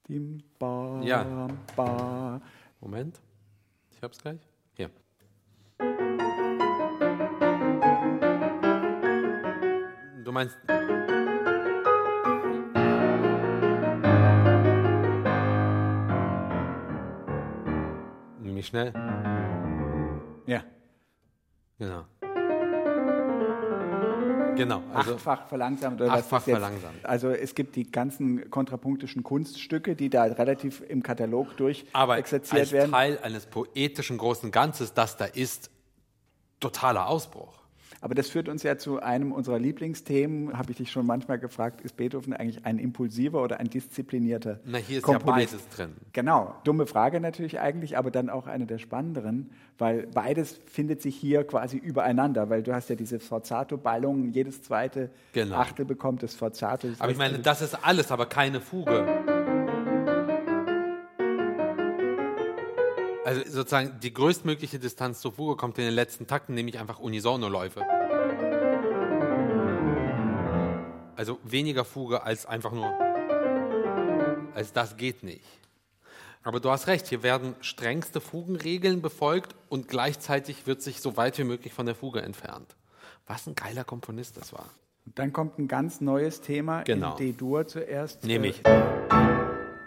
Ja. 0.09 1.49
Moment, 2.81 3.21
ich 3.91 4.01
hab's 4.01 4.19
gleich. 4.19 4.39
Hier. 4.75 4.91
Du 10.23 10.31
meinst. 10.31 10.57
Nämlich 18.63 18.67
schnell. 18.67 18.93
Ja. 20.47 20.65
Genau. 21.79 22.05
Genau. 24.55 24.83
Also 24.93 25.15
achtfach 25.15 25.49
verlangsamt 25.49 26.01
oder 26.01 26.13
achtfach 26.13 26.43
verlangsamt. 26.43 27.05
Also 27.05 27.31
es 27.31 27.55
gibt 27.55 27.75
die 27.75 27.91
ganzen 27.91 28.51
kontrapunktischen 28.51 29.23
Kunststücke, 29.23 29.97
die 29.97 30.11
da 30.11 30.25
relativ 30.25 30.83
im 30.87 31.03
Katalog 31.03 31.57
durch 31.57 31.87
Aber 31.93 32.19
exerziert 32.19 32.61
als 32.61 32.73
werden. 32.73 32.93
Teil 32.93 33.19
eines 33.23 33.47
poetischen 33.47 34.19
großen 34.19 34.51
Ganzes, 34.51 34.93
das 34.93 35.17
da 35.17 35.25
ist, 35.25 35.71
totaler 36.61 37.09
Ausbruch. 37.09 37.62
Aber 38.03 38.15
das 38.17 38.29
führt 38.29 38.49
uns 38.49 38.65
ja 38.65 38.77
zu 38.77 39.01
einem 39.01 39.31
unserer 39.31 39.61
Lieblingsthemen. 39.61 40.59
Habe 40.59 40.73
ich 40.73 40.77
dich 40.79 40.91
schon 40.91 41.07
manchmal 41.07 41.39
gefragt, 41.39 41.81
ist 41.83 41.97
Beethoven 41.97 42.33
eigentlich 42.35 42.67
ein 42.67 42.79
impulsiver 42.81 43.41
oder 43.43 43.61
ein 43.61 43.71
disziplinierter 43.71 44.59
Na, 44.65 44.79
hier 44.79 44.99
ist 44.99 45.05
Komponist? 45.05 45.53
ja 45.53 45.59
beides 45.61 45.69
drin. 45.77 45.93
Genau, 46.13 46.53
dumme 46.65 46.87
Frage 46.87 47.21
natürlich 47.21 47.61
eigentlich, 47.61 47.97
aber 47.97 48.11
dann 48.11 48.29
auch 48.29 48.49
eine 48.49 48.67
der 48.67 48.79
spannenderen, 48.79 49.51
weil 49.79 50.09
beides 50.13 50.59
findet 50.67 51.01
sich 51.01 51.15
hier 51.15 51.45
quasi 51.45 51.77
übereinander, 51.77 52.51
weil 52.51 52.65
du 52.65 52.75
hast 52.75 52.91
ja 52.91 52.97
diese 52.97 53.21
Forzato-Ballungen, 53.21 54.33
jedes 54.33 54.63
zweite 54.63 55.09
Genau. 55.33 55.55
Achtel 55.55 55.85
bekommt 55.85 56.25
das 56.25 56.35
Forzato. 56.35 56.89
Das 56.89 57.01
Aber 57.01 57.13
ich 57.13 57.19
meine, 57.19 57.35
also- 57.35 57.43
das 57.45 57.63
ist 57.63 57.85
alles, 57.87 58.11
aber 58.11 58.27
keine 58.27 58.61
Fuge. 58.61 59.62
Also 63.25 63.43
sozusagen 63.49 64.01
die 64.01 64.13
größtmögliche 64.13 64.79
Distanz 64.79 65.21
zur 65.21 65.33
Fuge 65.33 65.57
kommt 65.57 65.79
in 65.79 65.85
den 65.85 65.95
letzten 65.95 66.27
Takten, 66.27 66.55
nämlich 66.55 66.79
einfach 66.81 66.99
Unisono-Läufe. 66.99 67.83
Also 71.17 71.39
weniger 71.45 71.85
Fuge 71.85 72.23
als 72.25 72.47
einfach 72.47 72.73
nur. 72.73 72.91
Als 74.55 74.73
das 74.73 74.97
geht 74.97 75.23
nicht. 75.23 75.45
Aber 76.43 76.59
du 76.59 76.71
hast 76.71 76.89
recht, 76.89 77.07
hier 77.07 77.23
werden 77.23 77.55
strengste 77.61 78.21
Fugenregeln 78.21 79.01
befolgt 79.01 79.55
und 79.69 79.87
gleichzeitig 79.87 80.67
wird 80.67 80.83
sich 80.83 81.01
so 81.01 81.17
weit 81.17 81.39
wie 81.39 81.45
möglich 81.45 81.73
von 81.73 81.87
der 81.87 81.95
Fuge 81.95 82.23
entfernt. 82.23 82.75
Was 83.29 83.47
ein 83.47 83.55
geiler 83.55 83.85
Komponist 83.85 84.37
das 84.37 84.53
war. 84.53 84.69
Dann 85.05 85.33
kommt 85.33 85.59
ein 85.61 85.69
ganz 85.69 86.01
neues 86.01 86.41
Thema 86.41 86.83
Genau. 86.83 87.13
in 87.13 87.19
D-Dur 87.19 87.69
zuerst. 87.69 88.25
Nämlich. 88.25 88.65
Äh, 88.67 88.83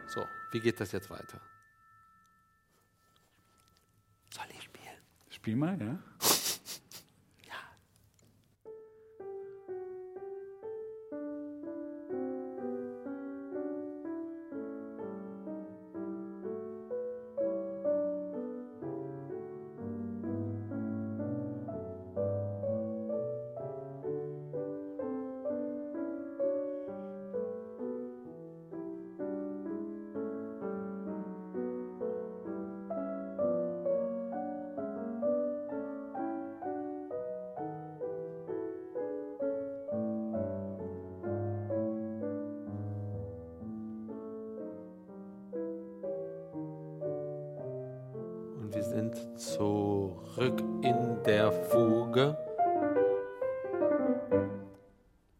So, 0.07 0.21
wie 0.51 0.61
geht 0.61 0.79
das 0.79 0.93
jetzt 0.93 1.09
weiter? 1.09 1.41
Soll 4.29 4.45
ich 4.57 4.69
spielen? 5.45 5.55
Spiel 5.55 5.55
mal, 5.55 5.77
ja. 5.79 6.34
Sind 48.95 49.37
zurück 49.37 50.63
in 50.81 51.17
der 51.25 51.51
Fuge. 51.51 52.37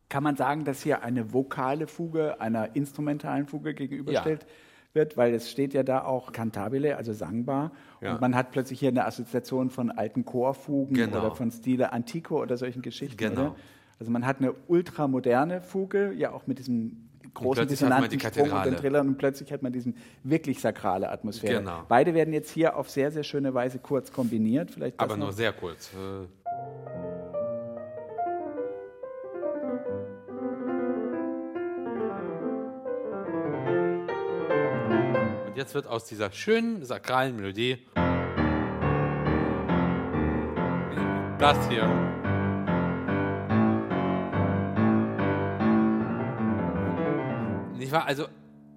Kann 0.10 0.24
man 0.24 0.36
sagen, 0.36 0.66
dass 0.66 0.82
hier 0.82 1.04
eine 1.04 1.32
vokale 1.32 1.88
Fuge 1.88 2.42
einer 2.42 2.76
instrumentalen 2.76 3.46
Fuge 3.46 3.74
gegenüberstellt 3.74 4.46
wird, 4.92 5.16
weil 5.16 5.34
es 5.34 5.50
steht 5.50 5.74
ja 5.74 5.84
da 5.84 6.04
auch 6.04 6.34
cantabile, 6.34 6.98
also 6.98 7.14
sangbar. 7.14 7.72
Ja. 8.02 8.16
Und 8.16 8.22
man 8.22 8.36
hat 8.36 8.52
plötzlich 8.52 8.82
hier 8.82 8.90
eine 8.90 9.06
Assoziation 9.06 9.70
von 9.70 9.90
alten 9.90 10.26
Chorfugen 10.26 10.94
Genau. 10.94 11.20
oder 11.20 11.32
von 11.34 11.50
Stile 11.50 11.94
Antico 11.94 12.42
oder 12.42 12.58
solchen 12.58 12.82
Geschichten. 12.82 13.16
Genau. 13.16 13.42
Oder? 13.42 13.56
Also 14.00 14.12
man 14.12 14.26
hat 14.26 14.40
eine 14.40 14.54
ultramoderne 14.68 15.62
Fuge, 15.62 16.12
ja 16.12 16.34
auch 16.34 16.46
mit 16.46 16.60
diesem 16.60 17.05
großen 17.36 17.68
plötzlich 17.68 17.84
hat 17.84 17.90
man 17.90 18.10
die 18.10 18.18
dissonanten 18.18 18.46
Sprung 18.46 18.58
und 18.58 18.66
den. 18.66 18.76
Trillern 18.78 19.08
und 19.10 19.18
plötzlich 19.18 19.52
hat 19.52 19.62
man 19.62 19.72
diesen 19.72 19.96
wirklich 20.24 20.60
sakrale 20.60 21.10
Atmosphäre. 21.12 21.60
Genau. 21.60 21.84
Beide 21.88 22.14
werden 22.14 22.34
jetzt 22.34 22.52
hier 22.52 22.76
auf 22.76 22.90
sehr, 22.90 23.12
sehr 23.12 23.24
schöne 23.24 23.54
Weise 23.54 23.80
kurz 23.80 24.12
kombiniert. 24.12 24.72
Vielleicht 24.72 25.00
Aber 25.00 25.16
noch. 25.18 25.26
nur 25.28 25.34
sehr 25.34 25.54
kurz. 25.54 25.92
Äh, 25.94 26.26
Und 35.46 35.56
jetzt 35.58 35.74
wird 35.74 35.88
aus 35.88 36.06
dieser 36.06 36.32
schönen 36.32 36.84
sakralen 36.84 37.36
Melodie 37.36 37.78
das 41.38 41.70
hier. 41.70 42.25
Nicht 47.86 47.92
wahr? 47.92 48.08
Also 48.08 48.26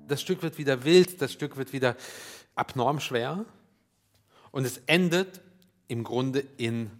das 0.06 0.20
Stück 0.20 0.42
wird 0.42 0.58
wieder 0.58 0.84
wild, 0.84 1.22
das 1.22 1.32
Stück 1.32 1.56
wird 1.56 1.72
wieder 1.72 1.96
abnorm 2.54 3.00
schwer 3.00 3.46
und 4.50 4.66
es 4.66 4.82
endet 4.84 5.40
im 5.86 6.04
Grunde 6.04 6.40
in, 6.58 6.90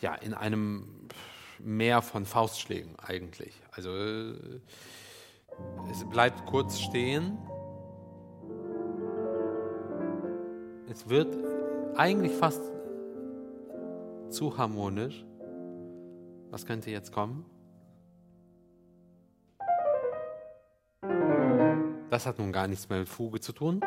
ja, 0.00 0.16
in 0.16 0.34
einem 0.34 1.06
Meer 1.60 2.02
von 2.02 2.26
Faustschlägen 2.26 2.98
eigentlich. 2.98 3.54
Also 3.70 3.94
es 5.92 6.10
bleibt 6.10 6.44
kurz 6.46 6.80
stehen. 6.80 7.38
Es 10.90 11.08
wird 11.08 11.38
eigentlich 11.94 12.32
fast 12.32 12.64
zu 14.28 14.58
harmonisch. 14.58 15.24
Was 16.50 16.66
könnte 16.66 16.90
jetzt 16.90 17.12
kommen? 17.12 17.46
Das 22.12 22.26
hat 22.26 22.38
nun 22.38 22.52
gar 22.52 22.68
nichts 22.68 22.90
mehr 22.90 22.98
mit 22.98 23.08
Fuge 23.08 23.40
zu 23.40 23.54
tun. 23.54 23.80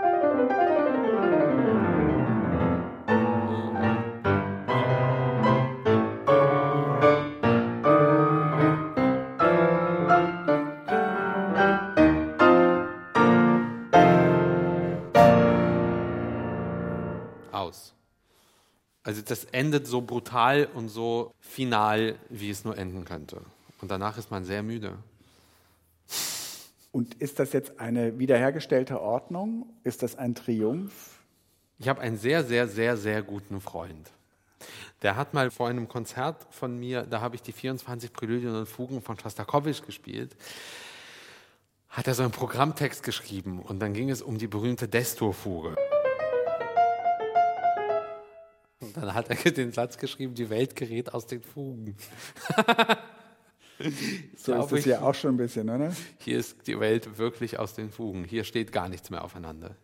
Aus. 17.51 17.93
Also 19.03 19.21
das 19.21 19.45
endet 19.45 19.85
so 19.85 20.01
brutal 20.01 20.67
und 20.73 20.89
so 20.89 21.31
final, 21.39 22.15
wie 22.29 22.49
es 22.49 22.65
nur 22.65 22.75
enden 22.75 23.05
könnte. 23.05 23.41
Und 23.81 23.91
danach 23.91 24.17
ist 24.17 24.31
man 24.31 24.45
sehr 24.45 24.63
müde. 24.63 24.97
Und 26.95 27.15
ist 27.15 27.39
das 27.39 27.51
jetzt 27.51 27.81
eine 27.81 28.19
wiederhergestellte 28.19 29.01
Ordnung? 29.01 29.65
Ist 29.83 30.01
das 30.01 30.15
ein 30.15 30.33
Triumph? 30.33 31.19
Ich 31.77 31.89
habe 31.89 31.99
einen 31.99 32.17
sehr, 32.17 32.45
sehr, 32.45 32.69
sehr, 32.69 32.95
sehr 32.95 33.21
guten 33.21 33.59
Freund. 33.59 34.13
Der 35.01 35.17
hat 35.17 35.33
mal 35.33 35.51
vor 35.51 35.67
einem 35.67 35.89
Konzert 35.89 36.47
von 36.51 36.79
mir, 36.79 37.01
da 37.01 37.19
habe 37.19 37.35
ich 37.35 37.41
die 37.41 37.51
24 37.51 38.13
Präludien 38.13 38.55
und 38.55 38.65
Fugen 38.65 39.01
von 39.01 39.19
Schostakowitsch 39.19 39.81
gespielt, 39.85 40.37
hat 41.89 42.07
er 42.07 42.13
so 42.13 42.23
einen 42.23 42.31
Programmtext 42.31 43.03
geschrieben 43.03 43.61
und 43.61 43.81
dann 43.81 43.91
ging 43.91 44.09
es 44.09 44.21
um 44.21 44.37
die 44.37 44.47
berühmte 44.47 44.87
Destur-Fuge. 44.87 45.75
Und 48.79 48.95
dann 48.95 49.13
hat 49.13 49.29
er 49.29 49.51
den 49.51 49.73
Satz 49.73 49.97
geschrieben, 49.97 50.33
die 50.33 50.49
Welt 50.49 50.77
gerät 50.77 51.13
aus 51.13 51.27
den 51.27 51.41
Fugen. 51.41 51.97
So 54.37 54.53
ist 54.53 54.71
es 54.71 54.85
ja 54.85 55.01
auch 55.01 55.15
schon 55.15 55.35
ein 55.35 55.37
bisschen, 55.37 55.69
oder? 55.69 55.91
Hier 56.19 56.37
ist 56.39 56.65
die 56.67 56.79
Welt 56.79 57.17
wirklich 57.17 57.59
aus 57.59 57.73
den 57.73 57.89
Fugen. 57.89 58.23
Hier 58.23 58.43
steht 58.43 58.71
gar 58.71 58.89
nichts 58.89 59.09
mehr 59.09 59.23
aufeinander. 59.23 59.75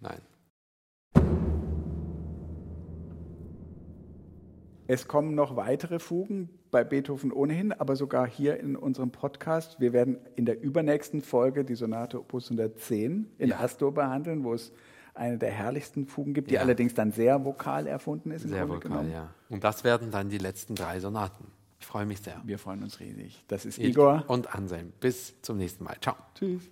Nein. 0.00 0.20
Es 4.86 5.06
kommen 5.06 5.34
noch 5.34 5.56
weitere 5.56 5.98
Fugen 5.98 6.48
bei 6.70 6.82
Beethoven 6.82 7.30
ohnehin, 7.32 7.72
aber 7.72 7.94
sogar 7.94 8.26
hier 8.26 8.58
in 8.60 8.74
unserem 8.74 9.10
Podcast. 9.10 9.80
Wir 9.80 9.92
werden 9.92 10.18
in 10.36 10.46
der 10.46 10.60
übernächsten 10.62 11.20
Folge 11.20 11.64
die 11.64 11.74
Sonate 11.74 12.18
Opus 12.20 12.50
110 12.50 13.30
in 13.38 13.50
Ja. 13.50 13.60
Astor 13.60 13.92
behandeln, 13.92 14.44
wo 14.44 14.54
es 14.54 14.72
eine 15.14 15.36
der 15.36 15.50
herrlichsten 15.50 16.06
Fugen 16.06 16.32
gibt, 16.32 16.50
die 16.50 16.54
Ja. 16.54 16.60
allerdings 16.62 16.94
dann 16.94 17.12
sehr 17.12 17.44
vokal 17.44 17.86
erfunden 17.86 18.30
ist. 18.30 18.42
Sehr 18.48 18.60
Grunde 18.66 18.74
vokal, 18.76 18.90
genommen. 18.90 19.12
ja. 19.12 19.34
Und 19.50 19.62
das 19.64 19.84
werden 19.84 20.10
dann 20.10 20.30
die 20.30 20.38
letzten 20.38 20.74
drei 20.74 21.00
Sonaten. 21.00 21.46
Ich 21.78 21.86
freue 21.86 22.06
mich 22.06 22.20
sehr. 22.20 22.42
Wir 22.44 22.58
freuen 22.58 22.82
uns 22.82 23.00
riesig. 23.00 23.44
Das 23.48 23.64
ist 23.64 23.78
Igor. 23.78 24.24
Und 24.28 24.54
Anselm. 24.54 24.92
Bis 25.00 25.40
zum 25.42 25.58
nächsten 25.58 25.84
Mal. 25.84 25.96
Ciao. 26.00 26.16
Tschüss. 26.34 26.70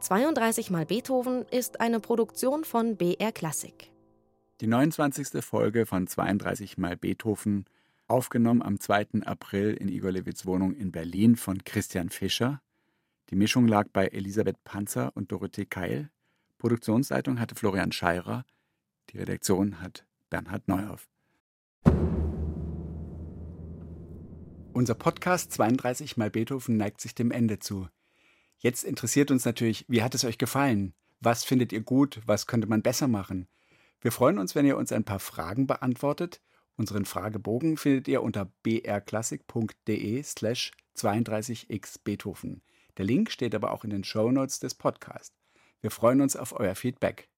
32 0.00 0.70
mal 0.70 0.84
Beethoven 0.84 1.44
ist 1.50 1.80
eine 1.80 2.00
Produktion 2.00 2.64
von 2.64 2.96
BR 2.96 3.30
Klassik. 3.30 3.92
Die 4.60 4.66
29. 4.66 5.44
Folge 5.44 5.86
von 5.86 6.06
32 6.06 6.76
mal 6.76 6.96
Beethoven, 6.96 7.66
aufgenommen 8.08 8.62
am 8.62 8.80
2. 8.80 9.22
April 9.24 9.74
in 9.74 9.88
Igor 9.88 10.12
Levits 10.12 10.44
Wohnung 10.44 10.74
in 10.74 10.92
Berlin 10.92 11.36
von 11.36 11.62
Christian 11.64 12.10
Fischer. 12.10 12.60
Die 13.30 13.36
Mischung 13.36 13.66
lag 13.66 13.88
bei 13.92 14.08
Elisabeth 14.08 14.62
Panzer 14.64 15.12
und 15.14 15.30
Dorothee 15.32 15.66
Keil. 15.66 16.10
Produktionsleitung 16.58 17.40
hatte 17.40 17.54
Florian 17.54 17.92
Scheirer. 17.92 18.44
Die 19.10 19.18
Redaktion 19.18 19.80
hat 19.80 20.04
Bernhard 20.32 20.66
Neuhoff. 20.66 21.10
Unser 24.72 24.94
Podcast 24.94 25.52
32 25.52 26.16
mal 26.16 26.30
Beethoven 26.30 26.78
neigt 26.78 27.02
sich 27.02 27.14
dem 27.14 27.30
Ende 27.30 27.58
zu. 27.58 27.86
Jetzt 28.56 28.82
interessiert 28.82 29.30
uns 29.30 29.44
natürlich, 29.44 29.84
wie 29.88 30.02
hat 30.02 30.14
es 30.14 30.24
euch 30.24 30.38
gefallen? 30.38 30.94
Was 31.20 31.44
findet 31.44 31.70
ihr 31.70 31.82
gut? 31.82 32.22
Was 32.24 32.46
könnte 32.46 32.66
man 32.66 32.80
besser 32.80 33.08
machen? 33.08 33.46
Wir 34.00 34.10
freuen 34.10 34.38
uns, 34.38 34.54
wenn 34.54 34.64
ihr 34.64 34.78
uns 34.78 34.90
ein 34.90 35.04
paar 35.04 35.18
Fragen 35.18 35.66
beantwortet. 35.66 36.40
Unseren 36.76 37.04
Fragebogen 37.04 37.76
findet 37.76 38.08
ihr 38.08 38.22
unter 38.22 38.46
brklassik.de 38.62 40.22
slash 40.22 40.72
32x 40.96 42.00
Beethoven. 42.02 42.62
Der 42.96 43.04
Link 43.04 43.30
steht 43.30 43.54
aber 43.54 43.70
auch 43.70 43.84
in 43.84 43.90
den 43.90 44.04
Show 44.04 44.32
Notes 44.32 44.60
des 44.60 44.72
Podcasts. 44.74 45.36
Wir 45.82 45.90
freuen 45.90 46.22
uns 46.22 46.36
auf 46.36 46.58
euer 46.58 46.74
Feedback. 46.74 47.28